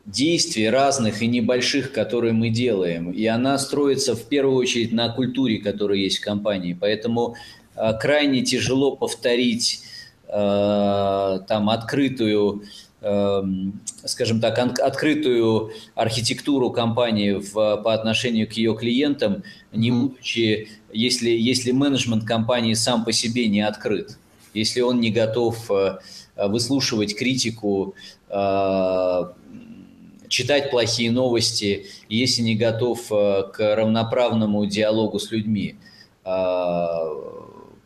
действий 0.09 0.71
разных 0.71 1.23
и 1.23 1.27
небольших, 1.27 1.92
которые 1.92 2.33
мы 2.33 2.49
делаем. 2.49 3.11
И 3.11 3.27
она 3.27 3.59
строится 3.59 4.16
в 4.16 4.25
первую 4.25 4.57
очередь 4.57 4.92
на 4.92 5.11
культуре, 5.11 5.59
которая 5.59 5.99
есть 5.99 6.18
в 6.18 6.25
компании. 6.25 6.77
Поэтому 6.79 7.35
э, 7.77 7.92
крайне 8.01 8.40
тяжело 8.40 8.97
повторить 8.97 9.83
э, 10.27 11.40
там 11.47 11.68
открытую, 11.68 12.62
э, 13.03 13.42
скажем 14.05 14.40
так, 14.40 14.59
открытую 14.81 15.73
архитектуру 15.94 16.71
компании 16.71 17.33
в, 17.33 17.53
по 17.53 17.92
отношению 17.92 18.49
к 18.49 18.53
ее 18.53 18.75
клиентам, 18.75 19.42
не 19.73 19.90
будучи, 19.90 20.71
если, 20.90 21.29
если 21.29 21.71
менеджмент 21.73 22.25
компании 22.25 22.73
сам 22.73 23.05
по 23.05 23.12
себе 23.12 23.47
не 23.47 23.61
открыт, 23.61 24.16
если 24.55 24.81
он 24.81 25.01
не 25.01 25.11
готов 25.11 25.71
выслушивать 26.35 27.14
критику, 27.14 27.94
э, 28.31 29.25
читать 30.28 30.70
плохие 30.70 31.10
новости, 31.10 31.86
если 32.08 32.42
не 32.42 32.54
готов 32.54 33.10
э, 33.10 33.44
к 33.52 33.76
равноправному 33.76 34.64
диалогу 34.66 35.18
с 35.18 35.30
людьми. 35.30 35.76
А, 36.24 37.06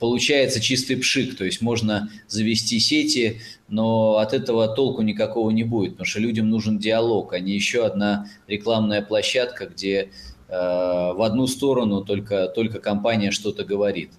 получается 0.03 0.61
чистый 0.61 0.97
пшик, 0.97 1.37
то 1.37 1.45
есть 1.45 1.61
можно 1.61 2.11
завести 2.27 2.81
сети, 2.81 3.41
но 3.69 4.17
от 4.17 4.33
этого 4.33 4.67
толку 4.67 5.03
никакого 5.03 5.51
не 5.51 5.63
будет, 5.63 5.93
потому 5.93 6.07
что 6.07 6.19
людям 6.19 6.51
нужен 6.51 6.79
диалог, 6.79 7.33
а 7.35 7.39
не 7.39 7.53
еще 7.53 7.87
одна 7.87 8.27
рекламная 8.49 9.01
площадка, 9.01 9.67
где 9.67 9.95
э, 10.01 10.09
в 10.49 11.25
одну 11.25 11.47
сторону 11.47 12.03
только, 12.03 12.49
только 12.49 12.81
компания 12.81 13.31
что-то 13.31 13.63
говорит. 13.63 14.11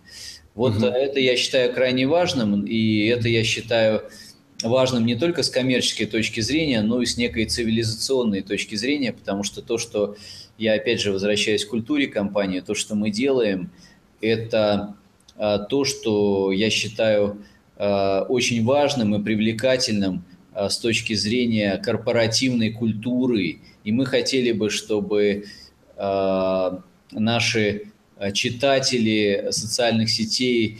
Вот 0.55 0.77
угу. 0.77 0.85
это 0.85 1.19
я 1.19 1.35
считаю 1.35 1.73
крайне 1.73 2.07
важным, 2.07 2.65
и 2.65 3.05
это 3.07 3.27
я 3.27 3.43
считаю 3.43 4.03
важным 4.63 5.05
не 5.05 5.15
только 5.15 5.43
с 5.43 5.49
коммерческой 5.49 6.05
точки 6.05 6.41
зрения, 6.41 6.81
но 6.81 7.01
и 7.01 7.05
с 7.05 7.17
некой 7.17 7.45
цивилизационной 7.45 8.41
точки 8.41 8.75
зрения, 8.75 9.13
потому 9.13 9.43
что 9.43 9.61
то, 9.61 9.77
что 9.77 10.15
я 10.57 10.73
опять 10.73 11.01
же 11.01 11.11
возвращаюсь 11.11 11.65
к 11.65 11.69
культуре 11.69 12.07
компании, 12.07 12.59
то, 12.59 12.75
что 12.75 12.95
мы 12.95 13.09
делаем, 13.09 13.71
это 14.21 14.95
а, 15.37 15.59
то, 15.59 15.83
что 15.83 16.51
я 16.51 16.69
считаю 16.69 17.43
а, 17.77 18.25
очень 18.29 18.63
важным 18.63 19.15
и 19.15 19.23
привлекательным 19.23 20.23
а, 20.53 20.69
с 20.69 20.77
точки 20.77 21.13
зрения 21.13 21.77
корпоративной 21.77 22.71
культуры. 22.71 23.59
И 23.83 23.91
мы 23.91 24.05
хотели 24.05 24.51
бы, 24.51 24.69
чтобы 24.69 25.45
наши 27.11 27.91
читатели 28.33 29.47
социальных 29.51 30.09
сетей 30.09 30.79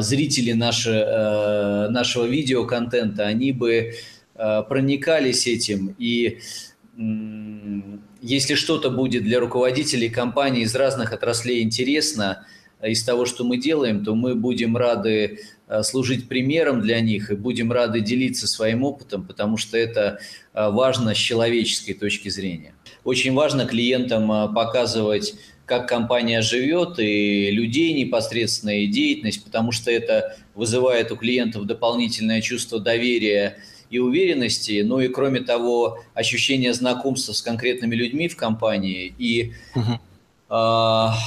зрители 0.00 0.52
наши, 0.52 0.90
э, 0.90 1.88
нашего 1.88 2.24
видеоконтента, 2.24 3.26
они 3.26 3.52
бы 3.52 3.92
э, 4.34 4.62
проникались 4.68 5.46
этим. 5.46 5.94
И 5.98 6.38
если 8.20 8.54
что-то 8.54 8.90
будет 8.90 9.22
для 9.22 9.40
руководителей 9.40 10.08
компаний 10.08 10.62
из 10.62 10.74
разных 10.74 11.12
отраслей 11.12 11.62
интересно 11.62 12.44
из 12.82 13.04
того, 13.04 13.24
что 13.24 13.44
мы 13.44 13.56
делаем, 13.56 14.04
то 14.04 14.14
мы 14.14 14.34
будем 14.34 14.76
рады 14.76 15.40
э, 15.68 15.82
служить 15.82 16.28
примером 16.28 16.80
для 16.80 17.00
них 17.00 17.30
и 17.30 17.36
будем 17.36 17.72
рады 17.72 18.00
делиться 18.00 18.46
своим 18.48 18.84
опытом, 18.84 19.26
потому 19.26 19.56
что 19.56 19.76
это 19.76 20.20
важно 20.54 21.14
с 21.14 21.18
человеческой 21.18 21.92
точки 21.92 22.28
зрения. 22.28 22.74
Очень 23.04 23.32
важно 23.34 23.64
клиентам 23.64 24.52
показывать 24.52 25.34
как 25.68 25.86
компания 25.88 26.42
живет, 26.42 26.98
и 26.98 27.50
людей 27.50 27.92
непосредственно, 27.92 28.80
и 28.80 28.86
деятельность, 28.86 29.44
потому 29.44 29.70
что 29.70 29.90
это 29.90 30.36
вызывает 30.54 31.12
у 31.12 31.16
клиентов 31.16 31.66
дополнительное 31.66 32.40
чувство 32.40 32.80
доверия 32.80 33.58
и 33.90 33.98
уверенности, 33.98 34.82
но 34.82 35.00
и 35.00 35.08
кроме 35.08 35.40
того 35.40 36.00
ощущение 36.14 36.72
знакомства 36.74 37.32
с 37.32 37.42
конкретными 37.42 37.94
людьми 37.94 38.28
в 38.28 38.36
компании 38.36 39.14
и 39.18 39.52
uh 39.76 39.98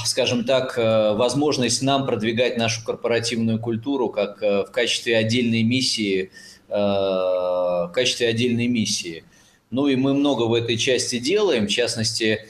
скажем 0.04 0.44
так, 0.44 0.76
возможность 0.76 1.80
нам 1.80 2.06
продвигать 2.06 2.56
нашу 2.58 2.84
корпоративную 2.84 3.60
культуру 3.60 4.08
как 4.08 4.42
в 4.42 4.72
качестве 4.72 5.16
отдельной 5.16 5.62
миссии, 5.62 6.32
в 6.68 7.92
качестве 7.94 8.26
отдельной 8.26 8.66
миссии. 8.66 9.22
Ну 9.70 9.86
и 9.86 9.94
мы 9.94 10.12
много 10.14 10.42
в 10.42 10.54
этой 10.54 10.76
части 10.76 11.20
делаем, 11.20 11.68
в 11.68 11.70
частности, 11.70 12.40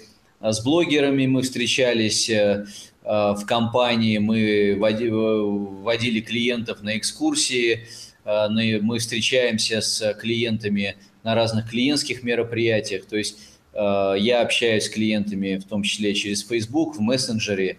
с 0.43 0.63
блогерами 0.63 1.27
мы 1.27 1.43
встречались, 1.43 2.31
Э, 3.05 3.35
в 3.37 3.45
компании, 3.47 4.19
мы 4.19 4.77
водили 4.79 6.21
клиентов 6.21 6.83
на 6.83 6.97
экскурсии, 6.97 7.87
э, 8.25 8.49
мы 8.81 8.99
встречаемся 8.99 9.81
с 9.81 10.15
клиентами 10.15 10.97
на 11.25 11.35
разных 11.35 11.71
клиентских 11.71 12.23
мероприятиях. 12.23 13.07
То 13.07 13.17
есть 13.17 13.39
э, 13.75 14.15
я 14.19 14.43
общаюсь 14.43 14.85
с 14.85 14.89
клиентами, 14.89 15.57
в 15.57 15.65
том 15.65 15.83
числе 15.83 16.15
через 16.15 16.47
Facebook, 16.47 16.97
в 16.97 17.01
мессенджере, 17.01 17.79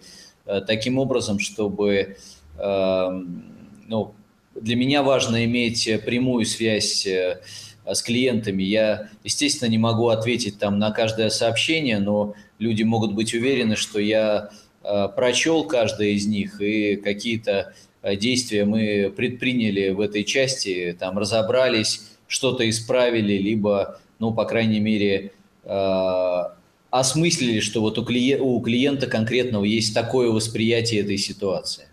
таким 0.66 0.98
образом, 0.98 1.38
чтобы 1.38 2.18
ну, 2.58 4.14
для 4.54 4.76
меня 4.76 5.02
важно 5.02 5.46
иметь 5.46 5.88
прямую 6.04 6.44
связь 6.44 7.06
с 7.06 8.02
клиентами. 8.02 8.62
Я, 8.62 9.08
естественно, 9.24 9.70
не 9.70 9.78
могу 9.78 10.08
ответить 10.08 10.58
там 10.58 10.78
на 10.78 10.90
каждое 10.90 11.30
сообщение, 11.30 11.98
но 11.98 12.34
люди 12.64 12.82
могут 12.82 13.12
быть 13.14 13.34
уверены, 13.34 13.76
что 13.76 14.00
я 14.00 14.50
Э, 14.84 15.08
прочел 15.08 15.64
каждый 15.64 16.14
из 16.14 16.26
них 16.26 16.60
и 16.60 16.96
какие-то 16.96 17.72
э, 18.02 18.16
действия 18.16 18.66
мы 18.66 19.12
предприняли 19.16 19.88
в 19.90 20.00
этой 20.00 20.24
части, 20.24 20.94
там 20.98 21.18
разобрались, 21.18 22.02
что-то 22.28 22.68
исправили, 22.68 23.38
либо, 23.38 23.98
ну, 24.18 24.34
по 24.34 24.44
крайней 24.44 24.80
мере, 24.80 25.32
э, 25.64 26.42
осмыслили, 26.90 27.60
что 27.60 27.80
вот 27.80 27.98
у 27.98 28.04
клиента 28.04 29.06
конкретного 29.06 29.64
есть 29.64 29.94
такое 29.94 30.28
восприятие 30.28 31.00
этой 31.00 31.16
ситуации. 31.16 31.86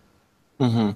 Угу. 0.62 0.96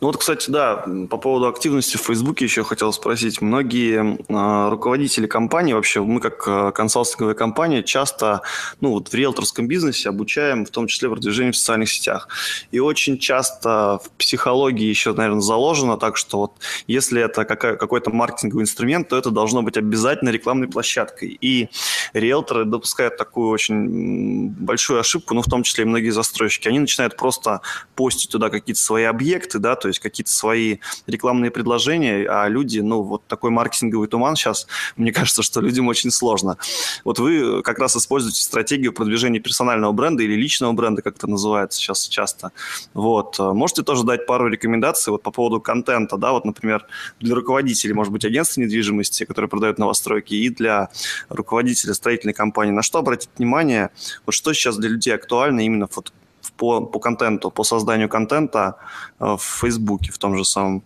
Ну 0.00 0.06
вот, 0.06 0.16
кстати, 0.16 0.50
да, 0.50 0.86
по 1.10 1.18
поводу 1.18 1.46
активности 1.46 1.98
в 1.98 2.00
Фейсбуке 2.00 2.46
еще 2.46 2.64
хотел 2.64 2.94
спросить. 2.94 3.42
Многие 3.42 4.16
э, 4.16 4.70
руководители 4.70 5.26
компании, 5.26 5.74
вообще 5.74 6.00
мы 6.00 6.18
как 6.18 6.42
э, 6.46 6.72
консалтинговая 6.72 7.34
компания, 7.34 7.82
часто 7.82 8.40
ну, 8.80 8.92
вот 8.92 9.08
в 9.08 9.14
риэлторском 9.14 9.68
бизнесе 9.68 10.08
обучаем, 10.08 10.64
в 10.64 10.70
том 10.70 10.86
числе 10.86 11.10
продвижению 11.10 11.52
в 11.52 11.56
социальных 11.56 11.90
сетях. 11.90 12.28
И 12.70 12.78
очень 12.80 13.18
часто 13.18 14.00
в 14.02 14.10
психологии 14.16 14.86
еще, 14.86 15.12
наверное, 15.12 15.42
заложено 15.42 15.98
так, 15.98 16.16
что 16.16 16.38
вот 16.38 16.52
если 16.86 17.20
это 17.22 17.44
какая, 17.44 17.76
какой-то 17.76 18.10
маркетинговый 18.10 18.62
инструмент, 18.62 19.10
то 19.10 19.18
это 19.18 19.30
должно 19.30 19.62
быть 19.62 19.76
обязательно 19.76 20.30
рекламной 20.30 20.68
площадкой. 20.68 21.36
И 21.38 21.68
риэлторы 22.14 22.64
допускают 22.64 23.18
такую 23.18 23.50
очень 23.50 24.48
большую 24.48 25.00
ошибку, 25.00 25.34
ну, 25.34 25.42
в 25.42 25.50
том 25.50 25.64
числе 25.64 25.84
и 25.84 25.86
многие 25.86 26.10
застройщики. 26.10 26.68
Они 26.68 26.78
начинают 26.78 27.18
просто 27.18 27.60
постить 27.94 28.30
туда 28.30 28.48
какие-то 28.48 28.80
свои 28.80 29.01
свои 29.02 29.04
объекты, 29.04 29.58
да, 29.58 29.74
то 29.74 29.88
есть 29.88 30.00
какие-то 30.00 30.30
свои 30.30 30.78
рекламные 31.06 31.50
предложения, 31.50 32.26
а 32.28 32.48
люди, 32.48 32.80
ну, 32.80 33.02
вот 33.02 33.26
такой 33.26 33.50
маркетинговый 33.50 34.08
туман 34.08 34.36
сейчас, 34.36 34.66
мне 34.96 35.12
кажется, 35.12 35.42
что 35.42 35.60
людям 35.60 35.88
очень 35.88 36.10
сложно. 36.10 36.56
Вот 37.04 37.18
вы 37.18 37.62
как 37.62 37.78
раз 37.78 37.96
используете 37.96 38.40
стратегию 38.40 38.92
продвижения 38.92 39.40
персонального 39.40 39.92
бренда 39.92 40.22
или 40.22 40.34
личного 40.34 40.72
бренда, 40.72 41.02
как 41.02 41.16
это 41.16 41.26
называется 41.26 41.78
сейчас 41.78 42.08
часто. 42.08 42.52
Вот. 42.94 43.38
Можете 43.38 43.82
тоже 43.82 44.04
дать 44.04 44.26
пару 44.26 44.48
рекомендаций 44.48 45.10
вот 45.10 45.22
по 45.22 45.30
поводу 45.30 45.60
контента, 45.60 46.16
да, 46.16 46.32
вот, 46.32 46.44
например, 46.44 46.86
для 47.20 47.34
руководителей, 47.34 47.94
может 47.94 48.12
быть, 48.12 48.24
агентства 48.24 48.60
недвижимости, 48.60 49.24
которые 49.24 49.48
продают 49.48 49.78
новостройки, 49.78 50.34
и 50.34 50.48
для 50.48 50.88
руководителя 51.28 51.94
строительной 51.94 52.34
компании. 52.34 52.72
На 52.72 52.82
что 52.82 52.98
обратить 52.98 53.30
внимание? 53.36 53.90
Вот 54.26 54.32
что 54.34 54.52
сейчас 54.52 54.76
для 54.76 54.90
людей 54.90 55.14
актуально 55.14 55.60
именно 55.60 55.88
вот 55.94 56.12
по, 56.50 56.80
по 56.80 56.98
контенту, 56.98 57.50
по 57.50 57.64
созданию 57.64 58.08
контента 58.08 58.76
э, 59.18 59.36
в 59.36 59.60
Фейсбуке 59.60 60.12
в 60.12 60.18
том 60.18 60.36
же 60.36 60.44
самом, 60.44 60.82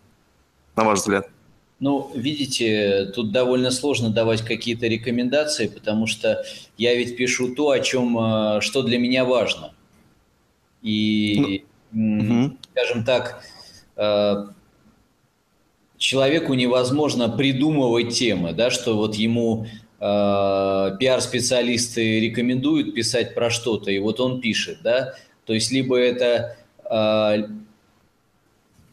на 0.76 0.84
ваш 0.84 1.00
взгляд? 1.00 1.28
Ну, 1.78 2.10
видите, 2.14 3.12
тут 3.14 3.32
довольно 3.32 3.70
сложно 3.70 4.10
давать 4.10 4.42
какие-то 4.42 4.86
рекомендации, 4.86 5.66
потому 5.66 6.06
что 6.06 6.42
я 6.78 6.94
ведь 6.94 7.16
пишу 7.16 7.54
то, 7.54 7.70
о 7.70 7.80
чем, 7.80 8.18
э, 8.18 8.60
что 8.60 8.82
для 8.82 8.98
меня 8.98 9.24
важно. 9.24 9.72
И, 10.82 11.64
ну, 11.92 12.46
угу. 12.46 12.56
скажем 12.72 13.04
так, 13.04 13.42
э, 13.96 14.46
человеку 15.98 16.54
невозможно 16.54 17.28
придумывать 17.28 18.14
темы, 18.14 18.52
да, 18.52 18.70
что 18.70 18.96
вот 18.96 19.16
ему 19.16 19.66
пиар-специалисты 19.98 22.20
рекомендуют 22.20 22.94
писать 22.94 23.34
про 23.34 23.48
что-то, 23.48 23.90
и 23.90 23.98
вот 23.98 24.20
он 24.20 24.42
пишет, 24.42 24.80
да, 24.82 25.14
то 25.46 25.54
есть 25.54 25.70
либо 25.70 25.96
это 25.96 26.56
э, 26.90 27.48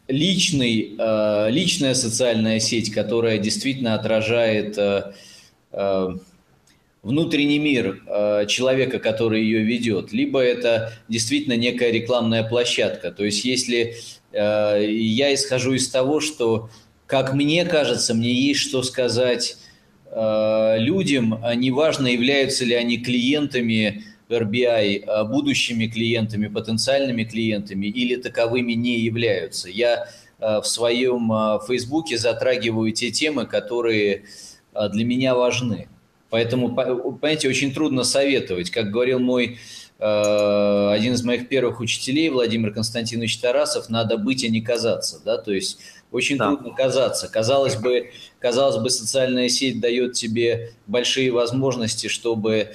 личный, 0.06 0.94
э, 0.96 1.50
личная 1.50 1.94
социальная 1.94 2.60
сеть, 2.60 2.92
которая 2.92 3.38
действительно 3.38 3.94
отражает 3.94 4.78
э, 4.78 5.12
внутренний 7.02 7.58
мир 7.58 8.00
человека, 8.46 8.98
который 8.98 9.42
ее 9.42 9.62
ведет, 9.64 10.12
либо 10.12 10.40
это 10.40 10.92
действительно 11.08 11.54
некая 11.54 11.90
рекламная 11.90 12.44
площадка. 12.44 13.10
То 13.10 13.24
есть 13.24 13.44
если 13.44 13.96
я 14.32 15.34
исхожу 15.34 15.74
из 15.74 15.88
того, 15.90 16.20
что, 16.20 16.70
как 17.06 17.34
мне 17.34 17.64
кажется, 17.66 18.14
мне 18.14 18.32
есть 18.32 18.60
что 18.60 18.82
сказать 18.82 19.58
людям, 20.10 21.40
а 21.42 21.54
неважно, 21.54 22.06
являются 22.06 22.64
ли 22.64 22.74
они 22.74 22.98
клиентами 22.98 24.04
RBI 24.28 25.04
а, 25.04 25.24
будущими 25.24 25.86
клиентами, 25.86 26.48
потенциальными 26.48 27.24
клиентами 27.24 27.86
или 27.86 28.16
таковыми 28.16 28.72
не 28.72 29.00
являются. 29.00 29.68
Я 29.68 30.08
а, 30.38 30.60
в 30.60 30.66
своем 30.66 31.30
а, 31.32 31.60
Фейсбуке 31.66 32.16
затрагиваю 32.16 32.92
те 32.92 33.10
темы, 33.10 33.46
которые 33.46 34.24
для 34.92 35.04
меня 35.04 35.36
важны. 35.36 35.86
Поэтому, 36.30 36.74
понимаете, 36.74 37.48
очень 37.48 37.72
трудно 37.72 38.02
советовать. 38.02 38.70
Как 38.70 38.90
говорил 38.90 39.20
мой 39.20 39.58
один 40.00 41.12
из 41.12 41.22
моих 41.22 41.48
первых 41.48 41.78
учителей, 41.78 42.28
Владимир 42.28 42.74
Константинович 42.74 43.38
Тарасов, 43.38 43.88
надо 43.88 44.18
быть, 44.18 44.42
а 44.42 44.48
не 44.48 44.60
казаться. 44.60 45.22
Да? 45.24 45.38
То 45.38 45.52
есть 45.52 45.78
очень 46.10 46.36
да. 46.36 46.48
трудно 46.48 46.74
казаться. 46.74 47.28
Казалось 47.28 47.76
бы, 47.76 48.10
казалось 48.40 48.82
бы, 48.82 48.90
социальная 48.90 49.48
сеть 49.48 49.78
дает 49.80 50.14
тебе 50.14 50.72
большие 50.88 51.30
возможности, 51.30 52.08
чтобы 52.08 52.74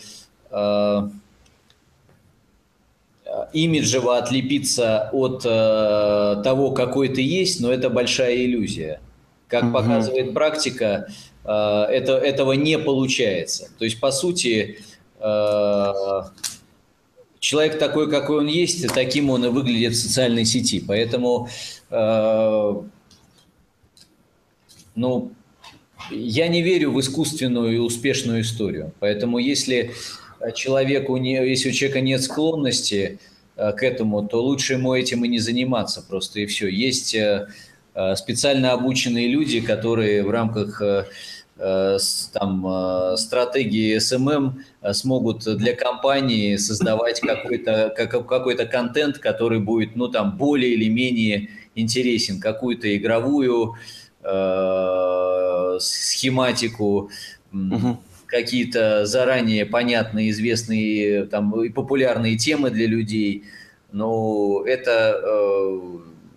имиджево 3.54 4.18
отлепиться 4.18 5.10
от 5.12 5.44
э, 5.46 6.42
того, 6.44 6.72
какой 6.72 7.10
ты 7.10 7.22
есть, 7.22 7.60
но 7.62 7.72
это 7.72 7.90
большая 7.90 8.36
иллюзия. 8.38 9.02
Как 9.48 9.64
угу. 9.64 9.74
показывает 9.74 10.34
практика, 10.34 11.08
э, 11.44 11.50
это, 11.50 12.14
этого 12.14 12.54
не 12.54 12.78
получается. 12.78 13.70
То 13.78 13.86
есть, 13.86 14.00
по 14.00 14.12
сути, 14.12 14.80
э, 15.20 15.94
человек 17.40 17.80
такой, 17.80 18.10
какой 18.10 18.40
он 18.40 18.48
есть, 18.48 18.88
таким 18.94 19.30
он 19.30 19.46
и 19.46 19.50
выглядит 19.50 19.94
в 19.94 20.02
социальной 20.02 20.46
сети. 20.46 20.84
Поэтому, 20.86 21.50
э, 21.90 22.74
ну, 24.96 25.32
я 26.12 26.48
не 26.48 26.62
верю 26.62 26.92
в 26.92 27.00
искусственную 27.00 27.76
и 27.76 27.78
успешную 27.78 28.42
историю. 28.42 28.94
Поэтому, 29.00 29.38
если 29.38 29.94
человеку 30.56 31.18
не, 31.18 31.34
если 31.34 31.70
у 31.70 31.72
человека 31.72 32.02
нет 32.02 32.24
склонности 32.24 33.20
э, 33.56 33.72
к 33.74 33.84
этому, 33.84 34.28
то 34.28 34.42
лучше 34.42 34.74
ему 34.74 34.94
этим 34.94 35.26
и 35.26 35.28
не 35.28 35.40
заниматься 35.40 36.02
просто 36.02 36.40
и 36.42 36.46
все. 36.46 36.68
Есть 36.68 37.16
э, 37.16 37.48
э, 37.96 38.16
специально 38.16 38.72
обученные 38.72 39.28
люди, 39.28 39.62
которые 39.62 40.24
в 40.24 40.30
рамках 40.30 40.82
там, 42.32 43.18
стратегии 43.18 43.98
SMM 43.98 44.64
смогут 44.94 45.44
для 45.58 45.76
компании 45.76 46.56
создавать 46.56 47.20
какой-то 47.20 47.94
какой 47.98 48.56
контент, 48.66 49.18
который 49.18 49.60
будет 49.60 49.98
ну, 49.98 50.08
там, 50.08 50.38
более 50.38 50.72
или 50.72 50.88
менее 50.88 51.50
интересен, 51.76 52.40
какую-то 52.40 52.96
игровую 52.96 53.76
э, 54.24 55.78
схематику, 55.82 57.10
угу 57.52 57.98
какие-то 58.30 59.06
заранее 59.06 59.66
понятные, 59.66 60.30
известные 60.30 61.26
там, 61.26 61.64
и 61.64 61.70
популярные 61.70 62.38
темы 62.38 62.70
для 62.70 62.88
людей. 62.88 63.46
Но 63.92 64.64
это, 64.66 65.20
э, 65.22 65.80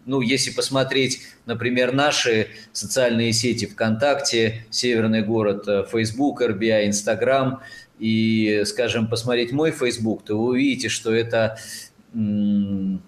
ну, 0.07 0.21
если 0.23 0.51
посмотреть, 0.51 1.21
например, 1.45 1.93
наши 1.93 2.49
социальные 2.73 3.33
сети 3.33 3.67
ВКонтакте, 3.67 4.65
Северный 4.71 5.23
город, 5.23 5.69
э, 5.69 5.85
Facebook, 5.91 6.41
RBI, 6.41 6.87
Instagram, 6.89 7.61
и, 7.99 8.63
скажем, 8.65 9.07
посмотреть 9.07 9.53
мой 9.53 9.71
Facebook, 9.71 10.25
то 10.25 10.37
вы 10.37 10.49
увидите, 10.53 10.89
что 10.89 11.15
это, 11.15 11.59
ну, 12.13 12.99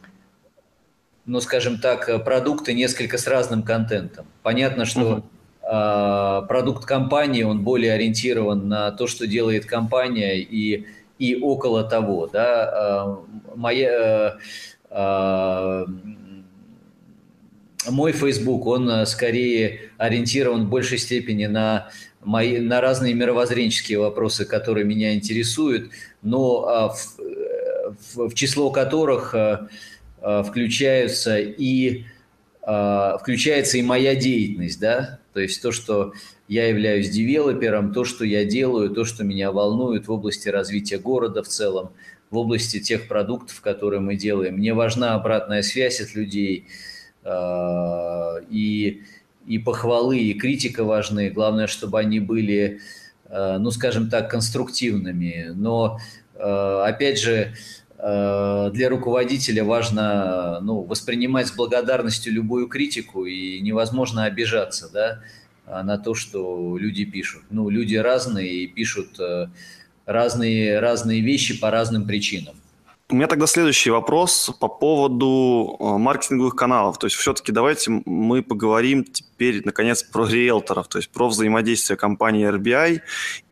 скажем 1.40 1.78
так, 1.78 2.24
продукты 2.24 2.74
несколько 2.74 3.18
с 3.18 3.26
разным 3.26 3.62
контентом. 3.62 4.26
Понятно, 4.42 4.84
что 4.84 5.00
uh-huh 5.00 5.22
продукт 5.66 6.84
компании, 6.84 7.42
он 7.42 7.62
более 7.62 7.94
ориентирован 7.94 8.68
на 8.68 8.90
то, 8.90 9.06
что 9.06 9.26
делает 9.26 9.64
компания 9.64 10.38
и, 10.38 10.84
и 11.18 11.36
около 11.36 11.84
того. 11.84 12.26
Да? 12.26 13.18
Моя, 13.54 14.36
мой 17.88 18.12
Facebook, 18.12 18.66
он 18.66 19.06
скорее 19.06 19.90
ориентирован 19.96 20.66
в 20.66 20.68
большей 20.68 20.98
степени 20.98 21.46
на, 21.46 21.88
мои, 22.22 22.58
на 22.58 22.82
разные 22.82 23.14
мировоззренческие 23.14 23.98
вопросы, 23.98 24.44
которые 24.44 24.84
меня 24.84 25.14
интересуют, 25.14 25.90
но 26.20 26.92
в, 26.94 28.16
в, 28.16 28.28
в 28.28 28.34
число 28.34 28.70
которых 28.70 29.34
включаются 30.20 31.38
и 31.38 32.04
включается 32.60 33.78
и 33.78 33.82
моя 33.82 34.14
деятельность, 34.14 34.80
да, 34.80 35.20
то 35.34 35.40
есть 35.40 35.60
то, 35.60 35.72
что 35.72 36.12
я 36.46 36.68
являюсь 36.68 37.10
девелопером, 37.10 37.92
то, 37.92 38.04
что 38.04 38.24
я 38.24 38.44
делаю, 38.44 38.90
то, 38.90 39.04
что 39.04 39.24
меня 39.24 39.50
волнует 39.50 40.06
в 40.06 40.12
области 40.12 40.48
развития 40.48 40.98
города 40.98 41.42
в 41.42 41.48
целом, 41.48 41.90
в 42.30 42.36
области 42.38 42.78
тех 42.78 43.08
продуктов, 43.08 43.60
которые 43.60 44.00
мы 44.00 44.14
делаем. 44.14 44.54
Мне 44.54 44.74
важна 44.74 45.14
обратная 45.14 45.62
связь 45.62 46.00
от 46.00 46.14
людей, 46.14 46.68
э, 47.24 47.30
и, 48.48 49.02
и 49.46 49.58
похвалы, 49.58 50.18
и 50.18 50.34
критика 50.34 50.84
важны. 50.84 51.30
Главное, 51.30 51.66
чтобы 51.66 51.98
они 51.98 52.20
были, 52.20 52.80
э, 53.28 53.58
ну, 53.58 53.72
скажем 53.72 54.08
так, 54.08 54.30
конструктивными. 54.30 55.50
Но, 55.56 55.98
э, 56.36 56.82
опять 56.86 57.18
же, 57.18 57.54
для 58.04 58.88
руководителя 58.90 59.64
важно 59.64 60.60
ну, 60.60 60.82
воспринимать 60.82 61.46
с 61.46 61.52
благодарностью 61.52 62.34
любую 62.34 62.68
критику, 62.68 63.24
и 63.24 63.60
невозможно 63.60 64.24
обижаться 64.24 64.90
да, 64.92 65.20
на 65.82 65.96
то, 65.96 66.14
что 66.14 66.76
люди 66.76 67.06
пишут. 67.06 67.44
Ну, 67.48 67.70
люди 67.70 67.96
разные 67.96 68.64
и 68.64 68.66
пишут 68.66 69.18
разные, 70.04 70.80
разные 70.80 71.22
вещи 71.22 71.58
по 71.58 71.70
разным 71.70 72.06
причинам. 72.06 72.56
У 73.14 73.16
меня 73.16 73.28
тогда 73.28 73.46
следующий 73.46 73.90
вопрос 73.90 74.50
по 74.58 74.66
поводу 74.66 75.76
э, 75.78 75.84
маркетинговых 75.84 76.56
каналов. 76.56 76.98
То 76.98 77.06
есть 77.06 77.14
все-таки 77.14 77.52
давайте 77.52 78.02
мы 78.04 78.42
поговорим 78.42 79.04
теперь, 79.04 79.62
наконец, 79.64 80.02
про 80.02 80.26
риэлторов, 80.26 80.88
то 80.88 80.98
есть 80.98 81.10
про 81.10 81.28
взаимодействие 81.28 81.96
компании 81.96 82.50
RBI 82.50 83.02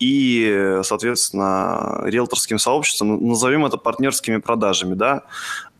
и, 0.01 0.81
соответственно, 0.83 2.01
риэлторским 2.03 2.59
сообществом. 2.59 3.25
Назовем 3.25 3.65
это 3.65 3.77
партнерскими 3.77 4.39
продажами, 4.39 4.95
да? 4.95 5.23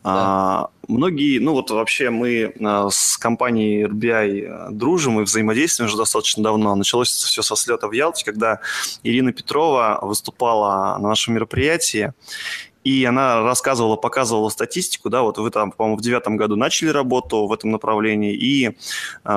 Да. 0.03 0.11
А, 0.11 0.69
многие, 0.87 1.39
ну 1.39 1.51
вот 1.51 1.69
вообще 1.71 2.09
мы 2.09 2.53
а, 2.61 2.89
с 2.89 3.17
компанией 3.17 3.85
RBI 3.85 4.45
а, 4.45 4.69
дружим 4.71 5.19
и 5.19 5.23
взаимодействуем 5.23 5.87
уже 5.87 5.97
достаточно 5.97 6.41
давно. 6.41 6.75
Началось 6.75 7.09
все 7.09 7.41
со 7.41 7.57
слета 7.57 7.89
в 7.89 7.91
Ялте, 7.91 8.23
когда 8.23 8.59
Ирина 9.03 9.33
Петрова 9.33 9.99
выступала 10.01 10.97
на 10.99 11.09
нашем 11.09 11.35
мероприятии, 11.35 12.13
и 12.83 13.05
она 13.05 13.41
рассказывала, 13.41 13.95
показывала 13.95 14.49
статистику, 14.49 15.09
да, 15.09 15.21
вот 15.21 15.37
вы 15.37 15.49
там, 15.51 15.71
по-моему, 15.71 15.97
в 15.97 16.01
девятом 16.01 16.37
году 16.37 16.55
начали 16.55 16.89
работу 16.89 17.47
в 17.47 17.53
этом 17.53 17.71
направлении, 17.71 18.33
и 18.33 18.77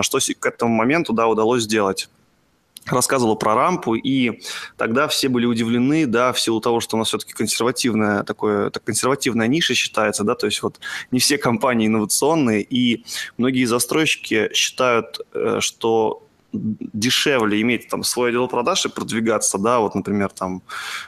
что 0.03 0.19
к 0.39 0.47
этому 0.47 0.75
моменту, 0.75 1.13
да, 1.13 1.29
удалось 1.29 1.63
сделать. 1.63 2.09
Рассказывала 2.87 3.35
про 3.35 3.55
рампу, 3.55 3.97
и 3.97 4.41
тогда 4.77 5.09
все 5.09 5.29
были 5.29 5.45
удивлены, 5.45 6.07
да, 6.07 6.33
в 6.33 6.41
силу 6.41 6.61
того, 6.61 6.81
что 6.81 6.97
у 6.97 6.99
нас 6.99 7.09
все-таки 7.09 7.33
консервативная, 7.33 8.23
такое, 8.23 8.71
так, 8.71 8.85
консервативная 8.85 9.49
ниша 9.49 9.75
считается, 9.75 10.23
да, 10.23 10.37
то 10.37 10.47
есть 10.47 10.63
вот 10.63 10.79
не 11.11 11.19
все 11.19 11.37
компании 11.37 11.89
инновационные, 11.89 12.63
и 12.63 13.05
многие 13.39 13.65
застройщики 13.65 14.51
считают, 14.55 15.21
э, 15.35 15.59
что 15.61 16.26
дешевле 16.93 17.61
иметь 17.61 17.89
там 17.89 18.03
свой 18.05 18.31
отдел 18.31 18.49
продаж 18.49 18.87
и 18.87 18.89
продвигаться, 18.89 19.59
да, 19.59 19.81
вот, 19.81 19.95
например, 19.95 20.31
там 20.31 20.63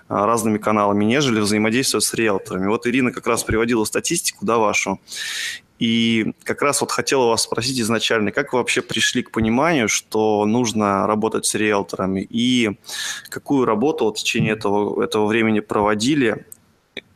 разными 0.09 0.59
каналами, 0.59 1.05
нежели 1.05 1.40
взаимодействовать 1.40 2.05
с 2.05 2.14
риэлторами. 2.14 2.68
Вот 2.68 2.86
Ирина 2.86 3.12
как 3.12 3.26
раз 3.26 3.44
приводила 3.44 3.84
статистику, 3.84 4.44
да, 4.44 4.59
вашу, 4.59 5.01
и 5.78 6.32
как 6.42 6.62
раз 6.62 6.80
вот 6.80 6.90
хотела 6.90 7.26
вас 7.26 7.42
спросить 7.42 7.80
изначально, 7.80 8.32
как 8.32 8.53
вы 8.53 8.59
вообще 8.59 8.82
пришли 8.82 9.22
к 9.22 9.30
пониманию, 9.30 9.88
что 9.88 10.44
нужно 10.44 11.07
работать 11.07 11.46
с 11.46 11.55
риэлторами, 11.55 12.26
и 12.28 12.78
какую 13.28 13.64
работу 13.64 14.05
вот 14.05 14.18
в 14.18 14.20
течение 14.20 14.55
этого, 14.55 15.03
этого 15.03 15.26
времени 15.26 15.61
проводили, 15.61 16.46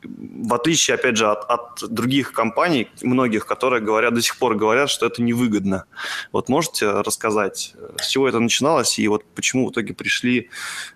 в 0.05 0.55
отличие, 0.55 0.97
опять 0.97 1.17
же, 1.17 1.31
от, 1.31 1.45
от 1.49 1.93
других 1.93 2.33
компаний, 2.33 2.89
многих, 3.03 3.47
которые 3.47 3.83
говорят, 3.83 4.15
до 4.15 4.23
сих 4.23 4.37
пор 4.39 4.55
говорят, 4.55 4.91
что 4.91 5.07
это 5.07 5.23
невыгодно. 5.23 5.85
Вот 6.33 6.49
можете 6.49 6.91
рассказать, 6.91 7.75
с 8.01 8.09
чего 8.09 8.29
это 8.29 8.39
начиналось 8.39 8.99
и 8.99 9.09
вот 9.09 9.25
почему 9.35 9.69
в 9.69 9.73
итоге 9.73 9.95
пришли 9.95 10.51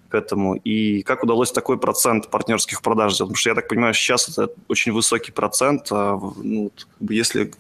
к 0.09 0.15
этому, 0.15 0.55
и 0.55 1.03
как 1.03 1.25
удалось 1.25 1.51
такой 1.53 1.79
процент 1.79 2.31
партнерских 2.31 2.83
продаж 2.83 3.15
сделать? 3.15 3.31
Потому 3.31 3.37
что 3.37 3.51
я 3.51 3.55
так 3.55 3.69
понимаю, 3.69 3.95
сейчас 3.95 4.29
это 4.29 4.53
очень 4.69 4.93
высокий 4.93 5.33
процент. 5.33 5.89
А, 5.91 6.19
ну, 6.37 6.71
если 7.01 7.53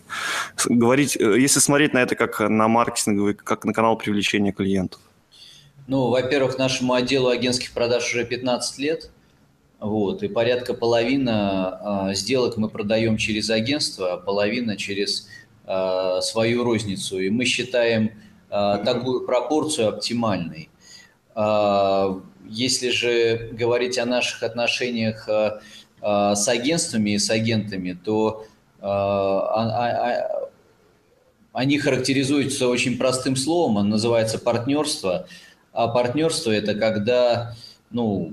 говорить, 0.67 1.17
если 1.17 1.61
смотреть 1.61 1.93
на 1.93 1.99
это 1.99 2.15
как 2.15 2.41
на 2.41 2.69
маркетинговый, 2.69 3.35
как 3.35 3.65
на 3.65 3.73
канал 3.73 3.97
привлечения 3.97 4.53
клиентов. 4.53 5.01
Ну, 5.89 6.09
во-первых, 6.09 6.59
нашему 6.59 6.95
отделу 6.95 7.29
агентских 7.29 7.73
продаж 7.73 8.13
уже 8.13 8.25
15 8.25 8.79
лет– 8.79 9.11
вот, 9.79 10.23
и 10.23 10.29
порядка 10.29 10.73
половины 10.73 11.31
а, 11.31 12.15
сделок 12.15 12.57
мы 12.57 12.69
продаем 12.69 13.19
через 13.19 13.51
агентство, 13.51 14.15
а 14.15 14.17
половина 14.17 14.77
через 14.77 15.29
а, 15.67 16.21
свою 16.23 16.65
розницу. 16.65 17.19
И 17.21 17.29
мы 17.29 17.45
считаем 17.45 18.13
а, 18.49 18.79
такую 18.79 19.27
пропорцию 19.27 19.89
оптимальной. 19.89 20.71
Если 22.49 22.89
же 22.89 23.51
говорить 23.53 23.99
о 23.99 24.07
наших 24.07 24.43
отношениях 24.43 25.29
с 26.01 26.49
агентствами 26.49 27.11
и 27.11 27.19
с 27.19 27.29
агентами, 27.29 27.93
то 27.93 28.47
они 31.53 31.79
характеризуются 31.79 32.69
очень 32.69 32.97
простым 32.97 33.37
словом, 33.37 33.77
оно 33.77 33.91
называется 33.91 34.39
партнерство. 34.39 35.27
А 35.75 35.89
партнерство– 35.89 36.51
это 36.53 36.75
когда 36.75 37.55
ну, 37.91 38.33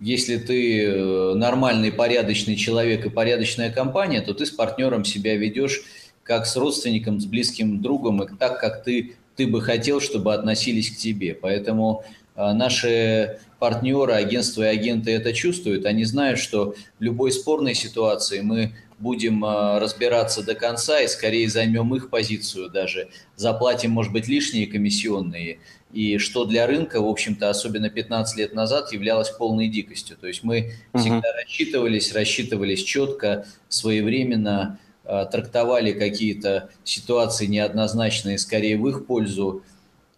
если 0.00 0.36
ты 0.36 0.84
э, 0.84 1.34
нормальный, 1.34 1.90
порядочный 1.90 2.56
человек 2.56 3.06
и 3.06 3.10
порядочная 3.10 3.70
компания, 3.70 4.20
то 4.20 4.34
ты 4.34 4.46
с 4.46 4.50
партнером 4.50 5.04
себя 5.04 5.36
ведешь 5.36 5.82
как 6.22 6.46
с 6.46 6.56
родственником, 6.56 7.20
с 7.20 7.24
близким 7.24 7.80
другом, 7.80 8.22
и 8.22 8.36
так, 8.36 8.60
как 8.60 8.84
ты, 8.84 9.16
ты 9.34 9.46
бы 9.46 9.62
хотел, 9.62 10.00
чтобы 10.00 10.34
относились 10.34 10.90
к 10.90 10.96
тебе. 10.96 11.34
Поэтому 11.34 12.04
э, 12.36 12.52
наши 12.52 13.40
партнеры, 13.58 14.12
агентства 14.12 14.62
и 14.62 14.66
агенты 14.66 15.10
это 15.10 15.32
чувствуют. 15.32 15.86
Они 15.86 16.04
знают, 16.04 16.38
что 16.38 16.74
в 16.98 17.02
любой 17.02 17.32
спорной 17.32 17.74
ситуации 17.74 18.40
мы 18.40 18.72
будем 18.98 19.44
э, 19.44 19.78
разбираться 19.78 20.42
до 20.42 20.54
конца 20.54 21.00
и 21.00 21.08
скорее 21.08 21.48
займем 21.48 21.94
их 21.94 22.10
позицию 22.10 22.70
даже. 22.70 23.08
Заплатим, 23.36 23.92
может 23.92 24.12
быть, 24.12 24.28
лишние 24.28 24.66
комиссионные– 24.66 25.58
и 25.92 26.18
что 26.18 26.44
для 26.44 26.66
рынка, 26.66 27.00
в 27.00 27.08
общем-то, 27.08 27.48
особенно 27.48 27.88
15 27.88 28.36
лет 28.36 28.52
назад, 28.52 28.92
являлось 28.92 29.30
полной 29.30 29.68
дикостью. 29.68 30.16
То 30.18 30.26
есть 30.26 30.42
мы 30.44 30.74
угу. 30.92 31.00
всегда 31.00 31.32
рассчитывались, 31.32 32.12
рассчитывались 32.12 32.82
четко, 32.82 33.46
своевременно, 33.68 34.78
э, 35.04 35.26
трактовали 35.30 35.92
какие-то 35.92 36.70
ситуации 36.84 37.46
неоднозначные, 37.46 38.38
скорее 38.38 38.76
в 38.76 38.86
их 38.88 39.06
пользу. 39.06 39.62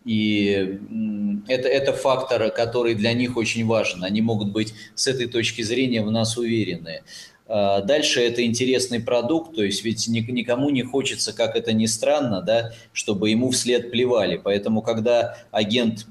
И 0.05 0.81
это, 1.47 1.69
это 1.69 1.93
фактор, 1.93 2.51
который 2.51 2.95
для 2.95 3.13
них 3.13 3.37
очень 3.37 3.67
важен. 3.67 4.03
Они 4.03 4.23
могут 4.23 4.51
быть 4.51 4.75
с 4.95 5.07
этой 5.07 5.27
точки 5.27 5.63
зрения 5.63 6.03
в 6.03 6.11
нас 6.11 6.37
уверены. 6.37 7.03
А, 7.53 7.81
дальше 7.81 8.21
это 8.21 8.47
интересный 8.47 9.01
продукт, 9.01 9.57
то 9.57 9.65
есть 9.65 9.85
ведь 9.85 10.07
никому 10.07 10.71
не 10.71 10.85
хочется, 10.85 11.33
как 11.33 11.57
это 11.57 11.73
ни 11.73 11.87
странно, 11.87 12.43
да, 12.43 12.71
чтобы 12.93 13.31
ему 13.31 13.51
вслед 13.51 13.91
плевали. 13.91 14.41
Поэтому, 14.43 14.83
когда 14.83 15.37
агент 15.51 16.07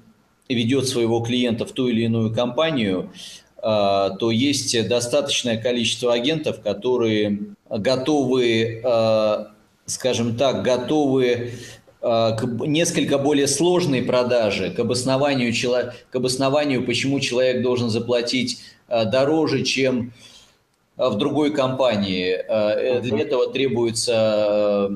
ведет 0.49 0.89
своего 0.89 1.21
клиента 1.21 1.65
в 1.65 1.71
ту 1.71 1.87
или 1.87 2.01
иную 2.01 2.35
компанию, 2.35 3.13
а, 3.61 4.09
то 4.09 4.31
есть 4.31 4.87
достаточное 4.89 5.55
количество 5.55 6.13
агентов, 6.13 6.59
которые 6.59 7.39
готовы, 7.69 8.81
а, 8.83 9.51
скажем 9.85 10.35
так, 10.35 10.61
готовы 10.61 11.53
к 12.01 12.41
несколько 12.65 13.17
более 13.17 13.47
сложной 13.47 14.01
продаже, 14.01 14.71
к 14.71 14.79
обоснованию, 14.79 15.53
к 16.09 16.15
обоснованию, 16.15 16.85
почему 16.85 17.19
человек 17.19 17.61
должен 17.61 17.89
заплатить 17.89 18.61
дороже, 18.87 19.63
чем 19.63 20.13
в 21.07 21.17
другой 21.17 21.53
компании. 21.53 22.33
Э, 22.47 22.99
для 22.99 23.19
этого 23.19 23.51
требуется 23.51 24.89
э, 24.89 24.95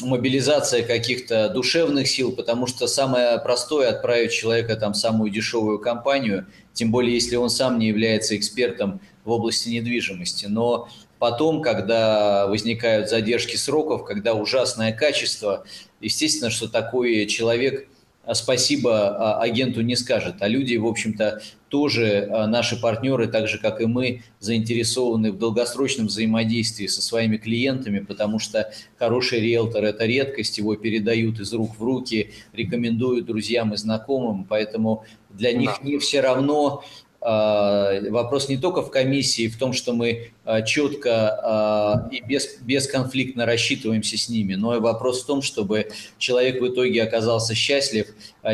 мобилизация 0.00 0.82
каких-то 0.82 1.50
душевных 1.50 2.08
сил, 2.08 2.32
потому 2.32 2.66
что 2.66 2.86
самое 2.86 3.38
простое 3.38 3.90
отправить 3.90 4.32
человека 4.32 4.74
там 4.76 4.94
в 4.94 4.96
самую 4.96 5.30
дешевую 5.30 5.78
компанию, 5.78 6.46
тем 6.72 6.90
более 6.90 7.14
если 7.14 7.36
он 7.36 7.50
сам 7.50 7.78
не 7.78 7.88
является 7.88 8.36
экспертом 8.36 9.00
в 9.24 9.30
области 9.30 9.68
недвижимости. 9.68 10.46
Но 10.46 10.88
потом, 11.18 11.60
когда 11.60 12.46
возникают 12.46 13.10
задержки 13.10 13.56
сроков, 13.56 14.06
когда 14.06 14.32
ужасное 14.32 14.92
качество, 14.92 15.64
естественно, 16.00 16.50
что 16.50 16.68
такой 16.68 17.26
человек 17.26 17.86
спасибо 18.34 19.40
агенту 19.40 19.80
не 19.80 19.96
скажет. 19.96 20.36
А 20.40 20.48
люди, 20.48 20.76
в 20.76 20.86
общем-то, 20.86 21.42
тоже 21.68 22.28
наши 22.48 22.80
партнеры, 22.80 23.28
так 23.28 23.48
же, 23.48 23.58
как 23.58 23.80
и 23.80 23.86
мы, 23.86 24.22
заинтересованы 24.40 25.32
в 25.32 25.38
долгосрочном 25.38 26.06
взаимодействии 26.06 26.86
со 26.86 27.00
своими 27.00 27.38
клиентами, 27.38 28.00
потому 28.00 28.38
что 28.38 28.70
хороший 28.98 29.40
риэлтор– 29.40 29.84
это 29.86 30.04
редкость, 30.04 30.58
его 30.58 30.76
передают 30.76 31.40
из 31.40 31.52
рук 31.52 31.78
в 31.78 31.82
руки, 31.82 32.32
рекомендуют 32.52 33.26
друзьям 33.26 33.72
и 33.72 33.76
знакомым, 33.76 34.44
поэтому 34.44 35.04
для 35.30 35.52
них 35.52 35.82
не 35.82 35.98
все 35.98 36.20
равно, 36.20 36.84
вопрос 37.24 38.48
не 38.48 38.56
только 38.56 38.82
в 38.82 38.90
комиссии, 38.90 39.48
в 39.48 39.56
том, 39.56 39.72
что 39.72 39.92
мы 39.92 40.32
а, 40.44 40.62
четко 40.62 41.38
а, 41.42 42.08
и 42.10 42.20
без, 42.20 42.56
бесконфликтно 42.62 43.46
рассчитываемся 43.46 44.16
с 44.18 44.28
ними, 44.28 44.54
но 44.54 44.74
и 44.76 44.80
вопрос 44.80 45.22
в 45.22 45.26
том, 45.26 45.40
чтобы 45.40 45.90
человек 46.18 46.60
в 46.60 46.66
итоге 46.66 47.02
оказался 47.02 47.54
счастлив 47.54 48.08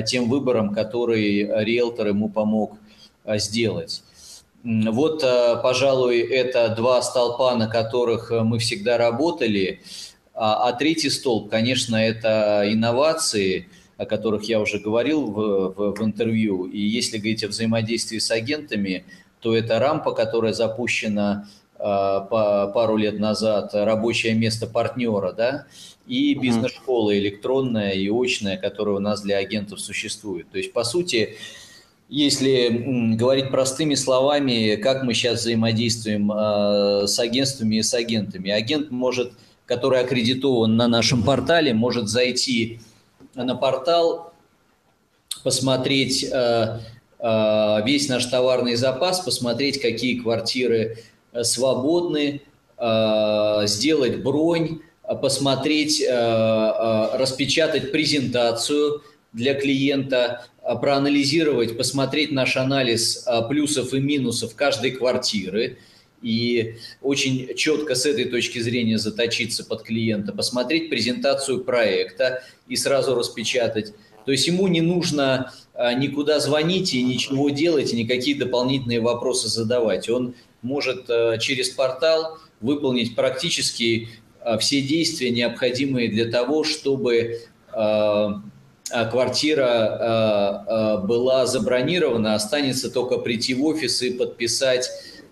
тем 0.06 0.28
выбором, 0.28 0.74
который 0.74 1.64
риэлтор 1.64 2.08
ему 2.08 2.28
помог 2.28 2.76
сделать. 3.26 4.02
Вот, 4.64 5.22
пожалуй, 5.62 6.20
это 6.20 6.68
два 6.68 7.00
столпа, 7.00 7.54
на 7.54 7.68
которых 7.68 8.30
мы 8.30 8.58
всегда 8.58 8.98
работали. 8.98 9.80
А 10.34 10.72
третий 10.72 11.10
столб, 11.10 11.48
конечно, 11.48 11.96
это 11.96 12.64
инновации– 12.66 13.68
о 13.99 14.07
которых 14.07 14.44
я 14.44 14.61
уже 14.61 14.78
говорил 14.78 15.26
в, 15.26 15.74
в, 15.74 15.94
в 15.96 16.03
интервью. 16.03 16.64
И 16.64 16.80
если 16.80 17.18
говорить 17.18 17.44
о 17.44 17.49
взаимодействии 17.49 18.18
с 18.18 18.30
агентами, 18.30 19.05
то 19.40 19.55
это 19.55 19.78
рампа, 19.78 20.12
которая 20.12 20.53
запущена 20.53 21.49
э, 21.74 21.78
по, 21.78 22.70
пару 22.72 22.96
лет 22.96 23.18
назад, 23.18 23.70
рабочее 23.74 24.34
место 24.34 24.66
партнера, 24.66 25.32
да, 25.32 25.66
и 26.07 26.34
бизнес-школа 26.34 27.18
электронная 27.18 27.92
и 27.92 28.09
очная, 28.09 28.57
которая 28.57 28.96
у 28.96 29.01
нас 29.01 29.20
для 29.20 29.36
агентов 29.36 29.80
существует. 29.80 30.49
То 30.51 30.59
есть, 30.59 30.72
по 30.72 30.84
сути, 30.84 31.36
если 32.09 33.14
говорить 33.16 33.51
простыми 33.51 33.94
словами, 33.94 34.76
как 34.76 35.03
мы 35.03 35.12
сейчас 35.12 35.40
взаимодействуем 35.40 36.32
э, 36.32 37.07
с 37.07 37.18
агентствами 37.18 37.76
и 37.76 37.82
с 37.82 37.92
агентами. 37.92 38.51
Агент 38.51 38.90
может, 38.90 39.32
который 39.66 40.01
аккредитован 40.01 40.76
на 40.76 40.88
нашем 40.88 41.22
портале, 41.22 41.74
может 41.74 42.09
зайти 42.09 42.80
на 43.45 43.55
портал, 43.55 44.32
посмотреть 45.43 46.24
э, 46.24 46.80
э, 47.18 47.82
весь 47.84 48.09
наш 48.09 48.26
товарный 48.26 48.74
запас, 48.74 49.20
посмотреть, 49.20 49.80
какие 49.80 50.18
квартиры 50.18 50.99
э, 51.32 51.45
свободны, 51.45 52.43
сделать 53.64 54.22
бронь, 54.22 54.82
посмотреть, 55.20 56.01
распечатать 56.09 57.91
презентацию 57.91 59.03
для 59.32 59.55
клиента, 59.55 60.45
проанализировать, 60.62 61.76
посмотреть 61.76 62.30
наш 62.30 62.57
анализ 62.57 63.26
плюсов 63.49 63.95
и 63.95 63.99
минусов 63.99 64.55
каждой 64.55 64.93
квартиры– 64.93 65.78
и 66.22 66.76
очень 67.02 67.54
четко 67.56 67.94
с 67.94 68.06
этой 68.06 68.24
точки 68.26 68.58
зрения 68.58 68.98
заточиться 68.98 69.64
под 69.64 69.82
клиента, 69.82 70.32
посмотреть 70.32 70.90
презентацию 70.90 71.64
проекта 71.64 72.42
и 72.66 72.76
сразу 72.76 73.14
распечатать. 73.14 73.92
То 74.24 74.32
есть 74.32 74.46
ему 74.46 74.68
не 74.68 74.82
нужно 74.82 75.52
а, 75.72 75.94
никуда 75.94 76.38
звонить 76.38 76.92
и 76.92 77.02
ничего 77.02 77.48
делать, 77.48 77.94
и 77.94 77.96
никакие 77.96 78.36
дополнительные 78.36 79.00
вопросы 79.00 79.48
задавать. 79.48 80.10
Он 80.10 80.34
может 80.60 81.08
а, 81.08 81.38
через 81.38 81.70
портал 81.70 82.36
выполнить 82.60 83.14
практически 83.16 84.08
а, 84.40 84.58
все 84.58 84.82
действия, 84.82 85.30
необходимые 85.30 86.10
для 86.10 86.30
того, 86.30 86.62
чтобы 86.64 87.40
квартира 89.10 90.64
была 91.06 91.46
забронирована, 91.46 92.34
останется 92.34 92.90
только 92.90 93.18
прийти 93.18 93.54
в 93.54 93.62
офис 93.64 94.02
и 94.02 94.10
подписать 94.10 94.90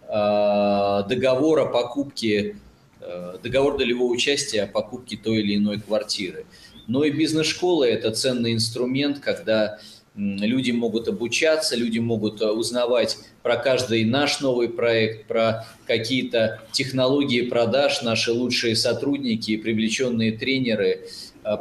договор 0.09 1.61
о 1.61 1.67
покупке, 1.67 2.57
э, 3.01 3.39
договор 3.43 3.77
долевого 3.77 4.13
участия 4.13 4.63
о 4.63 4.67
покупке 4.67 5.17
той 5.17 5.39
или 5.41 5.57
иной 5.57 5.81
квартиры. 5.81 6.47
Но 6.87 7.05
и 7.05 7.11
бизнес-школа– 7.11 7.85
это 7.89 8.13
ценный 8.13 8.53
инструмент, 8.55 9.19
когда 9.19 9.79
люди 10.15 10.71
могут 10.71 11.09
обучаться, 11.09 11.77
люди 11.77 11.99
могут 11.99 12.41
э, 12.41 12.47
узнавать 12.51 13.19
про 13.43 13.57
каждый 13.57 14.05
наш 14.05 14.41
новый 14.41 14.69
проект, 14.69 15.27
про 15.27 15.67
какие-то 15.87 16.63
технологии 16.73 17.43
продаж. 17.43 18.03
Наши 18.03 18.33
лучшие 18.33 18.77
сотрудники 18.77 19.51
и 19.53 19.57
привлеченные 19.57 20.33
тренеры 20.33 21.09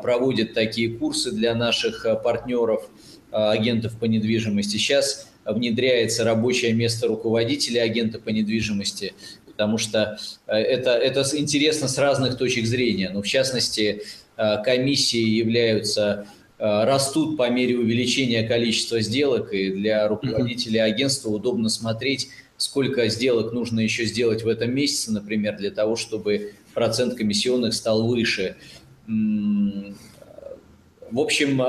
проводят 0.02 0.54
такие 0.54 0.90
курсы 0.90 1.32
для 1.32 1.54
наших 1.54 2.08
партнеров, 2.24 2.90
агентов 3.32 4.00
по 4.00 4.06
недвижимости. 4.06 4.78
Сейчас 4.78 5.28
внедряется 5.46 6.24
рабочее 6.24 6.74
место 6.74 7.08
руководителя 7.08 7.82
агента 7.82 8.20
по 8.20 8.30
недвижимости, 8.30 9.14
потому 9.46 9.78
что 9.78 10.18
э, 10.48 10.56
это, 10.56 10.92
это 10.92 11.24
интересно 11.38 11.88
с 11.88 11.98
разных 11.98 12.38
точек 12.38 12.66
зрения. 12.66 13.10
Но 13.10 13.16
ну, 13.16 13.22
в 13.22 13.28
частности, 13.28 14.04
э, 14.38 14.64
комиссии 14.64 15.22
являются 15.22 16.28
э, 16.58 16.84
растут 16.84 17.38
по 17.38 17.50
мере 17.50 17.78
увеличения 17.78 18.48
количества 18.48 19.02
сделок, 19.02 19.54
и 19.54 19.72
для 19.72 20.08
руководителя 20.08 20.84
агентства 20.84 21.30
удобно 21.30 21.70
смотреть, 21.70 22.30
сколько 22.58 23.08
сделок 23.08 23.54
нужно 23.54 23.82
еще 23.82 24.06
сделать 24.06 24.44
в 24.44 24.48
этом 24.48 24.74
месяце, 24.74 25.12
например, 25.12 25.58
для 25.58 25.72
того, 25.72 25.96
чтобы 25.96 26.54
процент 26.74 27.16
комиссионных 27.16 27.74
стал 27.74 28.08
выше. 28.08 28.56
В 29.08 31.20
общем, 31.20 31.62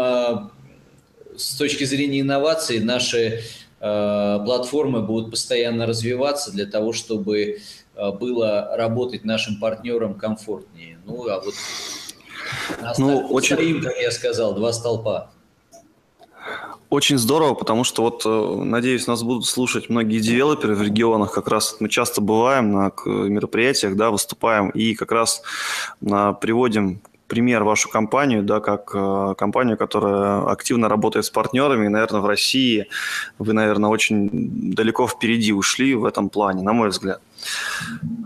с 1.36 1.56
точки 1.56 1.84
зрения 1.84 2.20
инноваций, 2.20 2.80
наши 2.80 3.42
платформы 3.78 5.02
будут 5.02 5.30
постоянно 5.30 5.86
развиваться 5.86 6.50
для 6.50 6.66
того, 6.66 6.92
чтобы 6.92 7.58
э, 7.94 8.12
было 8.12 8.70
работать 8.76 9.24
нашим 9.24 9.60
партнерам 9.60 10.14
комфортнее. 10.14 10.98
Ну, 11.04 11.28
а 11.28 11.40
вот 11.40 11.54
ну, 12.98 13.26
очень... 13.28 13.56
стоим, 13.56 13.82
как 13.82 13.96
я 13.98 14.10
сказал, 14.10 14.54
два 14.54 14.72
столпа. 14.72 15.30
Очень 16.88 17.18
здорово, 17.18 17.54
потому 17.54 17.84
что 17.84 18.02
вот, 18.02 18.22
э, 18.24 18.64
надеюсь, 18.64 19.06
нас 19.06 19.22
будут 19.22 19.44
слушать 19.44 19.90
многие 19.90 20.20
девелоперы 20.20 20.74
в 20.74 20.82
регионах. 20.82 21.32
Как 21.32 21.48
раз 21.48 21.76
мы 21.80 21.88
часто 21.88 22.20
бываем 22.20 22.72
на 22.72 22.92
мероприятиях, 23.04 23.96
да, 23.96 24.10
выступаем 24.10 24.70
и 24.70 24.94
как 24.94 25.12
раз 25.12 25.42
приводим 26.00 27.02
пример 27.28 27.64
вашу 27.64 27.88
компанию, 27.88 28.42
да, 28.42 28.60
как 28.60 28.90
э, 28.94 29.34
компанию, 29.36 29.76
которая 29.76 30.50
активно 30.50 30.88
работает 30.88 31.24
с 31.26 31.30
партнерами, 31.30 31.86
и, 31.86 31.88
наверное, 31.88 32.20
в 32.20 32.26
России 32.26 32.86
вы, 33.38 33.52
наверное, 33.52 33.90
очень 33.90 34.30
далеко 34.74 35.06
впереди 35.06 35.52
ушли 35.52 35.94
в 35.94 36.04
этом 36.04 36.28
плане, 36.28 36.62
на 36.62 36.72
мой 36.72 36.88
взгляд. 36.88 37.20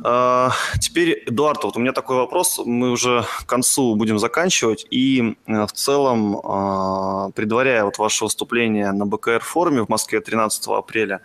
А, 0.03 0.53
теперь, 0.81 1.23
Эдуард, 1.27 1.65
вот 1.65 1.77
у 1.77 1.81
меня 1.81 1.93
такой 1.93 2.17
вопрос. 2.17 2.61
Мы 2.65 2.91
уже 2.91 3.25
к 3.41 3.47
концу 3.47 3.95
будем 3.97 4.19
заканчивать. 4.19 4.87
И 4.91 5.37
э, 5.47 5.67
в 5.67 5.73
целом, 5.73 6.41
а, 6.43 7.31
предваряя 7.31 7.85
вот 7.85 7.99
ваше 7.99 8.25
выступление 8.25 8.93
на 8.93 9.07
БКР-форуме 9.07 9.83
в 9.83 9.89
Москве 9.89 10.21
13 10.21 10.67
апреля, 10.69 11.21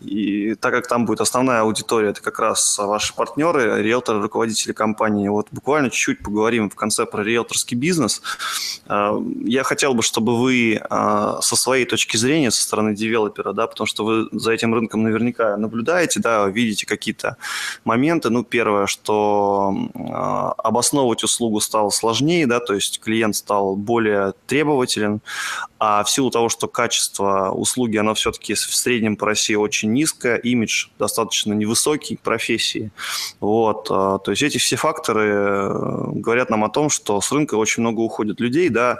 и 0.00 0.54
так 0.54 0.72
как 0.72 0.86
там 0.86 1.06
будет 1.06 1.20
основная 1.20 1.62
аудитория, 1.62 2.10
это 2.10 2.20
как 2.20 2.38
раз 2.40 2.78
ваши 2.78 3.14
партнеры, 3.14 3.82
риэлторы, 3.82 4.20
руководители 4.20 4.72
компании, 4.72 5.28
вот 5.28 5.48
буквально 5.50 5.90
чуть-чуть 5.90 6.22
поговорим 6.22 6.68
в 6.68 6.74
конце 6.74 7.06
про 7.06 7.22
риэлторский 7.22 7.76
бизнес. 7.76 8.22
А, 8.86 9.16
я 9.44 9.62
хотел 9.62 9.94
бы, 9.94 10.02
чтобы 10.02 10.38
вы 10.38 10.80
со 10.90 11.56
своей 11.56 11.84
точки 11.84 12.16
зрения, 12.16 12.50
со 12.50 12.62
стороны 12.62 12.94
девелопера, 12.94 13.52
да, 13.52 13.66
потому 13.66 13.86
что 13.86 14.04
вы 14.04 14.28
за 14.32 14.52
этим 14.52 14.74
рынком 14.74 15.02
наверняка 15.02 15.56
наблюдаете, 15.56 16.20
да, 16.20 16.46
видите 16.48 16.86
какие-то 16.86 17.19
моменты. 17.84 18.30
Ну, 18.30 18.44
первое, 18.44 18.86
что 18.86 19.72
э, 19.94 19.98
обосновывать 20.62 21.24
услугу 21.24 21.60
стало 21.60 21.90
сложнее, 21.90 22.46
да, 22.46 22.60
то 22.60 22.74
есть 22.74 23.00
клиент 23.00 23.36
стал 23.36 23.76
более 23.76 24.34
требователен, 24.46 25.20
а 25.78 26.04
в 26.04 26.10
силу 26.10 26.30
того, 26.30 26.48
что 26.48 26.68
качество 26.68 27.50
услуги, 27.50 27.96
оно 27.96 28.14
все-таки 28.14 28.54
в 28.54 28.58
среднем 28.58 29.16
по 29.16 29.26
России 29.26 29.54
очень 29.54 29.92
низкое, 29.92 30.36
имидж 30.36 30.88
достаточно 30.98 31.54
невысокий 31.54 32.18
профессии. 32.22 32.90
Вот, 33.40 33.86
э, 33.90 34.18
то 34.24 34.30
есть 34.30 34.42
эти 34.42 34.58
все 34.58 34.76
факторы 34.76 35.28
э, 35.32 36.04
говорят 36.14 36.50
нам 36.50 36.64
о 36.64 36.68
том, 36.68 36.90
что 36.90 37.20
с 37.20 37.32
рынка 37.32 37.54
очень 37.54 37.82
много 37.82 38.00
уходит 38.00 38.40
людей, 38.40 38.68
да, 38.68 38.98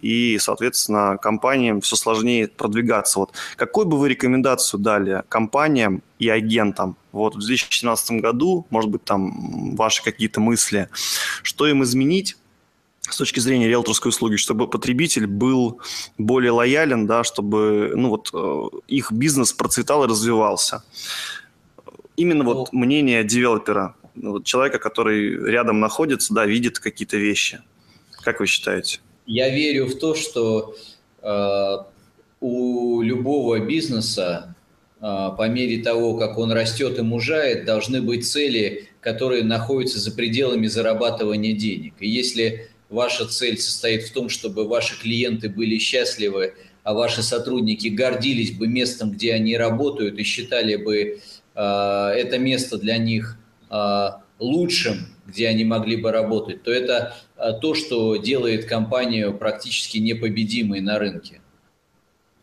и, 0.00 0.38
соответственно, 0.38 1.18
компаниям 1.20 1.80
все 1.80 1.96
сложнее 1.96 2.48
продвигаться. 2.48 3.20
Вот 3.20 3.32
какой 3.56 3.84
бы 3.84 3.98
вы 3.98 4.08
рекомендацию 4.08 4.80
дали 4.80 5.22
компаниям 5.28 6.02
и 6.18 6.28
агентам 6.28 6.96
вот 7.12 7.34
в 7.34 7.38
2017 7.38 8.20
году, 8.20 8.66
может 8.70 8.90
быть, 8.90 9.04
там 9.04 9.76
ваши 9.76 10.02
какие-то 10.02 10.40
мысли, 10.40 10.88
что 11.42 11.66
им 11.66 11.82
изменить, 11.82 12.36
с 13.08 13.16
точки 13.16 13.38
зрения 13.40 13.68
риэлторской 13.68 14.08
услуги, 14.08 14.36
чтобы 14.36 14.68
потребитель 14.68 15.26
был 15.26 15.80
более 16.18 16.50
лоялен, 16.50 17.06
да, 17.06 17.22
чтобы 17.22 17.92
ну, 17.94 18.08
вот, 18.08 18.30
э, 18.32 18.78
их 18.88 19.12
бизнес 19.12 19.52
процветал 19.52 20.04
и 20.04 20.08
развивался. 20.08 20.82
Именно 22.16 22.44
ну, 22.44 22.54
вот 22.54 22.72
мнение 22.72 23.22
девелопера, 23.22 23.94
вот 24.16 24.44
человека, 24.44 24.78
который 24.78 25.50
рядом 25.50 25.78
находится, 25.78 26.34
да, 26.34 26.46
видит 26.46 26.78
какие-то 26.78 27.16
вещи. 27.16 27.60
Как 28.22 28.40
вы 28.40 28.46
считаете? 28.46 29.00
Я 29.26 29.50
верю 29.50 29.86
в 29.86 29.98
то, 29.98 30.14
что 30.14 30.74
э, 31.22 31.76
у 32.40 33.02
любого 33.02 33.60
бизнеса 33.60 34.55
по 35.06 35.48
мере 35.48 35.82
того, 35.82 36.16
как 36.16 36.36
он 36.36 36.50
растет 36.50 36.98
и 36.98 37.02
мужает, 37.02 37.64
должны 37.64 38.02
быть 38.02 38.28
цели, 38.28 38.88
которые 39.00 39.44
находятся 39.44 40.00
за 40.00 40.10
пределами 40.10 40.66
зарабатывания 40.66 41.54
денег. 41.54 41.94
И 42.00 42.08
если 42.08 42.68
ваша 42.88 43.26
цель 43.26 43.58
состоит 43.58 44.02
в 44.02 44.12
том, 44.12 44.28
чтобы 44.28 44.66
ваши 44.66 45.00
клиенты 45.00 45.48
были 45.48 45.78
счастливы, 45.78 46.54
а 46.82 46.94
ваши 46.94 47.22
сотрудники 47.22 47.88
гордились 47.88 48.52
бы 48.52 48.66
местом, 48.66 49.12
где 49.12 49.34
они 49.34 49.56
работают 49.56 50.18
и 50.18 50.24
считали 50.24 50.76
бы 50.76 51.20
э, 51.54 51.60
это 51.60 52.38
место 52.38 52.78
для 52.78 52.96
них 52.96 53.38
э, 53.70 54.08
лучшим, 54.40 55.06
где 55.26 55.48
они 55.48 55.64
могли 55.64 55.96
бы 55.96 56.10
работать, 56.10 56.62
то 56.62 56.72
это 56.72 57.16
то, 57.60 57.74
что 57.74 58.16
делает 58.16 58.64
компанию 58.64 59.36
практически 59.36 59.98
непобедимой 59.98 60.80
на 60.80 60.98
рынке. 60.98 61.40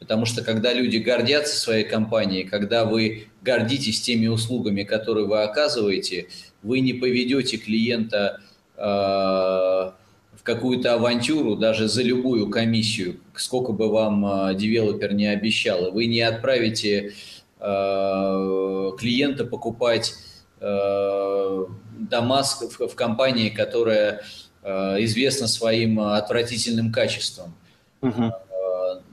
Потому 0.04 0.26
что 0.26 0.44
когда 0.44 0.74
люди 0.74 0.98
гордятся 0.98 1.58
своей 1.58 1.86
компанией, 1.86 2.44
когда 2.44 2.84
вы 2.84 3.28
гордитесь 3.42 4.02
теми 4.02 4.28
услугами, 4.28 4.84
которые 4.84 5.26
вы 5.26 5.44
оказываете, 5.44 6.28
вы 6.62 6.82
не 6.82 6.92
поведете 6.92 7.56
клиента 7.56 8.42
э, 8.76 8.82
в 8.82 10.44
какую-то 10.44 10.96
авантюру, 10.96 11.56
даже 11.56 11.88
за 11.88 12.04
любую 12.04 12.50
комиссию, 12.50 13.22
сколько 13.34 13.72
бы 13.72 13.90
вам 13.90 14.26
э, 14.26 14.56
девелопер 14.56 15.14
не 15.14 15.28
обещал, 15.28 15.90
вы 15.94 16.08
не 16.08 16.20
отправите 16.20 17.14
э, 17.62 18.92
клиента 19.00 19.46
покупать 19.46 20.16
э, 20.60 21.66
дома 21.98 22.44
в, 22.44 22.88
в 22.90 22.96
компании, 22.96 23.48
которая 23.48 24.24
э, 24.64 25.04
известна 25.06 25.48
своим 25.48 26.02
отвратительным 26.02 26.92
качеством. 26.92 27.56
Угу. 28.02 28.34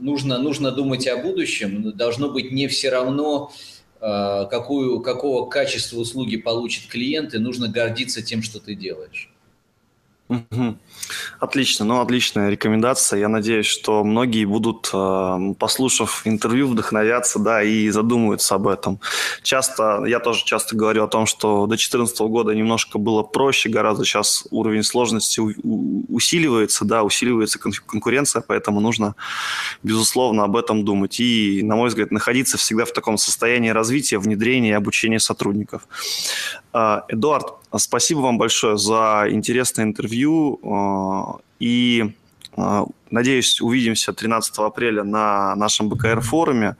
Нужно, 0.01 0.38
нужно 0.38 0.72
думать 0.72 1.07
о 1.07 1.16
будущем, 1.16 1.92
должно 1.96 2.30
быть 2.30 2.53
не 2.53 2.68
все 2.68 2.90
равно, 2.90 3.53
э, 4.01 4.46
какую, 4.51 5.01
какого 5.01 5.48
качества 5.48 5.98
услуги 5.98 6.36
получит 6.36 6.86
клиент, 6.86 7.34
и 7.34 7.38
нужно 7.38 7.68
гордиться 7.68 8.22
тем, 8.22 8.42
что 8.42 8.61
ты 8.61 8.74
делаешь. 8.74 9.30
Отлично, 11.41 11.85
ну 11.85 12.01
отличная 12.01 12.51
рекомендация. 12.51 13.18
Я 13.18 13.28
надеюсь, 13.28 13.66
что 13.66 14.05
многие 14.05 14.45
будут, 14.45 14.91
э, 14.93 15.55
послушав 15.59 16.22
интервью, 16.24 16.68
вдохновятся, 16.68 17.39
да, 17.39 17.62
и 17.62 17.89
задумываются 17.91 18.55
об 18.55 18.68
этом. 18.68 19.01
Часто, 19.43 20.05
я 20.07 20.20
тоже 20.20 20.45
часто 20.45 20.76
говорю 20.76 21.03
о 21.03 21.09
том, 21.09 21.26
что 21.26 21.62
до 21.62 21.70
2014 21.70 22.28
года 22.28 22.53
немножко 22.53 22.99
было 22.99 23.22
проще, 23.22 23.68
гораздо 23.70 24.05
сейчас 24.05 24.47
уровень 24.51 24.85
сложности 24.85 25.41
усиливается, 25.41 26.85
да, 26.85 27.03
усиливается 27.03 27.59
конкуренция, 27.59 28.43
поэтому 28.47 28.81
нужно, 28.81 29.16
безусловно, 29.83 30.45
об 30.45 30.57
этом 30.57 30.85
думать. 30.85 31.18
И, 31.20 31.62
на 31.62 31.74
мой 31.74 31.89
взгляд, 31.89 32.12
находиться 32.12 32.57
всегда 32.59 32.85
в 32.85 32.93
таком 32.93 33.18
состоянии 33.18 33.70
развития, 33.70 34.18
внедрения 34.18 34.70
и 34.70 34.74
обучения 34.74 35.18
сотрудников. 35.18 35.83
Э, 36.72 37.01
Эдуард, 37.09 37.61
Спасибо 37.78 38.18
вам 38.20 38.37
большое 38.37 38.76
за 38.76 39.26
интересное 39.31 39.85
интервью. 39.85 40.20
Э, 40.29 41.39
и 41.59 42.14
э, 42.57 42.85
надеюсь, 43.11 43.61
увидимся 43.61 44.12
13 44.12 44.59
апреля 44.59 45.05
на 45.05 45.55
нашем 45.57 45.89
БКР-форуме. 45.89 46.77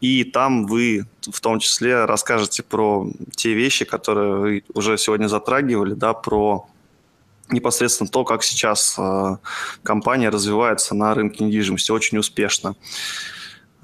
И 0.00 0.24
там 0.24 0.66
вы 0.66 1.06
в 1.20 1.40
том 1.40 1.60
числе 1.60 2.04
расскажете 2.04 2.62
про 2.62 3.06
те 3.34 3.54
вещи, 3.54 3.84
которые 3.84 4.34
вы 4.34 4.64
уже 4.74 4.98
сегодня 4.98 5.28
затрагивали, 5.28 5.94
да, 5.94 6.12
про 6.14 6.66
непосредственно 7.50 8.08
то, 8.08 8.24
как 8.24 8.42
сейчас 8.42 8.96
э, 8.98 9.36
компания 9.82 10.30
развивается 10.30 10.94
на 10.94 11.14
рынке 11.14 11.44
недвижимости 11.44 11.90
очень 11.90 12.18
успешно. 12.18 12.76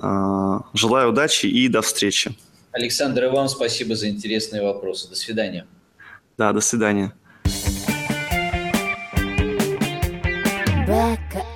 Желаю 0.00 1.10
удачи 1.10 1.46
и 1.46 1.66
до 1.66 1.82
встречи. 1.82 2.32
Александр, 2.70 3.24
и 3.24 3.28
вам 3.28 3.48
спасибо 3.48 3.96
за 3.96 4.08
интересные 4.08 4.62
вопросы. 4.62 5.08
До 5.08 5.16
свидания. 5.16 5.66
Да, 6.38 6.52
до 6.52 6.60
свидания. 6.60 7.12
Rebecca 10.88 11.47